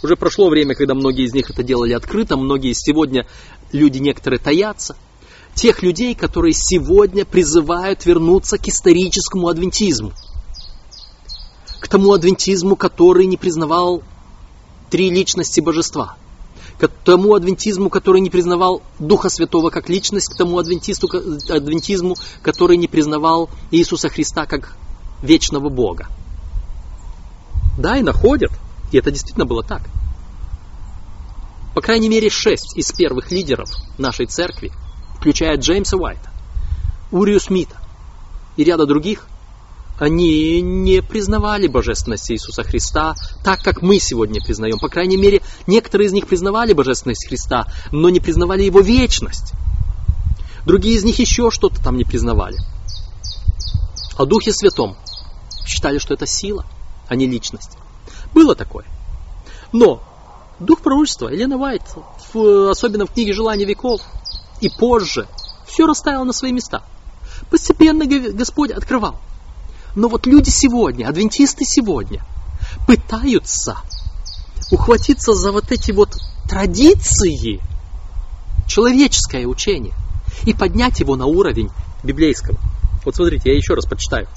уже 0.02 0.16
прошло 0.16 0.48
время, 0.48 0.74
когда 0.74 0.94
многие 0.94 1.26
из 1.26 1.34
них 1.34 1.50
это 1.50 1.62
делали 1.62 1.92
открыто, 1.92 2.36
многие 2.36 2.72
сегодня 2.72 3.26
люди 3.72 3.98
некоторые 3.98 4.40
таятся. 4.40 4.96
Тех 5.54 5.82
людей, 5.82 6.14
которые 6.14 6.54
сегодня 6.54 7.24
призывают 7.24 8.06
вернуться 8.06 8.56
к 8.56 8.66
историческому 8.68 9.48
адвентизму. 9.48 10.12
К 11.80 11.88
тому 11.88 12.12
адвентизму, 12.12 12.76
который 12.76 13.26
не 13.26 13.36
признавал 13.36 14.02
три 14.90 15.10
личности 15.10 15.60
божества. 15.60 16.16
К 16.80 16.88
тому 16.88 17.34
адвентизму, 17.34 17.90
который 17.90 18.20
не 18.20 18.30
признавал 18.30 18.82
Духа 18.98 19.28
Святого 19.28 19.70
как 19.70 19.88
личность, 19.88 20.32
к 20.32 20.36
тому 20.36 20.58
адвентисту, 20.58 21.08
адвентизму, 21.50 22.16
который 22.42 22.78
не 22.78 22.88
признавал 22.88 23.50
Иисуса 23.70 24.08
Христа 24.08 24.46
как 24.46 24.76
вечного 25.22 25.68
Бога. 25.68 26.06
Да, 27.78 27.98
и 27.98 28.02
находят– 28.02 28.50
и 28.92 28.98
это 28.98 29.10
действительно 29.10 29.46
было 29.46 29.62
так. 29.62 29.82
По 31.74 31.80
крайней 31.80 32.08
мере, 32.08 32.28
шесть 32.30 32.76
из 32.76 32.90
первых 32.92 33.30
лидеров 33.30 33.68
нашей 33.96 34.26
церкви, 34.26 34.72
включая 35.16 35.56
Джеймса 35.56 35.96
Уайта, 35.96 36.30
Урию 37.12 37.40
Смита 37.40 37.76
и 38.56 38.64
ряда 38.64 38.86
других, 38.86 39.26
они 40.00 40.62
не 40.62 41.02
признавали 41.02 41.66
божественность 41.66 42.30
Иисуса 42.30 42.64
Христа 42.64 43.14
так, 43.44 43.62
как 43.62 43.82
мы 43.82 43.98
сегодня 43.98 44.42
признаем. 44.42 44.78
По 44.78 44.88
крайней 44.88 45.18
мере, 45.18 45.42
некоторые 45.66 46.08
из 46.08 46.12
них 46.12 46.26
признавали 46.26 46.72
божественность 46.72 47.28
Христа, 47.28 47.66
но 47.92 48.08
не 48.08 48.18
признавали 48.18 48.62
Его 48.62 48.80
вечность. 48.80 49.52
Другие 50.64 50.96
из 50.96 51.04
них 51.04 51.18
еще 51.18 51.50
что-то 51.50 51.82
там 51.82 51.98
не 51.98 52.04
признавали. 52.04 52.56
О 54.16 54.24
Духе 54.24 54.52
Святом 54.52 54.96
считали, 55.66 55.98
что 55.98 56.14
это 56.14 56.26
сила, 56.26 56.64
а 57.06 57.14
не 57.14 57.26
личность. 57.26 57.76
Было 58.32 58.54
такое. 58.54 58.86
Но 59.70 60.02
дух 60.58 60.80
пророчества, 60.80 61.28
Елена 61.28 61.58
Вайт, 61.58 61.82
в, 62.32 62.70
особенно 62.70 63.06
в 63.06 63.12
книге 63.12 63.34
«Желание 63.34 63.66
веков» 63.66 64.00
и 64.62 64.70
позже, 64.70 65.28
все 65.66 65.86
расставило 65.86 66.24
на 66.24 66.32
свои 66.32 66.52
места. 66.52 66.82
Постепенно 67.50 68.06
Господь 68.06 68.70
открывал. 68.70 69.20
Но 69.94 70.08
вот 70.08 70.26
люди 70.26 70.50
сегодня, 70.50 71.08
адвентисты 71.08 71.64
сегодня, 71.64 72.24
пытаются 72.86 73.78
ухватиться 74.70 75.34
за 75.34 75.52
вот 75.52 75.72
эти 75.72 75.90
вот 75.92 76.16
традиции, 76.48 77.60
человеческое 78.66 79.46
учение, 79.46 79.94
и 80.44 80.54
поднять 80.54 81.00
его 81.00 81.16
на 81.16 81.26
уровень 81.26 81.70
библейского. 82.04 82.58
Вот 83.04 83.16
смотрите, 83.16 83.50
я 83.50 83.56
еще 83.56 83.74
раз 83.74 83.86
почитаю. 83.86 84.28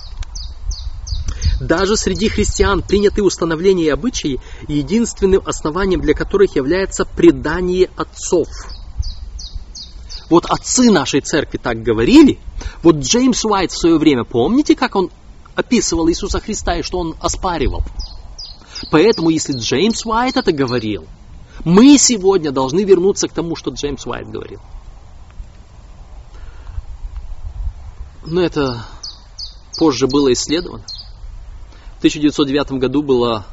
Даже 1.60 1.96
среди 1.96 2.30
христиан 2.30 2.82
приняты 2.82 3.22
установления 3.22 3.86
и 3.86 3.90
обычаи, 3.90 4.40
единственным 4.68 5.42
основанием 5.46 6.02
для 6.02 6.14
которых 6.14 6.56
является 6.56 7.06
предание 7.06 7.90
отцов. 7.96 8.48
Вот 10.30 10.46
отцы 10.46 10.90
нашей 10.90 11.22
церкви 11.22 11.60
так 11.62 11.84
говорили. 11.84 12.40
Вот 12.82 12.98
Джеймс 12.98 13.46
Уайт 13.46 13.72
в 13.72 13.78
свое 13.78 13.98
время, 13.98 14.24
помните, 14.24 14.76
как 14.76 14.96
он 14.96 15.12
описывал 15.56 16.10
Иисуса 16.10 16.40
Христа 16.40 16.78
и 16.78 16.82
что 16.82 17.00
он 17.00 17.16
оспаривал? 17.20 17.84
Поэтому, 18.92 19.30
если 19.30 19.54
Джеймс 19.58 20.06
Уайт 20.06 20.38
это 20.38 20.52
говорил, 20.52 21.06
мы 21.64 21.98
сегодня 21.98 22.52
должны 22.52 22.84
вернуться 22.84 23.28
к 23.28 23.34
тому, 23.34 23.56
что 23.56 23.72
Джеймс 23.72 24.06
Уайт 24.06 24.30
говорил. 24.30 24.60
Но 28.26 28.42
это 28.42 28.86
позже 29.78 30.08
было 30.08 30.32
исследовано. 30.34 30.84
В 31.96 31.98
1909 32.00 32.72
году 32.74 33.02
была 33.02 33.46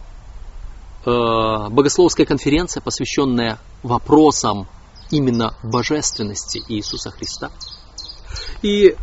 э, 1.05 1.69
богословская 1.71 2.27
конференция, 2.27 2.81
посвященная 2.81 3.59
вопросам 3.83 4.69
именно 5.11 5.55
божественности 5.63 6.63
Иисуса 6.69 7.11
Христа. 7.11 7.51
И 8.63 8.97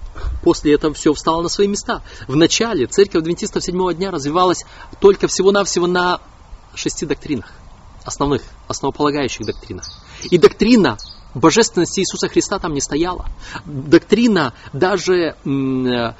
после 0.43 0.73
этого 0.73 0.93
все 0.93 1.13
встало 1.13 1.41
на 1.41 1.49
свои 1.49 1.67
места. 1.67 2.01
В 2.27 2.35
начале 2.35 2.87
церковь 2.87 3.21
адвентистов 3.21 3.63
седьмого 3.63 3.93
дня 3.93 4.11
развивалась 4.11 4.65
только 4.99 5.27
всего-навсего 5.27 5.87
на 5.87 6.19
шести 6.75 7.05
доктринах, 7.05 7.51
основных, 8.03 8.41
основополагающих 8.67 9.45
доктринах. 9.45 9.85
И 10.29 10.37
доктрина 10.37 10.97
божественности 11.33 12.01
Иисуса 12.01 12.27
Христа 12.29 12.59
там 12.59 12.73
не 12.73 12.81
стояла. 12.81 13.29
Доктрина 13.65 14.53
даже 14.73 15.13
э, 15.13 15.35
э, 15.45 16.13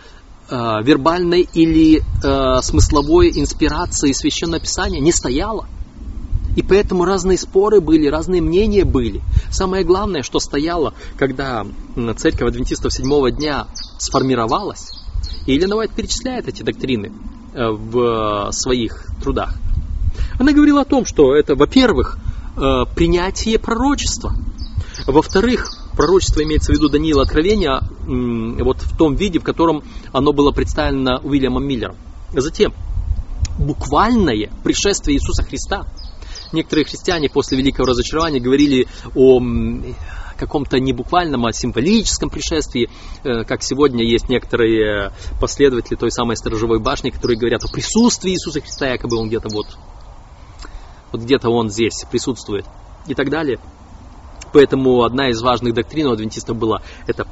вербальной 0.49 1.47
или 1.53 2.01
э, 2.01 2.61
смысловой 2.61 3.31
инспирации 3.35 4.11
Священного 4.11 4.61
Писания 4.61 5.01
не 5.01 5.11
стояла. 5.11 5.67
И 6.57 6.63
поэтому 6.63 7.05
разные 7.05 7.37
споры 7.37 7.81
были, 7.81 8.07
разные 8.07 8.41
мнения 8.41 8.83
были. 8.83 9.21
Самое 9.51 9.83
главное, 9.83 10.23
что 10.23 10.39
стояло, 10.39 10.95
когда 11.15 11.67
церковь 12.17 12.49
адвентистов 12.49 12.91
седьмого 12.91 13.29
дня 13.29 13.67
сформировалась, 13.99 14.89
и 15.45 15.53
Елена 15.53 15.75
Уайт 15.75 15.91
перечисляет 15.91 16.47
эти 16.47 16.63
доктрины 16.63 17.13
э, 17.53 17.69
в 17.69 18.49
своих 18.53 19.05
трудах. 19.21 19.53
Она 20.39 20.51
говорила 20.51 20.81
о 20.81 20.85
том, 20.85 21.05
что 21.05 21.35
это, 21.35 21.53
во-первых, 21.53 22.17
э, 22.57 22.85
принятие 22.95 23.59
пророчества. 23.59 24.33
Во-вторых, 25.05 25.71
пророчество 25.95 26.41
имеется 26.41 26.71
в 26.71 26.75
виду 26.75 26.89
Даниила 26.89 27.21
Откровения 27.21 27.83
вот 28.07 28.81
в 28.81 28.97
том 28.97 29.13
виде, 29.13 29.37
в 29.37 29.43
котором 29.43 29.83
оно 30.11 30.33
было 30.33 30.51
представлено 30.51 31.19
Уильямом 31.23 31.67
Миллером. 31.67 31.97
Затем, 32.33 32.73
буквальное 33.59 34.49
пришествие 34.63 35.17
Иисуса 35.17 35.43
Христа– 35.43 35.85
некоторые 36.53 36.85
христиане 36.85 37.29
после 37.29 37.57
великого 37.57 37.87
разочарования 37.87 38.39
говорили 38.39 38.87
о 39.15 39.39
каком-то 40.37 40.79
не 40.79 40.93
буквальном, 40.93 41.45
а 41.45 41.51
символическом 41.51 42.29
пришествии, 42.29 42.89
э, 43.23 43.43
как 43.43 43.63
сегодня 43.63 44.03
есть 44.03 44.29
некоторые 44.29 45.11
последователи 45.41 45.95
той 45.95 46.11
самой 46.11 46.37
сторожевой 46.37 46.79
башни, 46.79 47.09
которые 47.09 47.37
говорят 47.37 47.63
о 47.63 47.71
присутствии 47.71 48.31
Иисуса 48.31 48.61
Христа, 48.61 48.87
якобы 48.87 49.17
он 49.17 49.27
где-то 49.27 49.49
вот, 49.49 49.77
вот 51.11 51.21
где-то 51.21 51.49
он 51.49 51.69
здесь 51.69 52.05
присутствует 52.09 52.65
и 53.07 53.15
так 53.15 53.29
далее. 53.29 53.59
Поэтому 54.53 55.03
одна 55.03 55.29
из 55.29 55.41
важных 55.41 55.73
доктрин 55.73 56.07
у 56.07 56.11
адвентистов 56.11 56.55
была 56.57 56.81
это 57.07 57.27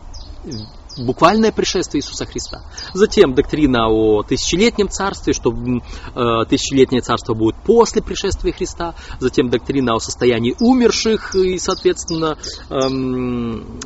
буквальное 0.98 1.52
пришествие 1.52 2.02
Иисуса 2.02 2.26
Христа. 2.26 2.62
Затем 2.94 3.34
доктрина 3.34 3.90
о 3.90 4.24
тысячелетнем 4.24 4.90
царстве, 4.90 5.34
что 5.34 5.52
э, 5.52 6.46
тысячелетнее 6.50 7.02
царство 7.02 7.34
будет 7.34 7.56
после 7.66 8.02
пришествия 8.02 8.54
Христа. 8.54 8.96
Затем 9.20 9.50
доктрина 9.50 9.96
о 9.96 10.00
состоянии 10.00 10.56
умерших 10.60 11.36
и, 11.36 11.58
соответственно, 11.60 12.38
эм, 12.70 13.80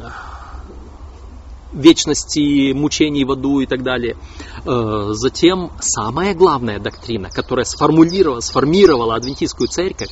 вечности, 1.74 2.74
мучений 2.74 3.26
в 3.26 3.32
аду 3.32 3.60
и 3.60 3.66
так 3.66 3.84
далее. 3.84 4.18
Э, 4.66 5.10
затем 5.14 5.72
самая 5.80 6.34
главная 6.34 6.80
доктрина, 6.80 7.30
которая 7.30 7.66
сформулировала, 7.66 8.40
сформировала 8.40 9.16
адвентистскую 9.16 9.68
церковь, 9.68 10.10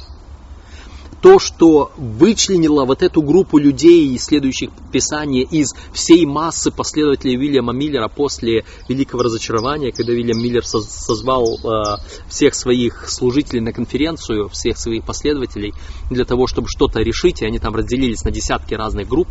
то, 1.21 1.39
что 1.39 1.91
вычленило 1.97 2.85
вот 2.85 3.01
эту 3.01 3.21
группу 3.21 3.57
людей, 3.57 4.15
исследующих 4.15 4.69
Писание, 4.91 5.43
из 5.43 5.73
всей 5.91 6.25
массы 6.25 6.71
последователей 6.71 7.37
Уильяма 7.37 7.73
Миллера 7.73 8.07
после 8.07 8.65
Великого 8.87 9.23
Разочарования, 9.23 9.91
когда 9.91 10.13
Уильям 10.13 10.37
Миллер 10.37 10.63
созвал 10.65 11.57
э, 11.57 11.97
всех 12.29 12.53
своих 12.53 13.09
служителей 13.09 13.61
на 13.61 13.73
конференцию, 13.73 14.49
всех 14.49 14.77
своих 14.77 15.05
последователей, 15.05 15.73
для 16.11 16.25
того, 16.25 16.45
чтобы 16.45 16.67
что-то 16.67 17.01
решить, 17.01 17.41
и 17.41 17.45
они 17.45 17.59
там 17.59 17.75
разделились 17.75 18.23
на 18.23 18.31
десятки 18.31 18.75
разных 18.75 19.07
групп. 19.07 19.29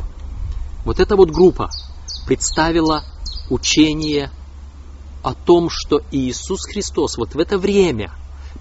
Вот 0.84 0.98
эта 0.98 1.16
вот 1.16 1.30
группа 1.30 1.70
представила 2.26 3.04
учение 3.48 4.30
о 5.22 5.34
том, 5.34 5.68
что 5.70 6.02
Иисус 6.10 6.66
Христос 6.66 7.16
вот 7.16 7.34
в 7.34 7.38
это 7.38 7.58
время 7.58 8.12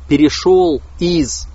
перешел 0.08 0.82
из 1.00 1.48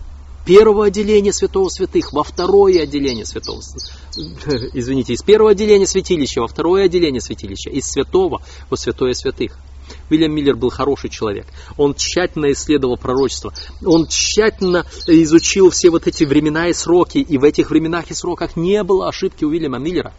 первого 0.44 0.86
отделения 0.86 1.32
святого 1.32 1.68
святых 1.68 2.12
во 2.12 2.24
второе 2.24 2.82
отделение 2.82 3.26
святого 3.26 3.60
извините, 4.72 5.14
из 5.14 5.22
первого 5.22 5.52
отделения 5.52 5.86
святилища 5.86 6.40
во 6.40 6.48
второе 6.48 6.86
отделение 6.86 7.20
святилища, 7.20 7.70
из 7.70 7.84
святого 7.84 8.42
во 8.68 8.76
святое 8.76 9.12
святых. 9.12 9.56
Вильям 10.08 10.32
Миллер 10.32 10.56
был 10.56 10.70
хороший 10.70 11.10
человек. 11.10 11.46
Он 11.76 11.94
тщательно 11.94 12.52
исследовал 12.52 12.96
пророчество. 12.96 13.52
Он 13.84 14.06
тщательно 14.06 14.86
изучил 15.06 15.70
все 15.70 15.90
вот 15.90 16.06
эти 16.06 16.24
времена 16.24 16.68
и 16.68 16.72
сроки. 16.72 17.18
И 17.18 17.38
в 17.38 17.44
этих 17.44 17.70
временах 17.70 18.10
и 18.10 18.14
сроках 18.14 18.56
не 18.56 18.82
было 18.84 19.08
ошибки 19.08 19.44
у 19.44 19.50
Вильяма 19.50 19.78
Миллера. 19.78 20.12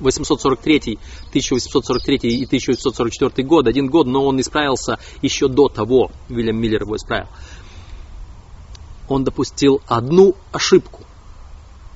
843, 0.00 0.98
1843 1.28 2.16
и 2.22 2.44
1844 2.46 3.46
год, 3.46 3.66
один 3.66 3.88
год, 3.88 4.06
но 4.06 4.24
он 4.24 4.40
исправился 4.40 4.98
еще 5.20 5.48
до 5.48 5.68
того, 5.68 6.10
Вильям 6.28 6.56
Миллер 6.56 6.82
его 6.82 6.96
исправил 6.96 7.28
он 9.10 9.24
допустил 9.24 9.82
одну 9.88 10.36
ошибку, 10.52 11.04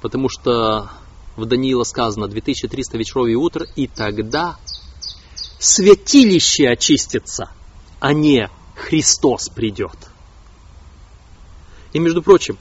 потому 0.03 0.29
что 0.29 0.91
в 1.37 1.47
Даниила 1.47 1.85
сказано 1.85 2.27
2300 2.27 2.99
вечеров 2.99 3.29
и 3.29 3.37
утр, 3.37 3.67
и 3.77 3.87
тогда 3.87 4.57
святилище 5.61 6.69
очистится, 6.69 7.51
а 8.01 8.12
не 8.12 8.51
Христос 8.75 9.49
придет. 9.49 9.97
И 11.93 12.01
между 12.01 12.21
прочим, 12.21 12.59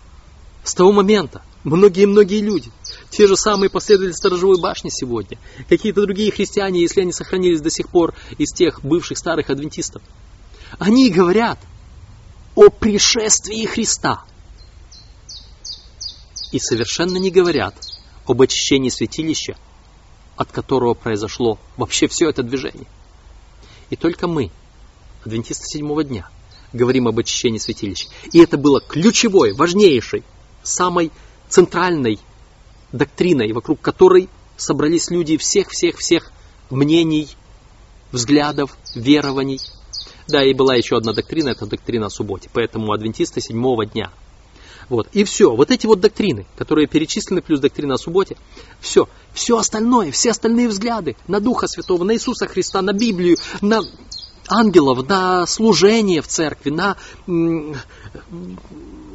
с 0.64 0.76
того 0.76 0.92
момента 0.92 1.42
многие-многие 1.64 2.42
люди, 2.42 2.72
те 3.10 3.28
же 3.28 3.36
самые 3.36 3.72
последователи 3.72 4.16
сторожевой 4.16 4.62
башни 4.62 4.90
сегодня, 4.90 5.40
какие-то 5.68 6.04
другие 6.04 6.32
христиане, 6.32 6.82
если 6.82 7.02
они 7.02 7.12
сохранились 7.12 7.62
до 7.62 7.72
сих 7.72 7.90
пор 7.90 8.14
из 8.38 8.54
тех 8.54 8.84
бывших 8.86 9.18
старых 9.18 9.50
адвентистов, 9.50 10.04
они 10.78 11.10
говорят 11.10 11.58
о 12.54 12.70
пришествии 12.70 13.66
Христа– 13.66 14.26
и 16.54 16.60
совершенно 16.60 17.18
не 17.18 17.32
говорят 17.32 17.76
об 18.26 18.42
очищении 18.42 18.90
святилища, 18.90 19.58
от 20.38 20.52
которого 20.52 20.94
произошло 20.94 21.58
вообще 21.78 22.08
все 22.08 22.30
это 22.30 22.44
движение. 22.44 22.88
И 23.90 23.96
только 23.96 24.28
мы, 24.28 24.52
адвентисты 25.26 25.66
седьмого 25.66 26.04
дня, 26.04 26.30
говорим 26.72 27.08
об 27.08 27.20
очищении 27.20 27.58
святилища. 27.58 28.08
И 28.32 28.40
это 28.40 28.58
было 28.58 28.80
ключевой, 28.82 29.54
важнейшей, 29.54 30.24
самой 30.62 31.12
центральной 31.50 32.20
доктриной, 32.92 33.52
вокруг 33.52 33.82
которой 33.82 34.30
собрались 34.56 35.10
люди 35.10 35.38
всех-всех-всех 35.38 36.32
мнений, 36.70 37.30
взглядов, 38.12 38.78
верований. 38.94 39.60
Да, 40.28 40.44
и 40.44 40.54
была 40.54 40.76
еще 40.76 40.98
одна 40.98 41.14
доктрина, 41.14 41.50
это 41.50 41.66
доктрина 41.66 42.06
о 42.06 42.12
субботе. 42.12 42.50
Поэтому 42.54 42.94
адвентисты 42.94 43.42
седьмого 43.42 43.88
дня– 43.88 44.12
вот. 44.90 45.08
И 45.14 45.24
все. 45.24 45.56
Вот 45.56 45.72
эти 45.72 45.86
вот 45.86 46.00
доктрины, 46.00 46.46
которые 46.58 46.88
перечислены, 46.88 47.42
плюс 47.42 47.60
доктрина 47.60 47.96
о 47.96 47.98
субботе, 47.98 48.38
все. 48.80 49.08
Все 49.34 49.58
остальное, 49.58 50.12
все 50.12 50.32
остальные 50.32 50.68
взгляды 50.68 51.16
на 51.28 51.40
Духа 51.40 51.68
Святого, 51.68 52.04
на 52.04 52.14
Иисуса 52.14 52.48
Христа, 52.48 52.82
на 52.82 52.94
Библию, 52.94 53.38
на 53.62 53.82
ангелов, 54.48 55.08
на 55.08 55.46
служение 55.46 56.22
в 56.22 56.28
церкви, 56.28 56.70
на 56.70 56.98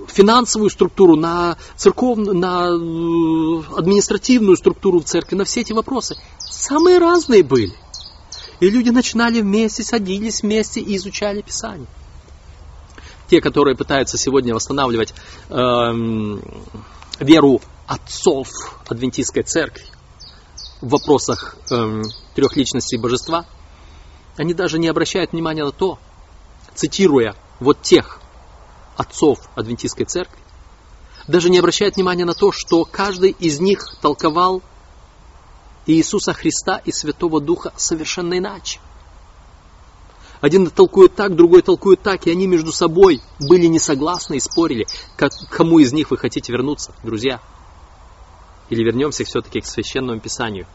финансовую 0.08 0.70
структуру, 0.70 1.16
на 1.16 1.56
церковную, 1.76 2.34
на 2.34 2.68
э, 2.70 3.76
административную 3.76 4.56
структуру 4.56 5.00
в 5.00 5.04
церкви, 5.04 5.36
на 5.36 5.44
все 5.44 5.60
эти 5.60 5.72
вопросы. 5.72 6.16
Самые 6.38 6.98
разные 6.98 7.42
были. 7.42 7.74
И 8.60 8.70
люди 8.70 8.88
начинали 8.88 9.40
вместе, 9.40 9.82
садились 9.82 10.42
вместе 10.42 10.80
и 10.80 10.96
изучали 10.96 11.42
Писание 11.42 11.86
те, 13.28 13.40
которые 13.40 13.76
пытаются 13.76 14.16
сегодня 14.16 14.54
восстанавливать 14.54 15.14
э, 15.48 15.54
веру 17.20 17.60
отцов 17.86 18.48
адвентистской 18.88 19.42
церкви 19.42 19.84
в 20.80 20.88
вопросах 20.88 21.56
э, 21.70 22.02
трехличности 22.34 22.96
божества, 22.96 23.46
они 24.36 24.54
даже 24.54 24.78
не 24.78 24.88
обращают 24.88 25.32
внимания 25.32 25.64
на 25.64 25.72
то, 25.72 25.98
цитируя 26.74 27.34
вот 27.60 27.82
тех 27.82 28.20
отцов 28.96 29.38
адвентистской 29.54 30.06
церкви, 30.06 30.38
даже 31.26 31.50
не 31.50 31.58
обращают 31.58 31.96
внимания 31.96 32.24
на 32.24 32.34
то, 32.34 32.52
что 32.52 32.84
каждый 32.84 33.30
из 33.30 33.60
них 33.60 33.84
толковал 34.00 34.62
Иисуса 35.86 36.32
Христа 36.32 36.80
и 36.84 36.92
Святого 36.92 37.40
Духа 37.40 37.72
совершенно 37.76 38.38
иначе. 38.38 38.80
Один 40.40 40.70
толкует 40.70 41.14
так, 41.14 41.34
другой 41.34 41.62
толкует 41.62 42.00
так, 42.02 42.26
и 42.26 42.30
они 42.30 42.46
между 42.46 42.72
собой 42.72 43.20
были 43.40 43.66
не 43.66 43.78
согласны 43.78 44.36
и 44.36 44.40
спорили, 44.40 44.86
как, 45.16 45.32
кому 45.50 45.80
из 45.80 45.92
них 45.92 46.10
вы 46.10 46.16
хотите 46.16 46.52
вернуться, 46.52 46.94
друзья. 47.02 47.40
Или 48.70 48.84
вернемся 48.84 49.24
все-таки 49.24 49.60
к 49.60 49.66
священному 49.66 50.20
писанию. 50.20 50.66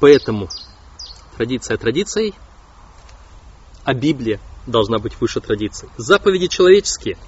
Поэтому 0.00 0.48
традиция 1.36 1.76
традицией, 1.76 2.34
а 3.84 3.92
Библия 3.92 4.40
должна 4.66 4.98
быть 4.98 5.20
выше 5.20 5.40
традиций. 5.40 5.90
Заповеди 5.98 6.46
человеческие 6.46 7.18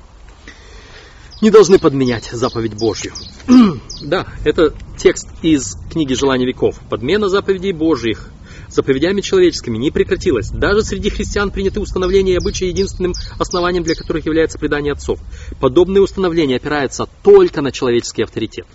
не 1.42 1.50
должны 1.50 1.78
подменять 1.78 2.30
заповедь 2.32 2.74
Божью. 2.74 3.12
да, 4.02 4.26
это 4.44 4.72
текст 4.96 5.28
из 5.42 5.76
книги 5.90 6.14
«Желания 6.14 6.46
веков». 6.46 6.80
Подмена 6.88 7.28
заповедей 7.28 7.72
Божьих 7.72 8.30
заповедями 8.68 9.20
человеческими 9.20 9.78
не 9.78 9.90
прекратилась. 9.90 10.50
Даже 10.50 10.82
среди 10.82 11.10
христиан 11.10 11.50
приняты 11.50 11.80
установления 11.80 12.34
и 12.34 12.38
обычаи 12.38 12.68
единственным 12.68 13.14
основанием 13.38 13.84
для 13.84 13.94
которых 13.94 14.26
является 14.26 14.58
предание 14.58 14.92
отцов. 14.92 15.20
Подобные 15.60 16.02
установления 16.02 16.56
опираются 16.56 17.08
только 17.22 17.62
на 17.62 17.72
человеческий 17.72 18.22
авторитет. 18.22 18.66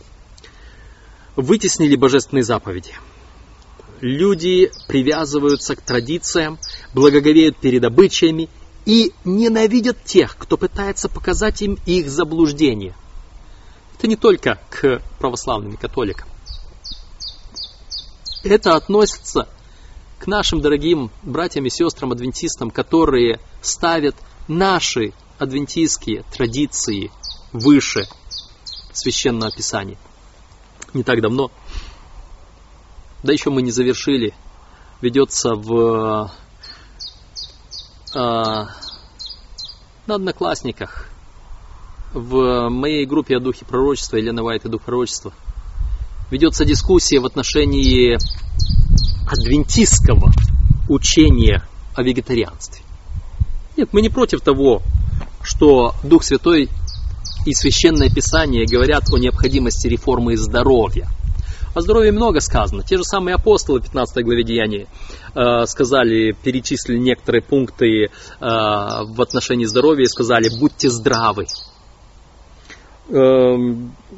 Вытеснили 1.35 1.95
божественные 1.95 2.43
заповеди– 2.43 2.91
люди 4.01 4.71
привязываются 4.87 5.75
к 5.75 5.81
традициям, 5.81 6.59
благоговеют 6.93 7.57
перед 7.57 7.83
обычаями 7.85 8.49
и 8.85 9.13
ненавидят 9.23 10.03
тех, 10.03 10.35
кто 10.37 10.57
пытается 10.57 11.07
показать 11.07 11.61
им 11.61 11.77
их 11.85 12.09
заблуждение. 12.09 12.95
Это 13.97 14.07
не 14.07 14.15
только 14.15 14.59
к 14.69 15.01
православным 15.19 15.73
и 15.73 15.77
католикам. 15.77 16.27
Это 18.43 18.75
относится 18.75 19.47
к 20.21 20.27
нашим 20.27 20.61
дорогим 20.61 21.09
братьям 21.23 21.65
и 21.65 21.69
сестрам 21.69 22.11
адвентистам, 22.11 22.71
которые 22.71 23.39
ставят 23.61 24.15
наши 24.47 25.13
адвентистские 25.39 26.23
традиции 26.31 27.11
выше 27.51 28.07
священного 28.93 29.51
писания. 29.51 29.97
Не 30.93 31.03
так 31.03 31.21
давно 31.21 31.51
да 33.23 33.33
еще 33.33 33.49
мы 33.49 33.61
не 33.61 33.71
завершили, 33.71 34.33
ведется 35.01 35.53
в 35.53 36.31
э, 38.13 38.17
на 40.07 40.15
Одноклассниках, 40.15 41.07
в 42.13 42.69
моей 42.69 43.05
группе 43.05 43.37
о 43.37 43.39
духе 43.39 43.65
пророчества, 43.65 44.17
Елена 44.17 44.43
Вайт 44.43 44.65
и 44.65 44.69
дух 44.69 44.81
пророчества, 44.81 45.33
ведется 46.29 46.65
дискуссия 46.65 47.19
в 47.19 47.25
отношении 47.25 48.17
адвентистского 49.31 50.31
учения 50.89 51.63
о 51.95 52.03
вегетарианстве. 52.03 52.83
Нет, 53.77 53.89
мы 53.93 54.01
не 54.01 54.09
против 54.09 54.41
того, 54.41 54.81
что 55.41 55.95
Дух 56.03 56.23
Святой 56.23 56.69
и 57.45 57.53
Священное 57.53 58.09
Писание 58.09 58.65
говорят 58.65 59.03
о 59.11 59.17
необходимости 59.17 59.87
реформы 59.87 60.37
здоровья– 60.37 61.07
о 61.73 61.81
здоровье 61.81 62.11
много 62.11 62.41
сказано. 62.41 62.83
Те 62.83 62.97
же 62.97 63.03
самые 63.03 63.35
апостолы 63.35 63.79
в 63.79 63.83
15 63.83 64.23
главе 64.25 64.43
Деяний 64.43 64.87
э, 65.33 65.65
сказали, 65.65 66.33
перечислили 66.33 66.97
некоторые 66.97 67.41
пункты 67.41 68.05
э, 68.05 68.09
в 68.39 69.21
отношении 69.21 69.65
здоровья 69.65 70.03
и 70.03 70.07
сказали, 70.07 70.49
будьте 70.59 70.89
здравы. 70.89 71.47
Э, 73.13 73.57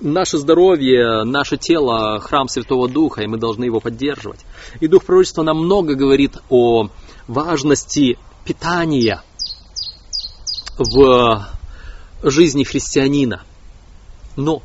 наше 0.02 0.38
здоровье, 0.38 1.24
наше 1.24 1.58
тело, 1.58 2.20
храм 2.20 2.48
Святого 2.48 2.88
Духа, 2.88 3.24
и 3.24 3.28
мы 3.28 3.40
должны 3.40 3.64
его 3.64 3.80
поддерживать. 3.80 4.42
И 4.82 4.88
Дух 4.88 5.04
Пророчества 5.06 5.42
нам 5.42 5.66
много 5.66 5.96
говорит 5.96 6.38
о 6.50 6.90
важности 7.28 8.20
питания 8.46 9.24
в 10.78 11.48
жизни 12.22 12.64
христианина. 12.64 13.42
Но 14.36 14.62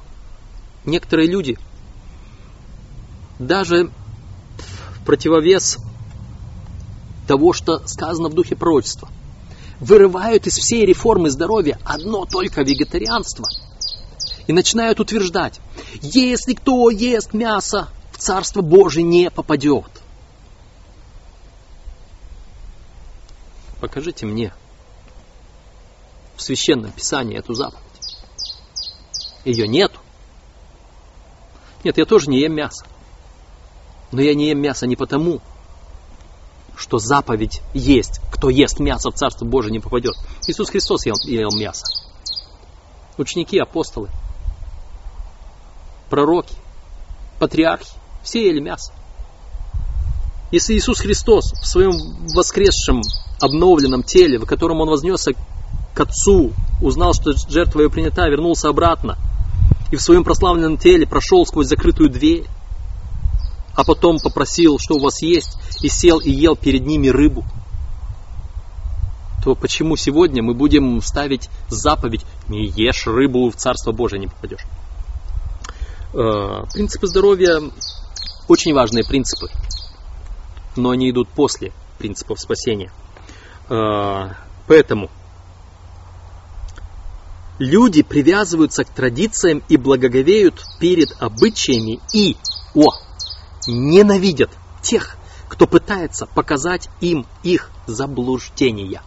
некоторые 0.84 1.26
люди 1.26 1.58
даже 3.38 3.90
в 4.58 5.06
противовес 5.06 5.78
того, 7.26 7.54
что 7.54 7.78
сказано 7.86 8.28
в 8.28 8.34
духе 8.34 8.56
пророчества. 8.56 9.08
Вырывают 9.80 10.46
из 10.46 10.58
всей 10.58 10.84
реформы 10.84 11.30
здоровья 11.30 11.78
одно 11.82 12.26
только 12.26 12.60
вегетарианство. 12.60 13.46
И 14.48 14.52
начинают 14.52 14.98
утверждать, 14.98 15.60
если 16.00 16.54
кто 16.54 16.88
ест 16.88 17.34
мясо, 17.34 17.88
в 18.12 18.16
Царство 18.16 18.62
Божие 18.62 19.04
не 19.04 19.30
попадет. 19.30 20.02
Покажите 23.78 24.24
мне 24.24 24.54
в 26.34 26.42
Священном 26.42 26.90
Писании 26.92 27.38
эту 27.38 27.52
заповедь. 27.52 27.82
Ее 29.44 29.68
нету. 29.68 30.00
Нет, 31.84 31.98
я 31.98 32.06
тоже 32.06 32.30
не 32.30 32.40
ем 32.40 32.54
мясо. 32.54 32.86
Но 34.12 34.22
я 34.22 34.34
не 34.34 34.48
ем 34.48 34.60
мясо 34.60 34.86
не 34.86 34.96
потому, 34.96 35.42
что 36.74 36.98
заповедь 36.98 37.60
есть. 37.74 38.20
Кто 38.32 38.48
ест 38.48 38.80
мясо 38.80 39.10
в 39.10 39.14
Царство 39.14 39.44
Божие 39.44 39.72
не 39.72 39.80
попадет. 39.80 40.16
Иисус 40.46 40.70
Христос 40.70 41.04
ел, 41.04 41.16
ел 41.24 41.50
мясо. 41.54 41.84
Ученики, 43.18 43.58
апостолы, 43.58 44.08
пророки, 46.08 46.54
патриархи, 47.38 47.90
все 48.22 48.46
ели 48.46 48.60
мясо. 48.60 48.92
Если 50.50 50.74
Иисус 50.74 51.00
Христос 51.00 51.52
в 51.52 51.66
своем 51.66 51.92
воскресшем, 52.34 53.02
обновленном 53.40 54.02
теле, 54.02 54.38
в 54.38 54.46
котором 54.46 54.80
Он 54.80 54.88
вознесся 54.88 55.32
к 55.94 56.00
Отцу, 56.00 56.52
узнал, 56.80 57.12
что 57.12 57.32
жертва 57.48 57.80
его 57.80 57.90
принята, 57.90 58.28
вернулся 58.28 58.68
обратно, 58.68 59.16
и 59.90 59.96
в 59.96 60.02
своем 60.02 60.24
прославленном 60.24 60.78
теле 60.78 61.06
прошел 61.06 61.44
сквозь 61.46 61.68
закрытую 61.68 62.10
дверь, 62.10 62.46
а 63.74 63.84
потом 63.84 64.18
попросил, 64.18 64.78
что 64.78 64.96
у 64.96 65.00
вас 65.00 65.22
есть, 65.22 65.56
и 65.82 65.88
сел 65.88 66.18
и 66.18 66.30
ел 66.30 66.56
перед 66.56 66.84
ними 66.86 67.08
рыбу, 67.08 67.44
то 69.44 69.54
почему 69.54 69.96
сегодня 69.96 70.42
мы 70.42 70.54
будем 70.54 71.00
ставить 71.00 71.48
заповедь 71.68 72.24
«не 72.48 72.66
ешь 72.66 73.06
рыбу, 73.06 73.50
в 73.50 73.56
Царство 73.56 73.92
Божие 73.92 74.20
не 74.20 74.26
попадешь»? 74.26 74.64
Э, 76.14 76.64
принципы 76.72 77.06
здоровья 77.06 77.60
очень 78.48 78.72
важные 78.72 79.04
принципы, 79.04 79.48
но 80.74 80.90
они 80.90 81.10
идут 81.10 81.28
после 81.28 81.72
принципов 81.98 82.40
спасения. 82.40 82.90
Э, 83.68 84.30
поэтому 84.66 85.10
люди 87.58 88.02
привязываются 88.02 88.84
к 88.84 88.88
традициям 88.88 89.62
и 89.68 89.76
благоговеют 89.76 90.64
перед 90.80 91.10
обычаями 91.20 92.00
и, 92.14 92.38
о, 92.74 92.92
ненавидят 93.66 94.50
тех, 94.80 95.16
кто 95.48 95.66
пытается 95.66 96.26
показать 96.26 96.88
им 97.00 97.26
их 97.42 97.70
заблуждения. 97.86 99.02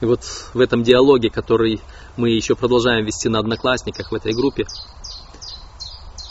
И 0.00 0.04
вот 0.04 0.22
в 0.52 0.60
этом 0.60 0.84
диалоге, 0.84 1.30
который 1.30 1.80
мы 2.16 2.30
еще 2.30 2.54
продолжаем 2.54 3.04
вести 3.04 3.28
на 3.28 3.40
одноклассниках 3.40 4.12
в 4.12 4.14
этой 4.14 4.32
группе, 4.32 4.66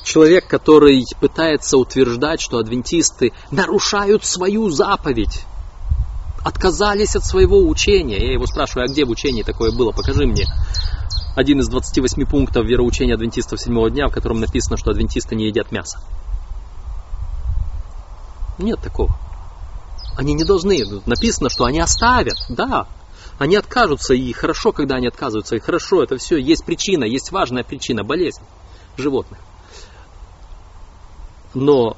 человек, 0.06 0.47
который 0.47 1.03
пытается 1.20 1.78
утверждать, 1.78 2.39
что 2.39 2.60
адвентисты 2.60 3.34
нарушают 3.51 4.24
свою 4.24 4.70
заповедь, 4.70 5.43
отказались 6.45 7.16
от 7.16 7.26
своего 7.26 7.58
учения. 7.68 8.20
Я 8.20 8.34
его 8.34 8.45
спрашиваю, 8.45 8.86
а 8.86 8.88
где 8.88 9.03
в 9.03 9.10
учении 9.10 9.43
такое 9.43 9.72
было? 9.72 9.91
Покажи 9.91 10.26
мне 10.26 10.45
один 11.36 11.60
из 11.60 11.68
28 11.68 12.26
пунктов 12.26 12.66
вероучения 12.66 13.16
адвентистов 13.16 13.60
седьмого 13.60 13.89
дня, 13.89 14.08
в 14.08 14.14
котором 14.14 14.39
написано, 14.39 14.78
что 14.78 14.91
адвентисты 14.91 15.36
не 15.36 15.47
едят 15.47 15.72
мясо. 15.72 15.99
Нет 18.58 18.80
такого. 18.80 19.18
Они 20.16 20.34
не 20.34 20.45
должны. 20.45 20.80
Написано, 21.06 21.49
что 21.49 21.66
они 21.66 21.82
оставят. 21.82 22.38
Да, 22.47 22.88
они 23.38 23.58
откажутся, 23.58 24.14
и 24.14 24.32
хорошо, 24.32 24.72
когда 24.72 24.95
они 24.95 25.08
отказываются, 25.08 25.58
и 25.58 25.60
хорошо, 25.60 26.03
это 26.03 26.16
все, 26.18 26.38
есть 26.38 26.64
причина, 26.64 27.03
есть 27.03 27.34
важная 27.34 27.66
причина, 27.66 28.06
болезнь 28.06 28.43
животных. 28.95 29.39
Но, 31.56 31.97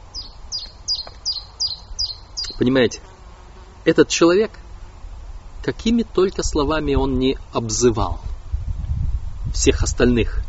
понимаете, 2.57 3.01
этот 3.83 4.07
человек, 4.07 4.51
какими 5.63 6.03
только 6.03 6.43
словами 6.43 6.95
он 6.95 7.19
не 7.19 7.37
обзывал 7.51 8.21
всех 9.53 9.83
остальных, 9.83 10.41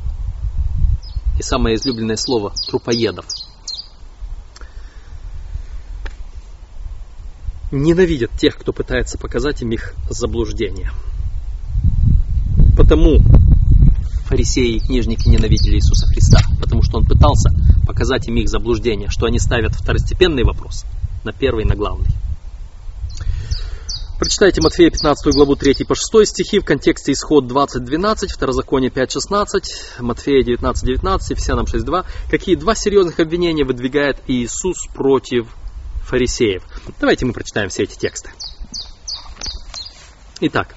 и 1.38 1.42
самое 1.42 1.76
излюбленное 1.76 2.16
слово– 2.16 2.52
трупоедов– 2.68 3.26
ненавидят 7.70 8.30
тех, 8.32 8.56
кто 8.56 8.72
пытается 8.72 9.18
показать 9.18 9.62
им 9.62 9.72
их 9.72 9.94
заблуждение. 10.08 10.90
Потому 12.76 13.20
фарисеи 14.26 14.76
и 14.76 14.80
книжники 14.80 15.28
ненавидели 15.28 15.76
Иисуса 15.76 16.06
Христа, 16.06 16.40
потому 16.60 16.82
что 16.82 16.98
Он 16.98 17.04
пытался 17.04 17.50
показать 17.88 18.28
им 18.28 18.36
их 18.36 18.48
заблуждение, 18.48 19.08
что 19.08 19.26
они 19.26 19.38
ставят 19.38 19.72
второстепенный 19.72 20.44
вопрос 20.44 20.84
на 21.24 21.32
первый, 21.32 21.64
на 21.64 21.74
главный. 21.74 22.06
Прочитайте 24.18 24.60
Матфея 24.60 24.90
15 24.90 25.32
главу 25.32 25.56
3 25.56 25.84
по 25.86 25.94
6 25.94 26.26
стихи 26.26 26.58
в 26.58 26.64
контексте 26.64 27.12
исход 27.12 27.44
20.12, 27.44 28.28
Второзаконие 28.28 28.90
5.16, 28.90 30.00
Матфея 30.00 30.42
19.19, 30.42 31.18
Ефесянам 31.30 31.64
6.2. 31.64 32.04
Какие 32.30 32.56
два 32.56 32.74
серьезных 32.74 33.20
обвинения 33.20 33.64
выдвигает 33.64 34.18
Иисус 34.26 34.86
против 34.88 35.48
фарисеев? 36.02 36.64
Давайте 37.00 37.24
мы 37.24 37.32
прочитаем 37.32 37.70
все 37.70 37.84
эти 37.84 37.96
тексты. 37.96 38.30
Итак, 40.40 40.74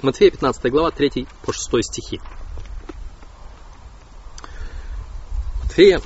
Матфея 0.00 0.30
15 0.30 0.70
глава 0.70 0.92
3 0.92 1.26
по 1.44 1.52
6 1.52 1.84
стихи. 1.84 2.20
Матфея 5.62 6.00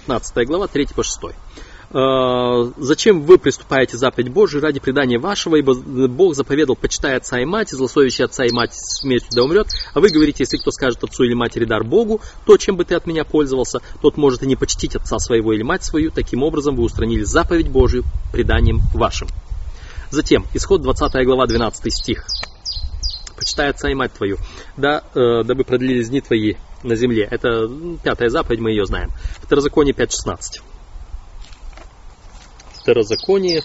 15 0.00 0.46
глава 0.46 0.66
3 0.68 0.88
по 0.94 1.02
6. 1.02 1.20
Э, 1.88 2.72
зачем 2.76 3.22
вы 3.22 3.38
приступаете 3.38 3.96
заповедь 3.96 4.30
Божию 4.30 4.62
ради 4.62 4.78
предания 4.78 5.18
вашего, 5.18 5.56
ибо 5.56 5.74
Бог 5.74 6.34
заповедал, 6.34 6.76
почитай 6.76 7.16
отца 7.16 7.40
и 7.40 7.46
мать, 7.46 7.72
и 7.72 7.76
злословящий 7.76 8.24
отца 8.24 8.44
и 8.44 8.52
мать 8.52 8.74
смертью 8.74 9.30
да 9.34 9.42
умрет, 9.42 9.68
а 9.94 10.00
вы 10.00 10.08
говорите, 10.08 10.42
если 10.42 10.58
кто 10.58 10.70
скажет 10.70 11.02
отцу 11.02 11.24
или 11.24 11.34
матери 11.34 11.64
дар 11.64 11.84
Богу, 11.84 12.20
то, 12.44 12.56
чем 12.58 12.76
бы 12.76 12.84
ты 12.84 12.94
от 12.94 13.06
меня 13.06 13.24
пользовался, 13.24 13.80
тот 14.02 14.18
может 14.18 14.42
и 14.42 14.46
не 14.46 14.56
почтить 14.56 14.96
отца 14.96 15.18
своего 15.18 15.54
или 15.54 15.62
мать 15.62 15.84
свою, 15.84 16.10
таким 16.10 16.42
образом 16.42 16.76
вы 16.76 16.82
устранили 16.82 17.22
заповедь 17.22 17.68
Божию 17.68 18.04
преданием 18.32 18.80
вашим. 18.92 19.28
Затем, 20.10 20.44
исход 20.52 20.82
20 20.82 21.24
глава, 21.24 21.46
12 21.46 21.92
стих. 21.92 22.26
Почитай 23.36 23.70
отца 23.70 23.88
и 23.88 23.94
мать 23.94 24.12
твою, 24.12 24.36
да, 24.76 25.02
э, 25.14 25.42
дабы 25.44 25.64
продлились 25.64 26.08
дни 26.10 26.20
твои 26.20 26.54
на 26.82 26.96
земле. 26.96 27.26
Это 27.30 27.68
пятая 28.02 28.28
заповедь, 28.28 28.60
мы 28.60 28.70
ее 28.70 28.86
знаем. 28.86 29.10
Второзаконие 29.42 29.94
5.16. 29.94 30.62
Второзаконие 32.82 33.62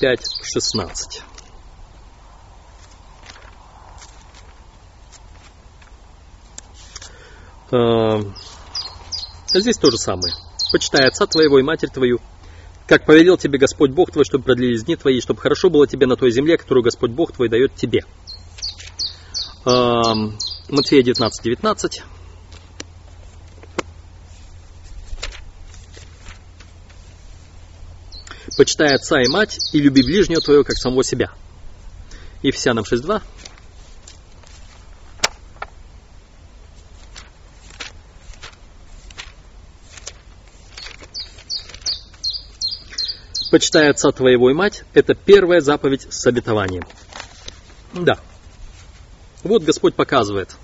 5.16. 0.00 1.22
А, 7.72 8.20
здесь 9.52 9.78
то 9.78 9.90
же 9.90 9.98
самое. 9.98 10.34
Почитай 10.72 11.06
отца 11.06 11.26
твоего 11.26 11.58
и 11.58 11.62
матерь 11.62 11.88
твою, 11.88 12.20
как 12.86 13.06
повелел 13.06 13.36
тебе 13.36 13.58
Господь 13.58 13.90
Бог 13.90 14.10
твой, 14.10 14.24
чтобы 14.24 14.44
продлились 14.44 14.84
дни 14.84 14.96
твои, 14.96 15.20
чтобы 15.20 15.40
хорошо 15.40 15.70
было 15.70 15.86
тебе 15.86 16.06
на 16.06 16.16
той 16.16 16.30
земле, 16.30 16.58
которую 16.58 16.84
Господь 16.84 17.10
Бог 17.10 17.32
твой 17.32 17.48
дает 17.48 17.74
тебе. 17.74 18.04
Матфея 20.68 21.02
19, 21.02 21.44
19. 21.44 22.02
почитай 28.56 28.94
отца 28.94 29.20
и 29.20 29.28
мать 29.28 29.58
и 29.72 29.80
люби 29.80 30.02
ближнего 30.02 30.40
твоего, 30.40 30.64
как 30.64 30.76
самого 30.76 31.04
себя. 31.04 31.30
Ефесянам 32.42 32.84
6.2. 32.84 33.22
Почитай 43.50 43.88
отца 43.88 44.10
твоего 44.10 44.50
и 44.50 44.54
мать, 44.54 44.84
это 44.94 45.14
первая 45.14 45.60
заповедь 45.60 46.12
с 46.12 46.26
обетованием. 46.26 46.82
Да. 47.92 48.18
Вот 49.44 49.62
Господь 49.62 49.94
показывает, 49.94 50.56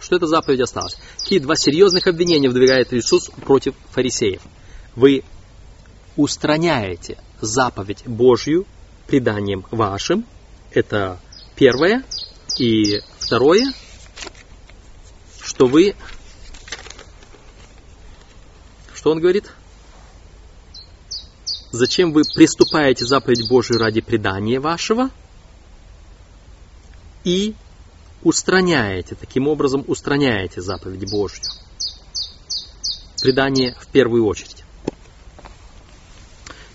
что 0.00 0.16
эта 0.16 0.26
заповедь 0.26 0.60
осталась. 0.60 0.96
Какие 1.18 1.38
два 1.38 1.54
серьезных 1.54 2.08
обвинения 2.08 2.48
выдвигает 2.48 2.92
Иисус 2.92 3.30
против 3.30 3.74
фарисеев. 3.90 4.42
Вы 4.96 5.22
устраняете 6.16 7.16
заповедь 7.40 8.02
Божью 8.06 8.66
преданием 9.06 9.64
вашим. 9.70 10.26
Это 10.72 11.20
первое. 11.54 12.02
И 12.58 13.00
второе, 13.18 13.72
что 15.40 15.66
вы... 15.66 15.94
Что 18.94 19.12
он 19.12 19.20
говорит? 19.20 19.52
Зачем 21.70 22.12
вы 22.12 22.22
приступаете 22.34 23.04
заповедь 23.04 23.48
Божию 23.48 23.78
ради 23.78 24.00
предания 24.00 24.58
вашего 24.58 25.10
и 27.22 27.54
устраняете, 28.24 29.14
таким 29.14 29.46
образом 29.46 29.84
устраняете 29.86 30.60
заповедь 30.60 31.10
Божью. 31.10 31.44
Предание 33.22 33.76
в 33.80 33.86
первую 33.86 34.26
очередь. 34.26 34.64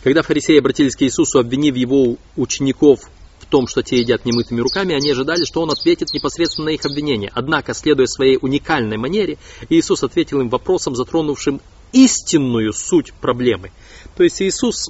Когда 0.04 0.22
фарисеи 0.22 0.60
обратились 0.60 0.96
к 0.96 1.02
Иисусу, 1.02 1.40
обвинив 1.40 1.76
его 1.76 2.16
учеников 2.38 3.02
в 3.40 3.46
том, 3.46 3.68
что 3.68 3.84
те 3.84 3.98
едят 4.00 4.26
немытыми 4.26 4.62
руками, 4.62 4.96
они 4.96 5.12
ожидали, 5.12 5.44
что 5.44 5.62
он 5.62 5.72
ответит 5.72 6.14
непосредственно 6.14 6.68
на 6.68 6.70
их 6.70 6.86
обвинение. 6.86 7.32
Однако, 7.34 7.74
следуя 7.74 8.08
своей 8.08 8.38
уникальной 8.40 8.98
манере, 8.98 9.38
Иисус 9.68 10.04
ответил 10.04 10.40
им 10.40 10.50
вопросом, 10.50 10.96
затронувшим 10.96 11.60
истинную 11.92 12.72
суть 12.72 13.14
проблемы. 13.14 13.72
То 14.16 14.24
есть 14.24 14.42
Иисус 14.42 14.90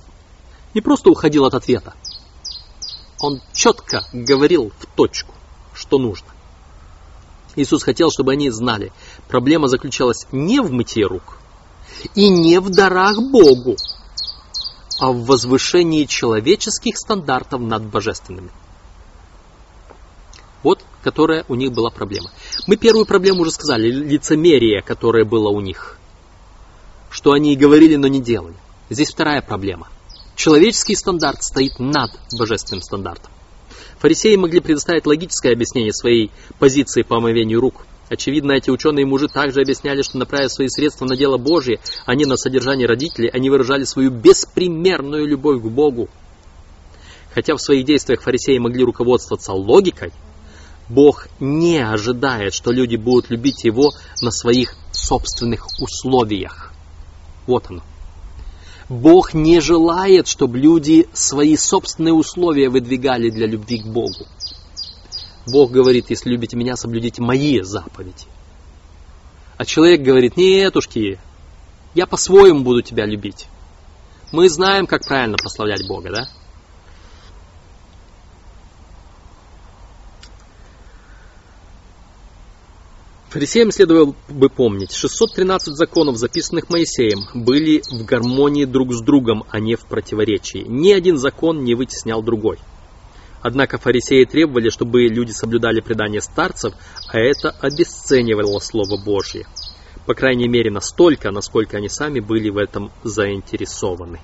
не 0.74 0.82
просто 0.82 1.10
уходил 1.10 1.46
от 1.46 1.56
ответа, 1.56 1.96
он 3.20 3.42
четко 3.54 4.06
говорил 4.14 4.72
в 4.78 4.86
точку, 4.96 5.34
что 5.74 5.98
нужно. 5.98 6.28
Иисус 7.56 7.84
хотел, 7.84 8.10
чтобы 8.12 8.34
они 8.34 8.50
знали, 8.50 8.92
проблема 9.28 9.68
заключалась 9.68 10.28
не 10.32 10.60
в 10.60 10.72
мытье 10.72 11.06
рук 11.08 11.38
и 12.16 12.30
не 12.30 12.60
в 12.60 12.70
дарах 12.70 13.18
Богу, 13.18 13.76
а 15.00 15.12
в 15.12 15.26
возвышении 15.26 16.06
человеческих 16.06 16.98
стандартов 16.98 17.62
над 17.62 17.86
божественными. 17.86 18.52
Вот, 20.62 20.84
которая 21.04 21.46
у 21.48 21.56
них 21.56 21.72
была 21.72 21.90
проблема. 21.90 22.32
Мы 22.68 22.76
первую 22.76 23.06
проблему 23.06 23.42
уже 23.42 23.52
сказали, 23.52 23.90
лицемерие, 23.90 24.82
которое 24.82 25.24
было 25.24 25.50
у 25.50 25.62
них. 25.62 25.98
Что 27.10 27.32
они 27.32 27.56
говорили, 27.56 27.96
но 27.96 28.08
не 28.08 28.22
делали. 28.22 28.56
Здесь 28.90 29.10
вторая 29.10 29.42
проблема. 29.42 29.88
Человеческий 30.36 30.96
стандарт 30.96 31.44
стоит 31.44 31.80
над 31.80 32.12
божественным 32.38 32.82
стандартом. 32.82 33.32
Фарисеи 34.00 34.36
могли 34.36 34.60
предоставить 34.60 35.06
логическое 35.06 35.54
объяснение 35.54 35.94
своей 35.94 36.32
позиции 36.58 37.04
по 37.04 37.18
омовению 37.18 37.62
рук– 37.62 37.86
Очевидно, 38.10 38.54
эти 38.54 38.72
ученые-мужи 38.72 39.28
также 39.28 39.62
объясняли, 39.62 40.02
что 40.02 40.18
направив 40.18 40.52
свои 40.52 40.68
средства 40.68 41.06
на 41.06 41.16
дело 41.16 41.38
Божие, 41.38 41.80
а 42.06 42.16
не 42.16 42.26
на 42.26 42.38
содержание 42.38 42.88
родителей, 42.88 43.30
они 43.30 43.50
выражали 43.52 43.84
свою 43.84 44.10
беспримерную 44.10 45.28
любовь 45.28 45.62
к 45.62 45.68
Богу. 45.68 46.10
Хотя 47.34 47.56
в 47.56 47.62
своих 47.62 47.86
действиях 47.86 48.24
фарисеи 48.24 48.58
могли 48.58 48.84
руководствоваться 48.84 49.54
логикой, 49.54 50.12
Бог 50.90 51.28
не 51.40 51.78
ожидает, 51.78 52.56
что 52.56 52.72
люди 52.72 52.96
будут 52.96 53.30
любить 53.30 53.64
Его 53.64 53.92
на 54.24 54.32
своих 54.32 54.74
собственных 54.92 55.68
условиях. 55.80 56.74
Вот 57.46 57.68
оно. 57.70 57.84
Бог 58.90 59.36
не 59.36 59.62
желает, 59.62 60.28
чтобы 60.28 60.58
люди 60.58 61.08
свои 61.14 61.56
собственные 61.56 62.14
условия 62.14 62.70
выдвигали 62.70 63.30
для 63.30 63.46
любви 63.46 63.80
к 63.80 63.86
Богу. 63.86 64.26
Бог 65.46 65.72
говорит, 65.72 66.10
если 66.10 66.32
любите 66.32 66.58
меня, 66.58 66.76
соблюдите 66.76 67.22
мои 67.22 67.62
заповеди. 67.62 68.26
А 69.58 69.66
человек 69.66 70.02
говорит, 70.02 70.38
нетушки, 70.38 71.20
я 71.94 72.08
по-своему 72.08 72.62
буду 72.64 72.82
тебя 72.82 73.06
любить. 73.06 73.48
Мы 74.32 74.50
знаем, 74.50 74.88
как 74.88 75.06
правильно 75.06 75.38
прославлять 75.38 75.88
Бога, 75.88 76.10
да? 76.10 76.30
Фарисеям 83.30 83.72
следовало 83.72 84.16
бы 84.28 84.50
помнить, 84.50 84.92
613 84.92 85.76
законов, 85.76 86.18
записанных 86.18 86.68
Моисеем, 86.70 87.20
были 87.36 87.84
в 87.88 88.04
гармонии 88.04 88.66
друг 88.66 88.92
с 88.92 89.02
другом, 89.02 89.44
а 89.50 89.60
не 89.60 89.76
в 89.76 89.86
противоречии. 89.86 90.66
Ни 90.68 90.92
один 90.92 91.18
закон 91.18 91.64
не 91.64 91.76
вытеснял 91.76 92.24
другой. 92.24 92.58
Однако 93.42 93.78
фарисеи 93.78 94.26
требовали, 94.26 94.70
чтобы 94.70 95.04
люди 95.04 95.30
соблюдали 95.30 95.80
предание 95.80 96.22
старцев, 96.22 96.74
а 97.08 97.20
это 97.20 97.52
обесценивало 97.52 98.60
Слово 98.60 98.98
Божье. 98.98 99.46
По 100.08 100.16
крайней 100.16 100.48
мере 100.48 100.72
настолько, 100.72 101.30
насколько 101.30 101.78
они 101.78 101.88
сами 101.88 102.20
были 102.20 102.50
в 102.50 102.58
этом 102.58 102.92
заинтересованы. 103.04 104.20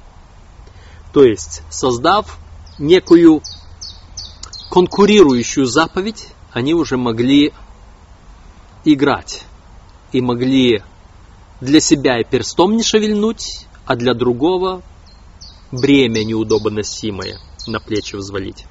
То 1.14 1.24
есть, 1.24 1.62
создав 1.70 2.40
некую 2.80 3.44
конкурирующую 4.72 5.68
заповедь, 5.68 6.30
они 6.52 6.74
уже 6.74 6.98
могли 6.98 7.54
играть 8.86 9.44
и 10.12 10.22
могли 10.22 10.82
для 11.62 11.80
себя 11.80 12.20
и 12.20 12.24
перстом 12.24 12.78
не 12.78 12.84
шевельнуть, 12.84 13.68
а 13.86 13.96
для 13.96 14.14
другого 14.14 14.82
бремя 15.72 16.24
неудобоносимое 16.24 17.40
на 17.68 17.80
плечи 17.80 18.16
взвалить. 18.16 18.66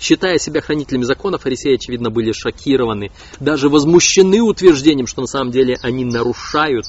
Считая 0.00 0.38
себя 0.38 0.62
хранителями 0.62 1.02
закона, 1.02 1.36
фарисеи, 1.36 1.74
очевидно, 1.74 2.10
были 2.10 2.32
шокированы, 2.32 3.12
даже 3.38 3.68
возмущены 3.68 4.40
утверждением, 4.40 5.06
что 5.06 5.20
на 5.20 5.26
самом 5.26 5.50
деле 5.50 5.78
они 5.82 6.06
нарушают 6.06 6.86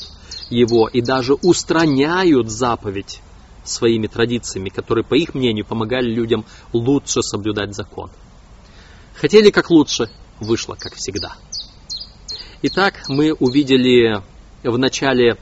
его 0.49 0.87
и 0.87 1.01
даже 1.01 1.33
устраняют 1.33 2.49
заповедь 2.49 3.21
своими 3.65 4.07
традициями, 4.07 4.69
которые, 4.69 5.03
по 5.03 5.15
их 5.15 5.33
мнению, 5.33 5.65
помогали 5.65 6.09
людям 6.09 6.45
лучше 6.71 7.21
соблюдать 7.21 7.75
закон. 7.75 8.09
Хотели 9.15 9.49
как 9.49 9.69
лучше, 9.69 10.09
вышло 10.39 10.75
как 10.79 10.95
всегда. 10.95 11.35
Итак, 12.63 13.05
мы 13.07 13.33
увидели 13.33 14.21
в 14.63 14.77
начале 14.77 15.35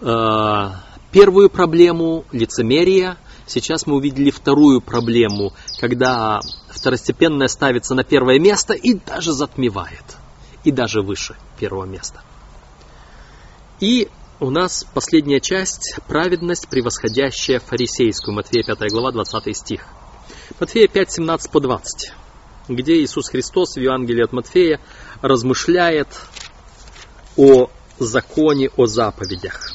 э, 0.00 0.70
первую 1.12 1.48
проблему 1.48 2.24
лицемерия. 2.32 3.16
Сейчас 3.46 3.86
мы 3.86 3.94
увидели 3.94 4.32
вторую 4.32 4.80
проблему, 4.80 5.52
когда 5.78 6.40
второстепенное 6.70 7.46
ставится 7.46 7.94
на 7.94 8.02
первое 8.02 8.40
место 8.40 8.74
и 8.74 8.94
даже 8.94 9.32
затмевает, 9.32 10.02
и 10.64 10.72
даже 10.72 11.02
выше 11.02 11.36
первого 11.60 11.84
места. 11.84 12.20
И 13.78 14.08
у 14.40 14.50
нас 14.50 14.84
последняя 14.92 15.38
часть– 15.38 16.00
праведность, 16.08 16.68
превосходящая 16.68 17.60
фарисейскую. 17.60 18.34
Матфея 18.34 18.64
5 18.64 18.90
глава, 18.90 19.12
20 19.12 19.56
стих. 19.56 19.86
Матфея 20.58 20.88
5, 20.88 21.12
17 21.12 21.48
по 21.52 21.60
20, 21.60 22.12
где 22.68 22.94
Иисус 22.94 23.28
Христос 23.28 23.76
в 23.76 23.80
Евангелии 23.80 24.24
от 24.24 24.32
Матфея 24.32 24.80
размышляет 25.22 26.08
о 27.36 27.70
законе, 27.98 28.70
о 28.76 28.86
заповедях. 28.86 29.74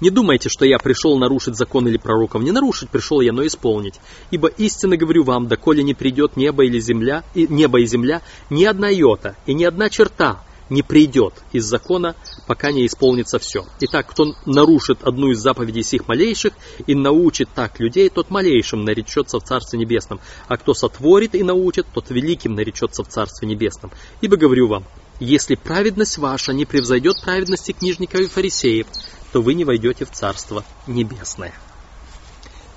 Не 0.00 0.10
думайте, 0.10 0.48
что 0.48 0.66
я 0.66 0.78
пришел 0.78 1.16
нарушить 1.18 1.56
закон 1.56 1.88
или 1.88 1.96
пророков. 1.96 2.42
Не 2.42 2.50
нарушить 2.50 2.90
пришел 2.90 3.20
я, 3.20 3.32
но 3.32 3.46
исполнить. 3.46 3.94
Ибо 4.30 4.48
истинно 4.48 4.96
говорю 4.96 5.24
вам, 5.24 5.48
доколе 5.48 5.82
не 5.82 5.94
придет 5.94 6.36
небо 6.36 6.64
или 6.64 6.78
земля, 6.78 7.22
и, 7.34 7.46
небо 7.46 7.80
и 7.80 7.86
земля, 7.86 8.20
ни 8.50 8.64
одна 8.64 8.88
йота 8.88 9.36
и 9.46 9.54
ни 9.54 9.64
одна 9.64 9.88
черта 9.88 10.42
не 10.70 10.82
придет 10.82 11.34
из 11.52 11.64
закона, 11.64 12.14
пока 12.46 12.72
не 12.72 12.86
исполнится 12.86 13.38
все. 13.38 13.66
Итак, 13.80 14.06
кто 14.08 14.34
нарушит 14.46 15.02
одну 15.02 15.30
из 15.30 15.38
заповедей 15.38 15.82
сих 15.82 16.08
малейших 16.08 16.54
и 16.86 16.94
научит 16.94 17.48
так 17.54 17.80
людей, 17.80 18.08
тот 18.08 18.30
малейшим 18.30 18.84
наречется 18.84 19.38
в 19.38 19.44
Царстве 19.44 19.78
Небесном. 19.78 20.20
А 20.48 20.56
кто 20.56 20.74
сотворит 20.74 21.34
и 21.34 21.42
научит, 21.42 21.86
тот 21.92 22.10
великим 22.10 22.54
наречется 22.54 23.02
в 23.02 23.08
Царстве 23.08 23.48
Небесном. 23.48 23.92
Ибо 24.20 24.36
говорю 24.36 24.68
вам, 24.68 24.84
если 25.20 25.54
праведность 25.54 26.18
ваша 26.18 26.52
не 26.52 26.64
превзойдет 26.64 27.22
праведности 27.22 27.72
книжников 27.72 28.20
и 28.20 28.26
фарисеев, 28.26 28.86
то 29.32 29.42
вы 29.42 29.54
не 29.54 29.64
войдете 29.64 30.04
в 30.04 30.10
Царство 30.10 30.64
Небесное. 30.86 31.54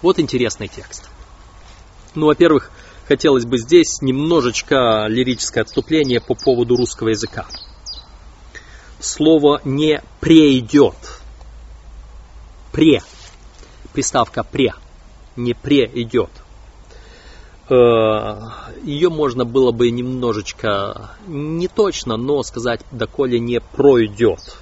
Вот 0.02 0.20
интересный 0.20 0.68
текст. 0.68 1.10
Ну, 2.14 2.28
во-первых, 2.28 2.72
хотелось 3.08 3.46
бы 3.46 3.58
здесь 3.58 4.02
немножечко 4.02 5.06
лирическое 5.08 5.64
отступление 5.64 6.22
по 6.22 6.36
поводу 6.36 6.76
русского 6.76 7.10
языка. 7.10 7.48
Слово 9.00 9.62
не 9.64 10.02
придет. 10.20 10.96
Пре. 12.72 13.02
Приставка 13.94 14.44
пре. 14.44 14.74
Не 15.36 15.54
пре 15.54 15.90
идет. 15.94 16.30
Э, 17.70 18.40
Ее 18.84 19.10
можно 19.10 19.46
было 19.46 19.72
бы 19.72 19.90
немножечко 19.92 21.12
не 21.28 21.68
точно, 21.68 22.18
но 22.18 22.42
сказать, 22.44 22.82
доколе 22.92 23.40
не 23.40 23.60
пройдет. 23.60 24.58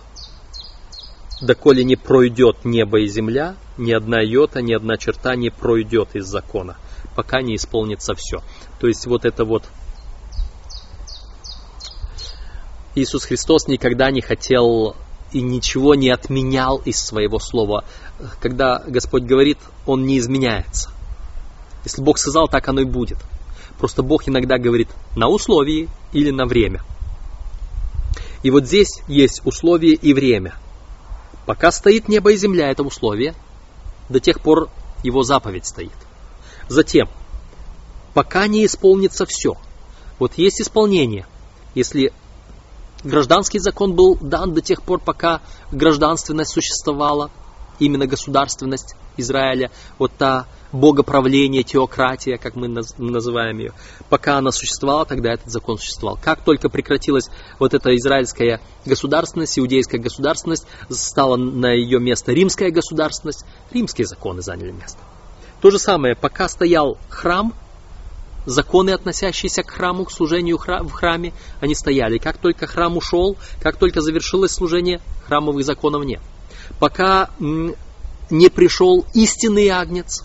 Доколе 1.42 1.84
не 1.84 1.96
пройдет 1.96 2.66
небо 2.66 3.00
и 3.00 3.08
земля, 3.08 3.56
ни 3.78 3.92
одна 3.92 4.22
йота, 4.22 4.62
ни 4.62 4.74
одна 4.74 4.98
черта 4.98 5.36
не 5.36 5.50
пройдет 5.50 6.16
из 6.16 6.26
закона, 6.26 6.78
пока 7.16 7.42
не 7.42 7.56
исполнится 7.56 8.16
все. 8.16 8.42
То 8.80 8.88
есть 8.88 9.06
вот 9.06 9.26
это 9.26 9.46
вот 9.46 9.64
Иисус 12.96 13.26
Христос 13.26 13.68
никогда 13.68 14.10
не 14.10 14.22
хотел 14.22 14.96
и 15.32 15.42
ничего 15.42 15.96
не 15.96 16.10
отменял 16.10 16.78
из 16.78 16.98
своего 16.98 17.40
слова. 17.40 17.84
Когда 18.42 18.82
Господь 18.88 19.24
говорит, 19.24 19.58
Он 19.86 20.06
не 20.06 20.18
изменяется. 20.18 20.92
Если 21.84 22.02
Бог 22.02 22.18
сказал, 22.18 22.48
так 22.48 22.68
оно 22.68 22.82
и 22.82 22.86
будет. 22.86 23.18
Просто 23.78 24.02
Бог 24.02 24.28
иногда 24.30 24.58
говорит 24.58 24.90
на 25.16 25.28
условии 25.28 25.90
или 26.14 26.32
на 26.32 26.46
время. 26.46 26.82
И 28.44 28.50
вот 28.50 28.66
здесь 28.66 29.02
есть 29.08 29.42
условие 29.46 29.96
и 29.96 30.14
время. 30.14 30.56
Пока 31.46 31.72
стоит 31.72 32.08
небо 32.08 32.32
и 32.32 32.38
земля, 32.38 32.72
это 32.72 32.84
условие, 32.84 33.36
до 34.08 34.20
тех 34.20 34.40
пор 34.40 34.70
его 35.04 35.24
заповедь 35.24 35.66
стоит. 35.66 35.92
Затем, 36.70 37.10
пока 38.14 38.48
не 38.48 38.66
исполнится 38.66 39.26
все. 39.26 39.58
Вот 40.18 40.38
есть 40.38 40.62
исполнение. 40.62 41.28
Если 41.76 42.14
гражданский 43.06 43.60
закон 43.60 43.94
был 43.94 44.18
дан 44.20 44.54
до 44.54 44.62
тех 44.62 44.82
пор, 44.82 45.00
пока 45.00 45.42
гражданственность 45.72 46.52
существовала, 46.52 47.32
именно 47.80 48.08
государственность 48.08 48.96
Израиля, 49.18 49.72
вот 49.98 50.12
та 50.18 50.48
богоправление, 50.72 51.64
теократия, 51.64 52.38
как 52.38 52.56
мы 52.56 52.68
называем 52.68 53.60
ее. 53.60 53.72
Пока 54.10 54.38
она 54.38 54.52
существовала, 54.52 55.06
тогда 55.06 55.34
этот 55.34 55.50
закон 55.50 55.78
существовал. 55.78 56.20
Как 56.22 56.44
только 56.44 56.70
прекратилась 56.70 57.30
вот 57.60 57.74
эта 57.74 57.96
израильская 57.96 58.60
государственность, 58.86 59.58
иудейская 59.58 60.02
государственность, 60.02 60.66
стала 60.90 61.38
на 61.38 61.72
ее 61.72 62.00
место 62.00 62.34
римская 62.34 62.72
государственность, 62.72 63.46
римские 63.72 64.06
законы 64.06 64.42
заняли 64.42 64.72
место. 64.72 65.00
То 65.62 65.72
же 65.72 65.80
самое, 65.80 66.16
пока 66.16 66.50
стоял 66.50 66.98
храм, 67.10 67.54
законы, 68.46 68.92
относящиеся 68.92 69.64
к 69.64 69.72
храму, 69.72 70.06
к 70.06 70.12
служению 70.12 70.58
в 70.58 70.92
храме, 70.92 71.34
они 71.60 71.76
стояли. 71.76 72.18
Как 72.18 72.38
только 72.38 72.68
храм 72.68 72.96
ушел, 72.98 73.38
как 73.62 73.78
только 73.78 74.02
завершилось 74.02 74.52
служение, 74.52 75.02
храмовых 75.26 75.66
законов 75.66 76.06
нет. 76.06 76.22
Пока 76.80 77.30
не 77.40 78.50
пришел 78.50 79.06
истинный 79.14 79.70
агнец, 79.70 80.24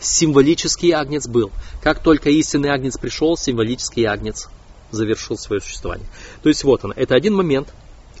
символический 0.00 0.90
агнец 0.92 1.26
был. 1.26 1.50
Как 1.82 2.02
только 2.02 2.30
истинный 2.30 2.70
агнец 2.70 2.98
пришел, 2.98 3.36
символический 3.36 4.04
агнец 4.04 4.48
завершил 4.90 5.36
свое 5.36 5.60
существование. 5.60 6.06
То 6.42 6.48
есть 6.48 6.64
вот 6.64 6.84
он, 6.84 6.92
это 6.96 7.14
один 7.14 7.34
момент. 7.34 7.72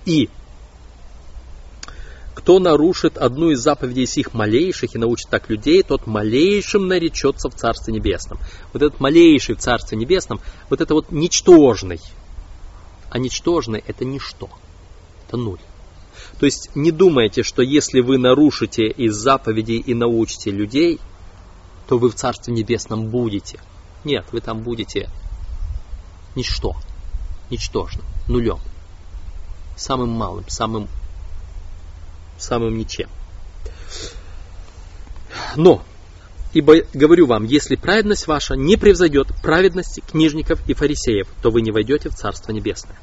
И 0.06 0.30
кто 2.40 2.58
нарушит 2.58 3.18
одну 3.18 3.50
из 3.50 3.60
заповедей 3.60 4.06
сих 4.06 4.32
малейших 4.32 4.94
и 4.94 4.98
научит 4.98 5.28
так 5.28 5.50
людей, 5.50 5.82
тот 5.82 6.06
малейшим 6.06 6.88
наречется 6.88 7.50
в 7.50 7.54
Царстве 7.54 7.92
Небесном. 7.92 8.38
Вот 8.72 8.80
этот 8.80 8.98
малейший 8.98 9.56
в 9.56 9.58
Царстве 9.58 9.98
Небесном, 9.98 10.40
вот 10.70 10.80
это 10.80 10.94
вот 10.94 11.12
ничтожный. 11.12 12.00
А 13.10 13.18
ничтожный 13.18 13.84
это 13.86 14.06
ничто. 14.06 14.48
Это 15.28 15.36
нуль. 15.36 15.58
То 16.38 16.46
есть 16.46 16.70
не 16.74 16.90
думайте, 16.90 17.42
что 17.42 17.60
если 17.60 18.00
вы 18.00 18.16
нарушите 18.16 18.86
из 18.86 19.14
заповедей 19.14 19.76
и 19.76 19.92
научите 19.92 20.50
людей, 20.50 20.98
то 21.88 21.98
вы 21.98 22.08
в 22.08 22.14
Царстве 22.14 22.54
Небесном 22.54 23.08
будете. 23.10 23.60
Нет, 24.02 24.24
вы 24.32 24.40
там 24.40 24.62
будете 24.62 25.10
ничто, 26.34 26.74
ничтожно, 27.50 28.00
нулем, 28.28 28.60
самым 29.76 30.08
малым, 30.08 30.48
самым, 30.48 30.88
самым 32.42 32.76
ничем. 32.76 33.08
Но, 35.56 35.82
ибо 36.52 36.76
говорю 36.92 37.26
вам, 37.26 37.44
если 37.44 37.76
праведность 37.76 38.26
ваша 38.26 38.54
не 38.54 38.76
превзойдет 38.76 39.28
праведности 39.42 40.00
книжников 40.00 40.60
и 40.68 40.74
фарисеев, 40.74 41.28
то 41.42 41.50
вы 41.50 41.62
не 41.62 41.70
войдете 41.70 42.08
в 42.08 42.14
Царство 42.14 42.52
Небесное. 42.52 42.98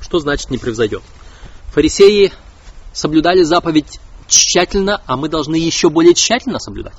Что 0.00 0.18
значит 0.18 0.50
не 0.50 0.58
превзойдет? 0.58 1.02
Фарисеи 1.72 2.32
соблюдали 2.92 3.42
заповедь 3.42 4.00
тщательно, 4.28 5.02
а 5.06 5.16
мы 5.16 5.28
должны 5.28 5.56
еще 5.56 5.90
более 5.90 6.14
тщательно 6.14 6.58
соблюдать 6.58 6.96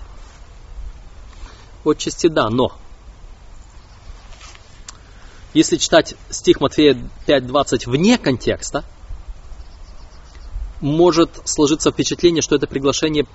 отчасти 1.92 2.28
да, 2.28 2.50
но 2.50 2.72
если 5.54 5.78
читать 5.78 6.16
стих 6.30 6.60
Матфея 6.60 6.94
5.20 7.26 7.90
вне 7.90 8.18
контекста, 8.18 8.84
может 10.82 11.30
сложиться 11.46 11.92
впечатление, 11.92 12.42
что 12.42 12.56
это 12.56 12.68
приглашение 12.68 13.26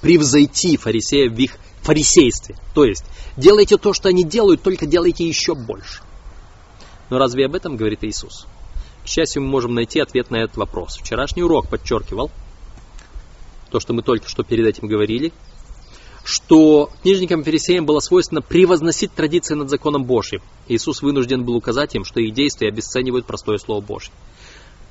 превзойти 0.00 0.76
фарисеев 0.76 1.32
в 1.32 1.38
их 1.38 1.56
фарисействе. 1.82 2.56
То 2.74 2.84
есть, 2.84 3.04
делайте 3.36 3.76
то, 3.76 3.92
что 3.92 4.08
они 4.08 4.24
делают, 4.24 4.62
только 4.62 4.86
делайте 4.86 5.26
еще 5.26 5.54
больше. 5.54 6.02
Но 7.10 7.18
разве 7.18 7.46
об 7.46 7.54
этом 7.54 7.76
говорит 7.76 8.04
Иисус? 8.04 8.46
К 9.04 9.08
счастью, 9.08 9.42
мы 9.42 9.48
можем 9.48 9.74
найти 9.74 10.00
ответ 10.00 10.30
на 10.30 10.36
этот 10.36 10.56
вопрос. 10.56 10.96
Вчерашний 10.96 11.42
урок 11.42 11.68
подчеркивал 11.68 12.30
то, 13.70 13.80
что 13.80 13.92
мы 13.94 14.02
только 14.02 14.28
что 14.28 14.42
перед 14.42 14.66
этим 14.66 14.88
говорили, 14.88 15.32
что 16.24 16.90
книжникам 17.02 17.44
фарисеям 17.44 17.86
было 17.86 18.00
свойственно 18.00 18.42
превозносить 18.42 19.12
традиции 19.14 19.54
над 19.54 19.70
законом 19.70 20.04
Божьим. 20.04 20.42
Иисус 20.66 21.02
вынужден 21.02 21.44
был 21.44 21.54
указать 21.54 21.94
им, 21.94 22.04
что 22.04 22.18
их 22.18 22.34
действия 22.34 22.68
обесценивают 22.68 23.26
простое 23.26 23.58
Слово 23.58 23.80
Божье. 23.80 24.12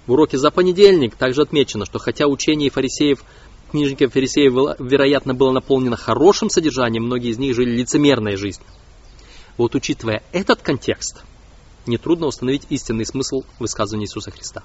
В 0.07 0.11
уроке 0.11 0.37
за 0.37 0.51
понедельник 0.51 1.15
также 1.15 1.41
отмечено, 1.41 1.85
что 1.85 1.99
хотя 1.99 2.27
учение 2.27 2.69
фарисеев, 2.69 3.23
книжников 3.71 4.13
фарисеев, 4.13 4.79
вероятно, 4.79 5.33
было 5.33 5.51
наполнено 5.51 5.95
хорошим 5.95 6.49
содержанием, 6.49 7.03
многие 7.03 7.31
из 7.31 7.39
них 7.39 7.55
жили 7.55 7.71
лицемерной 7.71 8.35
жизнью. 8.35 8.67
Вот 9.57 9.73
учитывая 9.73 10.21
этот 10.31 10.61
контекст, 10.61 11.23
нетрудно 11.87 12.27
установить 12.27 12.67
истинный 12.69 13.05
смысл 13.05 13.43
высказывания 13.59 14.05
Иисуса 14.05 14.31
Христа. 14.31 14.63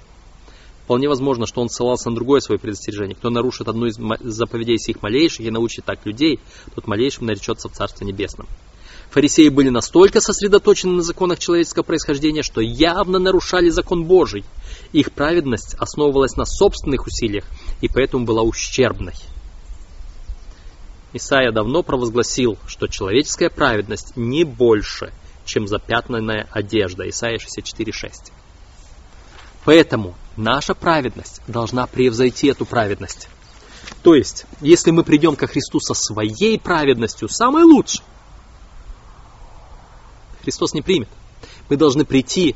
Вполне 0.83 1.07
возможно, 1.07 1.45
что 1.45 1.61
он 1.61 1.69
ссылался 1.69 2.09
на 2.09 2.15
другое 2.15 2.41
свое 2.41 2.59
предостережение. 2.59 3.15
Кто 3.15 3.29
нарушит 3.29 3.67
одну 3.67 3.85
из 3.85 3.95
заповедей 3.95 4.77
сих 4.77 5.01
малейших 5.01 5.45
и 5.45 5.51
научит 5.51 5.85
так 5.85 6.05
людей, 6.05 6.39
тот 6.75 6.87
малейшим 6.87 7.27
наречется 7.27 7.69
в 7.69 7.73
Царстве 7.73 8.05
Небесном. 8.05 8.47
Фарисеи 9.11 9.49
были 9.49 9.67
настолько 9.67 10.21
сосредоточены 10.21 10.93
на 10.93 11.03
законах 11.03 11.37
человеческого 11.37 11.83
происхождения, 11.83 12.43
что 12.43 12.61
явно 12.61 13.19
нарушали 13.19 13.69
закон 13.69 14.05
Божий. 14.05 14.45
Их 14.93 15.11
праведность 15.11 15.75
основывалась 15.77 16.37
на 16.37 16.45
собственных 16.45 17.05
усилиях 17.07 17.43
и 17.81 17.89
поэтому 17.89 18.25
была 18.25 18.41
ущербной. 18.41 19.13
Исаия 21.11 21.51
давно 21.51 21.83
провозгласил, 21.83 22.57
что 22.67 22.87
человеческая 22.87 23.49
праведность 23.49 24.15
не 24.15 24.45
больше, 24.45 25.11
чем 25.43 25.67
запятнанная 25.67 26.47
одежда. 26.49 27.09
Исаия 27.09 27.37
64.6. 27.37 28.31
Поэтому 29.65 30.15
наша 30.37 30.73
праведность 30.73 31.41
должна 31.47 31.85
превзойти 31.85 32.47
эту 32.47 32.65
праведность. 32.65 33.27
То 34.03 34.15
есть, 34.15 34.45
если 34.61 34.91
мы 34.91 35.03
придем 35.03 35.35
ко 35.35 35.47
Христу 35.47 35.81
со 35.81 35.93
своей 35.93 36.57
праведностью, 36.57 37.27
самой 37.27 37.63
лучшей, 37.63 38.05
Христос 40.43 40.73
не 40.73 40.81
примет. 40.81 41.09
Мы 41.69 41.77
должны 41.77 42.05
прийти 42.05 42.55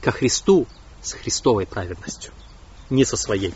ко 0.00 0.10
Христу 0.12 0.66
с 1.02 1.12
Христовой 1.12 1.66
праведностью, 1.66 2.32
не 2.88 3.04
со 3.04 3.16
своей. 3.16 3.54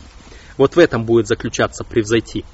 Вот 0.57 0.75
в 0.75 0.79
этом 0.79 1.05
будет 1.05 1.27
заключаться 1.27 1.83
превзойти. 1.83 2.45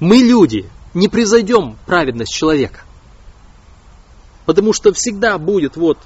Мы, 0.00 0.18
люди, 0.18 0.68
не 0.94 1.08
превзойдем 1.08 1.76
праведность 1.86 2.32
человека. 2.32 2.80
Потому 4.46 4.72
что 4.72 4.92
всегда 4.92 5.38
будет 5.38 5.76
вот 5.76 5.98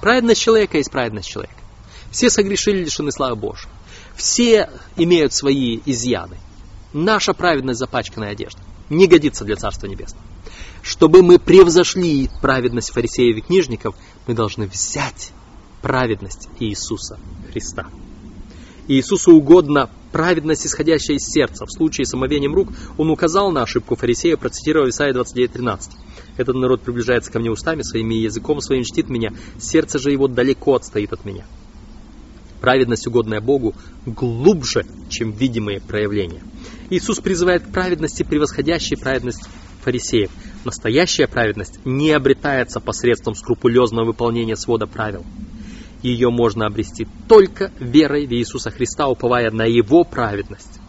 праведность 0.00 0.40
человека 0.40 0.78
есть 0.78 0.90
праведность 0.90 1.28
человека. 1.28 1.54
Все 2.10 2.30
согрешили, 2.30 2.84
лишены 2.84 3.10
славы 3.10 3.36
Божьей. 3.36 3.68
Все 4.14 4.70
имеют 4.96 5.32
свои 5.32 5.80
изъяны. 5.84 6.38
Наша 6.92 7.34
праведность 7.34 7.80
запачканная 7.80 8.30
одежда. 8.30 8.60
Не 8.88 9.06
годится 9.06 9.44
для 9.44 9.56
Царства 9.56 9.86
Небесного. 9.86 10.24
Чтобы 10.84 11.22
мы 11.22 11.38
превзошли 11.38 12.28
праведность 12.42 12.90
фарисеев 12.90 13.38
и 13.38 13.40
книжников, 13.40 13.96
мы 14.26 14.34
должны 14.34 14.66
взять 14.66 15.32
праведность 15.80 16.48
Иисуса 16.60 17.18
Христа. 17.50 17.86
Иисусу 18.86 19.32
угодно 19.32 19.88
праведность, 20.12 20.66
исходящая 20.66 21.16
из 21.16 21.24
сердца. 21.24 21.64
В 21.64 21.72
случае 21.72 22.04
с 22.04 22.12
омовением 22.12 22.54
рук 22.54 22.68
он 22.98 23.08
указал 23.08 23.50
на 23.50 23.62
ошибку 23.62 23.96
фарисея, 23.96 24.36
процитировав 24.36 24.90
Исайя 24.90 25.14
29.13. 25.14 25.90
«Этот 26.36 26.54
народ 26.54 26.82
приближается 26.82 27.32
ко 27.32 27.38
мне 27.38 27.50
устами 27.50 27.80
своими 27.80 28.16
языком 28.16 28.60
своим 28.60 28.84
чтит 28.84 29.08
меня, 29.08 29.32
сердце 29.58 29.98
же 29.98 30.12
его 30.12 30.28
далеко 30.28 30.74
отстоит 30.74 31.14
от 31.14 31.24
меня». 31.24 31.46
Праведность, 32.60 33.06
угодная 33.06 33.40
Богу, 33.40 33.74
глубже, 34.04 34.84
чем 35.08 35.32
видимые 35.32 35.80
проявления. 35.80 36.42
Иисус 36.90 37.20
призывает 37.20 37.62
к 37.62 37.72
праведности, 37.72 38.22
превосходящей 38.22 38.98
праведность 38.98 39.48
фарисеев. 39.82 40.30
Настоящая 40.64 41.26
праведность 41.26 41.78
не 41.84 42.10
обретается 42.10 42.80
посредством 42.80 43.34
скрупулезного 43.34 44.06
выполнения 44.06 44.56
свода 44.56 44.86
правил. 44.86 45.24
Ее 46.02 46.30
можно 46.30 46.66
обрести 46.66 47.06
только 47.28 47.70
верой 47.78 48.26
в 48.26 48.32
Иисуса 48.32 48.70
Христа, 48.70 49.08
уповая 49.08 49.50
на 49.50 49.64
Его 49.64 50.04
праведность. 50.04 50.80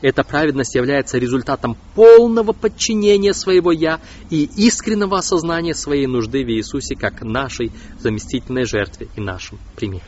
Эта 0.00 0.22
праведность 0.22 0.76
является 0.76 1.18
результатом 1.18 1.76
полного 1.96 2.52
подчинения 2.52 3.34
своего 3.34 3.72
«я» 3.72 4.00
и 4.30 4.48
искреннего 4.56 5.18
осознания 5.18 5.74
своей 5.74 6.06
нужды 6.06 6.44
в 6.44 6.50
Иисусе 6.50 6.94
как 6.94 7.22
нашей 7.22 7.72
заместительной 7.98 8.64
жертве 8.64 9.08
и 9.16 9.20
нашем 9.20 9.58
примере. 9.74 10.04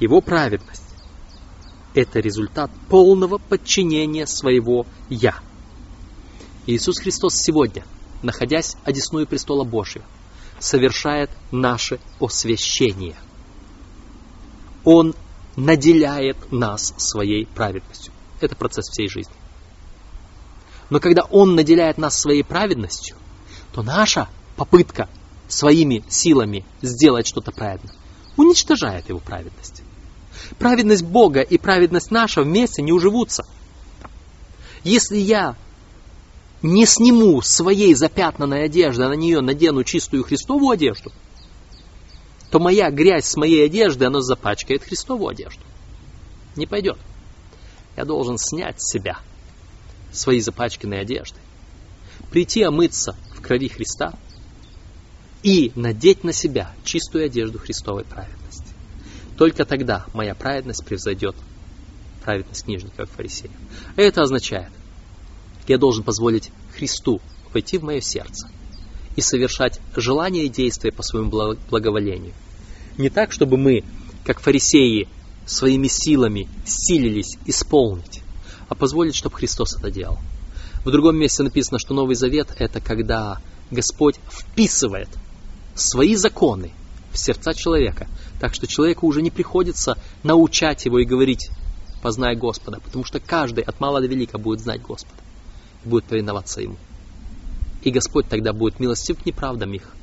Его 0.00 0.22
праведность– 0.22 0.82
это 1.94 2.20
результат 2.20 2.70
полного 2.88 3.36
подчинения 3.36 4.26
своего 4.26 4.86
«я». 5.10 5.34
Иисус 6.66 6.98
Христос 6.98 7.34
сегодня, 7.36 7.84
находясь 8.22 8.76
одесную 8.84 9.26
престола 9.26 9.64
Божьего, 9.64 10.04
совершает 10.58 11.30
наше 11.50 12.00
освящение. 12.20 13.16
Он 14.84 15.14
наделяет 15.56 16.50
нас 16.50 16.94
своей 16.96 17.46
праведностью. 17.46 18.12
Это 18.40 18.56
процесс 18.56 18.88
всей 18.88 19.08
жизни. 19.08 19.34
Но 20.90 21.00
когда 21.00 21.22
Он 21.22 21.54
наделяет 21.54 21.98
нас 21.98 22.18
своей 22.18 22.42
праведностью, 22.42 23.16
то 23.72 23.82
наша 23.82 24.28
попытка 24.56 25.08
своими 25.48 26.04
силами 26.08 26.64
сделать 26.80 27.26
что-то 27.26 27.52
праведно 27.52 27.92
уничтожает 28.36 29.08
Его 29.08 29.20
праведность. 29.20 29.82
Праведность 30.58 31.04
Бога 31.04 31.40
и 31.40 31.58
праведность 31.58 32.10
наша 32.10 32.42
вместе 32.42 32.82
не 32.82 32.92
уживутся. 32.92 33.44
Если 34.82 35.16
я 35.16 35.56
не 36.64 36.86
сниму 36.86 37.42
своей 37.42 37.94
запятнанной 37.94 38.64
одежды, 38.64 39.02
а 39.02 39.10
на 39.10 39.14
нее 39.14 39.42
надену 39.42 39.84
чистую 39.84 40.24
Христову 40.24 40.70
одежду, 40.70 41.12
то 42.50 42.58
моя 42.58 42.90
грязь 42.90 43.26
с 43.26 43.36
моей 43.36 43.66
одежды, 43.66 44.06
она 44.06 44.22
запачкает 44.22 44.82
Христову 44.82 45.28
одежду. 45.28 45.62
Не 46.56 46.66
пойдет. 46.66 46.96
Я 47.98 48.06
должен 48.06 48.38
снять 48.38 48.80
с 48.80 48.90
себя 48.90 49.18
свои 50.10 50.40
запачканные 50.40 51.00
одежды, 51.00 51.38
прийти 52.30 52.62
омыться 52.62 53.14
в 53.34 53.42
крови 53.42 53.68
Христа 53.68 54.14
и 55.42 55.70
надеть 55.74 56.24
на 56.24 56.32
себя 56.32 56.72
чистую 56.82 57.26
одежду 57.26 57.58
Христовой 57.58 58.04
праведности. 58.04 58.72
Только 59.36 59.66
тогда 59.66 60.06
моя 60.14 60.34
праведность 60.34 60.82
превзойдет 60.86 61.36
праведность 62.24 62.64
книжников 62.64 63.10
и 63.10 63.12
фарисеев. 63.12 63.52
Это 63.96 64.22
означает, 64.22 64.70
я 65.66 65.78
должен 65.78 66.04
позволить 66.04 66.50
Христу 66.76 67.20
войти 67.52 67.78
в 67.78 67.84
мое 67.84 68.00
сердце 68.00 68.48
и 69.16 69.20
совершать 69.20 69.80
желания 69.96 70.44
и 70.44 70.48
действия 70.48 70.92
по 70.92 71.02
своему 71.02 71.30
благоволению. 71.70 72.32
Не 72.98 73.10
так, 73.10 73.32
чтобы 73.32 73.56
мы, 73.56 73.84
как 74.24 74.40
фарисеи, 74.40 75.08
своими 75.46 75.88
силами 75.88 76.48
силились 76.64 77.36
исполнить, 77.46 78.22
а 78.68 78.74
позволить, 78.74 79.14
чтобы 79.14 79.36
Христос 79.36 79.76
это 79.76 79.90
делал. 79.90 80.18
В 80.84 80.90
другом 80.90 81.16
месте 81.16 81.42
написано, 81.42 81.78
что 81.78 81.94
Новый 81.94 82.16
Завет– 82.16 82.54
это 82.58 82.80
когда 82.80 83.40
Господь 83.70 84.16
вписывает 84.30 85.08
свои 85.74 86.14
законы 86.16 86.72
в 87.12 87.18
сердца 87.18 87.54
человека, 87.54 88.08
так 88.40 88.54
что 88.54 88.66
человеку 88.66 89.06
уже 89.06 89.22
не 89.22 89.30
приходится 89.30 89.96
научать 90.22 90.84
его 90.84 90.98
и 90.98 91.04
говорить 91.04 91.50
«познай 92.02 92.36
Господа», 92.36 92.80
потому 92.80 93.04
что 93.04 93.20
каждый 93.20 93.64
от 93.64 93.80
мала 93.80 94.00
до 94.00 94.06
велика 94.06 94.38
будет 94.38 94.60
знать 94.60 94.82
Господа 94.82 95.23
будет 95.86 96.04
повиноваться 96.04 96.60
Ему. 96.60 96.76
И 97.82 97.90
Господь 97.90 98.28
тогда 98.28 98.52
будет 98.52 98.80
милостив 98.80 99.22
к 99.22 99.26
неправдам 99.26 99.74
их 99.74 99.94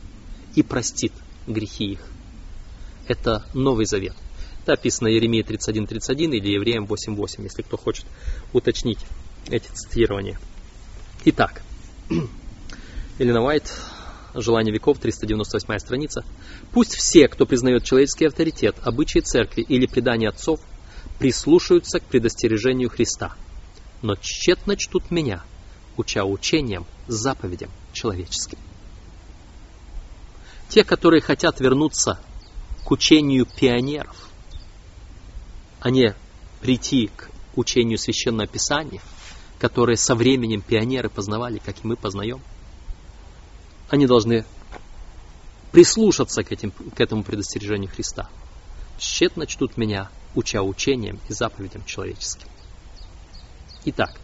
и 0.56 0.64
простит 0.64 1.14
грехи 1.48 1.94
их. 1.94 2.08
Это 3.08 3.46
Новый 3.54 3.86
Завет. 3.86 4.16
Это 4.64 4.74
описано 4.74 5.08
Еремии 5.08 5.44
31.31 5.44 6.36
или 6.36 6.54
Евреям 6.54 6.86
8.8, 6.86 7.44
если 7.44 7.64
кто 7.64 7.78
хочет 7.78 8.06
уточнить 8.54 9.00
эти 9.50 9.68
цитирования. 9.72 10.40
Итак, 11.26 11.64
Элина 13.20 13.44
Уайт, 13.44 13.72
«Желание 14.36 14.74
веков», 14.74 15.00
398 15.00 15.80
страница. 15.80 16.24
«Пусть 16.72 16.96
все, 16.96 17.28
кто 17.28 17.46
признает 17.46 17.84
человеческий 17.84 18.26
авторитет, 18.26 18.76
обычаи 18.84 19.20
церкви 19.20 19.62
или 19.62 19.88
предания 19.88 20.30
отцов, 20.30 20.60
прислушаются 21.20 22.00
к 22.00 22.04
предостережению 22.04 22.90
Христа, 22.90 23.36
но 24.02 24.16
тщетно 24.16 24.78
чтут 24.78 25.12
меня, 25.12 25.44
уча 25.98 26.24
учением, 26.24 26.86
заповедям 27.08 27.70
человеческим. 27.94 28.58
Те, 30.70 30.84
которые 30.84 31.22
хотят 31.22 31.60
вернуться 31.60 32.20
к 32.86 32.92
учению 32.92 33.46
пионеров, 33.46 34.30
а 35.80 35.90
не 35.90 36.16
прийти 36.62 37.08
к 37.08 37.30
учению 37.56 37.98
Священного 37.98 38.48
Писания, 38.48 39.02
которое 39.60 39.98
со 39.98 40.16
временем 40.16 40.62
пионеры 40.62 41.10
познавали, 41.10 41.60
как 41.60 41.84
и 41.84 41.88
мы 41.88 41.96
познаем, 41.96 42.42
они 43.90 44.08
должны 44.08 44.46
прислушаться 45.72 46.44
к, 46.44 46.52
этим, 46.52 46.72
к 46.72 47.00
этому 47.00 47.24
предостережению 47.24 47.90
Христа. 47.90 48.30
Тщетно 48.98 49.46
чтут 49.48 49.78
меня, 49.78 50.10
уча 50.36 50.62
учением 50.62 51.20
и 51.28 51.34
заповедям 51.34 51.84
человеческим. 51.86 52.48
Итак, 53.86 54.20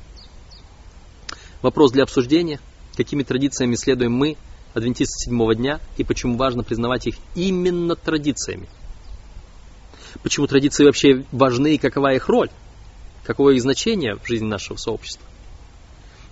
Вопрос 1.62 1.92
для 1.92 2.04
обсуждения. 2.04 2.60
Какими 2.96 3.24
традициями 3.24 3.76
следуем 3.76 4.14
мы, 4.14 4.38
адвентисты 4.74 5.26
седьмого 5.26 5.56
дня, 5.56 5.80
и 5.98 6.04
почему 6.04 6.38
важно 6.38 6.64
признавать 6.64 7.08
их 7.08 7.16
именно 7.36 7.96
традициями? 7.96 8.68
Почему 10.24 10.48
традиции 10.48 10.84
вообще 10.84 11.26
важны 11.32 11.76
и 11.76 11.78
какова 11.78 12.14
их 12.14 12.28
роль? 12.28 12.50
Какое 13.24 13.56
их 13.56 13.62
значение 13.62 14.16
в 14.16 14.26
жизни 14.28 14.46
нашего 14.46 14.78
сообщества? 14.78 15.26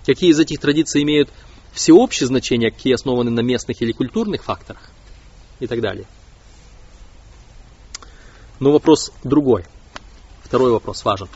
Какие 0.04 0.30
из 0.30 0.40
этих 0.40 0.60
традиций 0.60 1.02
имеют 1.02 1.30
всеобщее 1.72 2.26
значение, 2.26 2.70
какие 2.70 2.94
основаны 2.94 3.30
на 3.30 3.40
местных 3.40 3.80
или 3.82 3.92
культурных 3.92 4.44
факторах? 4.44 4.90
И 5.60 5.66
так 5.66 5.80
далее. 5.80 6.06
Но 8.60 8.72
вопрос 8.72 9.12
другой. 9.24 9.64
Второй 10.42 10.70
вопрос 10.70 11.04
важен. 11.04 11.28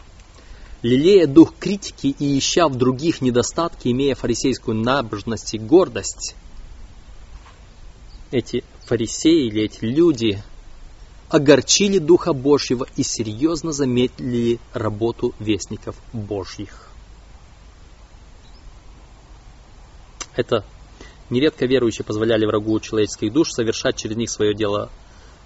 Лелея 0.83 1.27
дух 1.27 1.55
критики 1.59 2.15
и 2.19 2.39
ища 2.39 2.67
в 2.69 2.77
других 2.77 3.21
недостатки, 3.21 3.89
имея 3.89 4.15
фарисейскую 4.15 4.77
набожность 4.77 5.53
и 5.55 5.59
гордость, 5.59 6.35
эти 8.31 8.65
фарисеи 8.87 9.49
или 9.49 9.63
эти 9.63 9.85
люди 9.85 10.43
огорчили 11.29 11.99
Духа 11.99 12.33
Божьего 12.33 12.87
и 12.97 13.03
серьезно 13.03 13.73
заметили 13.73 14.59
работу 14.73 15.35
вестников 15.39 15.97
Божьих. 16.13 16.89
Это 20.35 20.65
нередко 21.29 21.67
верующие 21.67 22.05
позволяли 22.05 22.47
врагу 22.47 22.79
человеческих 22.81 23.33
душ 23.33 23.53
совершать 23.53 23.97
через 23.97 24.17
них 24.17 24.31
свое 24.31 24.55
дело 24.55 24.91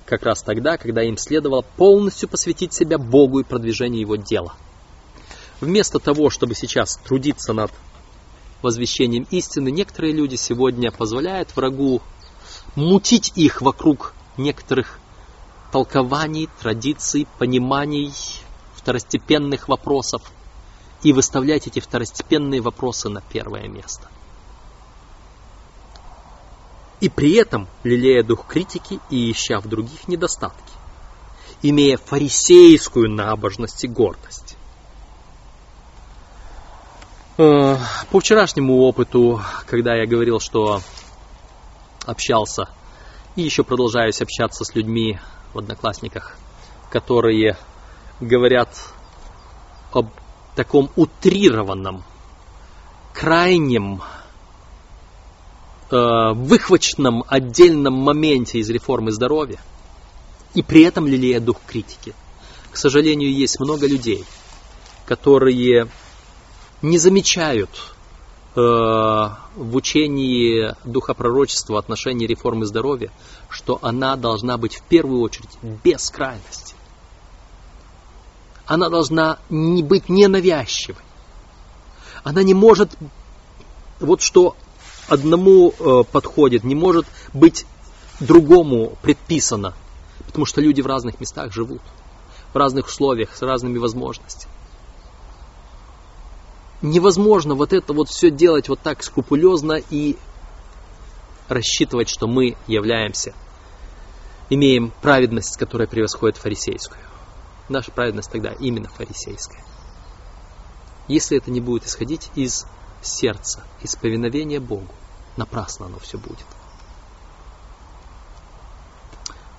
как 0.06 0.22
раз 0.22 0.42
тогда, 0.42 0.76
когда 0.76 1.02
им 1.02 1.16
следовало 1.16 1.62
полностью 1.62 2.28
посвятить 2.28 2.72
себя 2.72 2.98
Богу 2.98 3.40
и 3.40 3.44
продвижению 3.44 4.02
Его 4.02 4.16
дела. 4.16 4.54
Вместо 5.64 5.98
того, 5.98 6.28
чтобы 6.28 6.54
сейчас 6.54 6.98
трудиться 6.98 7.54
над 7.54 7.72
возвещением 8.60 9.26
истины, 9.30 9.70
некоторые 9.70 10.12
люди 10.12 10.36
сегодня 10.36 10.92
позволяют 10.92 11.56
врагу 11.56 12.02
мутить 12.74 13.32
их 13.34 13.62
вокруг 13.62 14.12
некоторых 14.36 14.98
толкований, 15.72 16.50
традиций, 16.60 17.26
пониманий, 17.38 18.12
второстепенных 18.74 19.68
вопросов 19.68 20.20
и 21.02 21.14
выставлять 21.14 21.66
эти 21.66 21.80
второстепенные 21.80 22.60
вопросы 22.60 23.08
на 23.08 23.22
первое 23.22 23.66
место. 23.66 24.10
И 27.00 27.08
при 27.08 27.36
этом 27.36 27.68
лелея 27.84 28.22
дух 28.22 28.46
критики 28.46 29.00
и 29.08 29.32
ища 29.32 29.60
в 29.60 29.68
других 29.68 30.08
недостатки, 30.08 30.74
имея 31.62 31.96
фарисейскую 31.96 33.10
набожность 33.10 33.82
и 33.84 33.88
гордость. 33.88 34.43
Э, 37.36 37.76
по 38.12 38.20
вчерашнему 38.20 38.82
опыту, 38.82 39.42
когда 39.66 39.96
я 39.96 40.06
говорил, 40.06 40.38
что 40.38 40.80
общался 42.06 42.68
и 43.34 43.42
еще 43.42 43.64
продолжаюсь 43.64 44.22
общаться 44.22 44.64
с 44.64 44.72
людьми 44.76 45.18
в 45.52 45.58
Одноклассниках, 45.58 46.36
которые 46.90 47.56
говорят 48.20 48.68
об 49.90 50.10
таком 50.54 50.90
утрированном, 50.94 52.04
крайнем, 53.12 54.00
э, 55.90 55.96
выхваченном 56.34 57.24
отдельном 57.26 57.94
моменте 57.94 58.60
из 58.60 58.70
реформы 58.70 59.10
здоровья, 59.10 59.58
и 60.54 60.62
при 60.62 60.82
этом 60.82 61.08
лелея 61.08 61.40
дух 61.40 61.56
критики. 61.66 62.14
К 62.70 62.76
сожалению, 62.76 63.32
есть 63.32 63.58
много 63.58 63.88
людей, 63.88 64.24
которые 65.04 65.88
не 66.84 66.98
замечают 66.98 67.70
э, 68.54 68.60
в 68.60 69.74
учении 69.74 70.74
духа 70.84 71.14
пророчества 71.14 71.74
в 71.74 71.76
отношении 71.78 72.26
реформы 72.26 72.66
здоровья, 72.66 73.10
что 73.48 73.78
она 73.80 74.16
должна 74.16 74.58
быть 74.58 74.76
в 74.76 74.82
первую 74.82 75.22
очередь 75.22 75.58
без 75.62 76.10
крайности. 76.10 76.74
Она 78.66 78.90
должна 78.90 79.38
не 79.48 79.82
быть 79.82 80.08
ненавязчивой. 80.08 81.02
Она 82.22 82.42
не 82.42 82.54
может, 82.54 82.96
вот 84.00 84.20
что 84.20 84.54
одному 85.08 85.72
э, 85.78 86.04
подходит, 86.10 86.64
не 86.64 86.74
может 86.74 87.06
быть 87.32 87.66
другому 88.20 88.96
предписано. 89.00 89.72
Потому 90.26 90.44
что 90.44 90.60
люди 90.60 90.82
в 90.82 90.86
разных 90.86 91.18
местах 91.18 91.52
живут, 91.52 91.82
в 92.52 92.56
разных 92.56 92.86
условиях, 92.86 93.34
с 93.34 93.40
разными 93.40 93.78
возможностями. 93.78 94.53
Невозможно 96.82 97.54
вот 97.54 97.72
это 97.72 97.92
вот 97.92 98.08
все 98.08 98.30
делать 98.30 98.68
вот 98.68 98.80
так 98.80 99.02
скрупулезно 99.02 99.80
и 99.90 100.16
рассчитывать, 101.48 102.08
что 102.08 102.26
мы 102.26 102.56
являемся, 102.66 103.34
имеем 104.50 104.92
праведность, 105.02 105.56
которая 105.56 105.88
превосходит 105.88 106.36
фарисейскую. 106.36 107.00
Наша 107.68 107.90
праведность 107.90 108.30
тогда 108.30 108.52
именно 108.52 108.88
фарисейская. 108.88 109.64
Если 111.08 111.38
это 111.38 111.50
не 111.50 111.60
будет 111.60 111.86
исходить 111.86 112.30
из 112.34 112.66
сердца, 113.02 113.62
из 113.82 113.94
повиновения 113.96 114.60
Богу, 114.60 114.92
напрасно 115.36 115.86
оно 115.86 115.98
все 115.98 116.18
будет. 116.18 116.46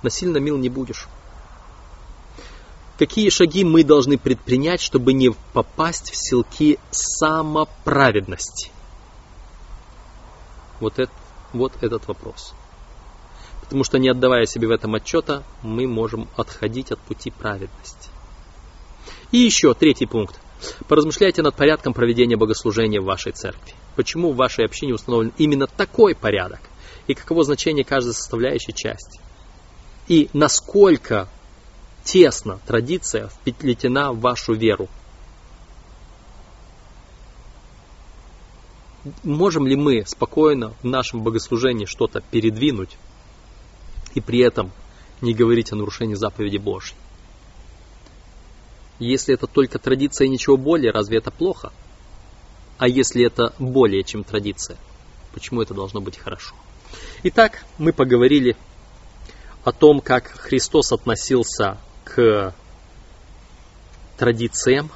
Насильно 0.02 0.38
мил 0.38 0.56
не 0.56 0.68
будешь. 0.68 1.08
Какие 2.98 3.28
шаги 3.28 3.62
мы 3.62 3.84
должны 3.84 4.16
предпринять, 4.16 4.80
чтобы 4.80 5.12
не 5.12 5.30
попасть 5.52 6.10
в 6.10 6.16
селки 6.16 6.78
самоправедности? 6.90 8.70
Вот, 10.80 10.98
это, 10.98 11.12
вот 11.52 11.72
этот 11.82 12.08
вопрос. 12.08 12.54
Потому 13.60 13.84
что 13.84 13.98
не 13.98 14.08
отдавая 14.08 14.46
себе 14.46 14.68
в 14.68 14.70
этом 14.70 14.94
отчета, 14.94 15.42
мы 15.62 15.86
можем 15.86 16.28
отходить 16.36 16.90
от 16.90 16.98
пути 17.00 17.30
праведности. 17.30 18.08
И 19.30 19.38
еще 19.38 19.74
третий 19.74 20.06
пункт. 20.06 20.40
Поразмышляйте 20.88 21.42
над 21.42 21.54
порядком 21.54 21.92
проведения 21.92 22.36
богослужения 22.36 23.00
в 23.00 23.04
вашей 23.04 23.32
церкви. 23.32 23.74
Почему 23.94 24.32
в 24.32 24.36
вашей 24.36 24.64
общине 24.64 24.94
установлен 24.94 25.32
именно 25.36 25.66
такой 25.66 26.14
порядок? 26.14 26.60
И 27.08 27.14
каково 27.14 27.44
значение 27.44 27.84
каждой 27.84 28.14
составляющей 28.14 28.72
части? 28.72 29.20
И 30.08 30.30
насколько 30.32 31.28
тесно 32.06 32.60
традиция 32.66 33.28
вплетена 33.28 34.12
в 34.12 34.20
вашу 34.20 34.54
веру? 34.54 34.88
Можем 39.22 39.66
ли 39.66 39.76
мы 39.76 40.04
спокойно 40.06 40.72
в 40.82 40.84
нашем 40.84 41.22
богослужении 41.22 41.84
что-то 41.84 42.20
передвинуть 42.20 42.96
и 44.14 44.20
при 44.20 44.40
этом 44.40 44.72
не 45.20 45.34
говорить 45.34 45.72
о 45.72 45.76
нарушении 45.76 46.14
заповеди 46.14 46.56
Божьей? 46.56 46.96
Если 48.98 49.34
это 49.34 49.46
только 49.46 49.78
традиция 49.78 50.26
и 50.26 50.30
ничего 50.30 50.56
более, 50.56 50.92
разве 50.92 51.18
это 51.18 51.30
плохо? 51.30 51.72
А 52.78 52.88
если 52.88 53.24
это 53.24 53.52
более 53.58 54.04
чем 54.04 54.24
традиция, 54.24 54.76
почему 55.34 55.60
это 55.60 55.74
должно 55.74 56.00
быть 56.00 56.18
хорошо? 56.18 56.54
Итак, 57.24 57.64
мы 57.78 57.92
поговорили 57.92 58.56
о 59.64 59.72
том, 59.72 60.00
как 60.00 60.28
Христос 60.28 60.92
относился 60.92 61.78
к 62.06 62.54
традициям 64.16 64.90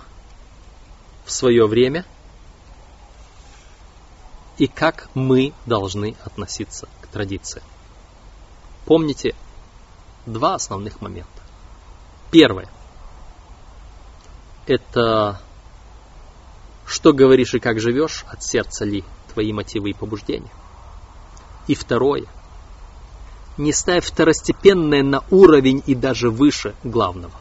в 1.26 1.30
свое 1.30 1.66
время 1.66 2.06
и 4.56 4.66
как 4.66 5.10
мы 5.14 5.52
должны 5.66 6.16
относиться 6.24 6.88
к 7.02 7.08
традициям. 7.08 7.64
Помните 8.86 9.34
два 10.24 10.54
основных 10.54 11.02
момента. 11.02 11.42
Первое– 12.30 12.68
это 14.66 15.40
что 16.90 17.12
говоришь 17.12 17.54
и 17.54 17.60
как 17.60 17.78
живешь, 17.78 18.24
от 18.26 18.42
сердца 18.42 18.84
ли 18.84 19.04
твои 19.32 19.52
мотивы 19.52 19.90
и 19.90 19.94
побуждения. 19.94 20.50
И 21.68 21.76
второе, 21.76 22.26
не 23.56 23.72
ставь 23.72 24.04
второстепенное 24.04 25.02
на 25.02 25.22
уровень 25.30 25.82
и 25.86 25.94
даже 25.94 26.30
выше 26.30 26.74
главного. 26.84 27.34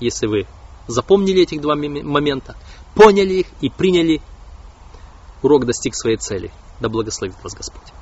Если 0.00 0.26
вы 0.26 0.46
запомнили 0.88 1.42
этих 1.42 1.60
два 1.60 1.76
момента, 1.76 2.56
поняли 2.94 3.34
их 3.34 3.46
и 3.60 3.68
приняли, 3.68 4.20
урок 5.42 5.66
достиг 5.66 5.94
своей 5.94 6.16
цели. 6.16 6.50
Да 6.80 6.88
благословит 6.88 7.36
вас 7.42 7.54
Господь. 7.54 7.92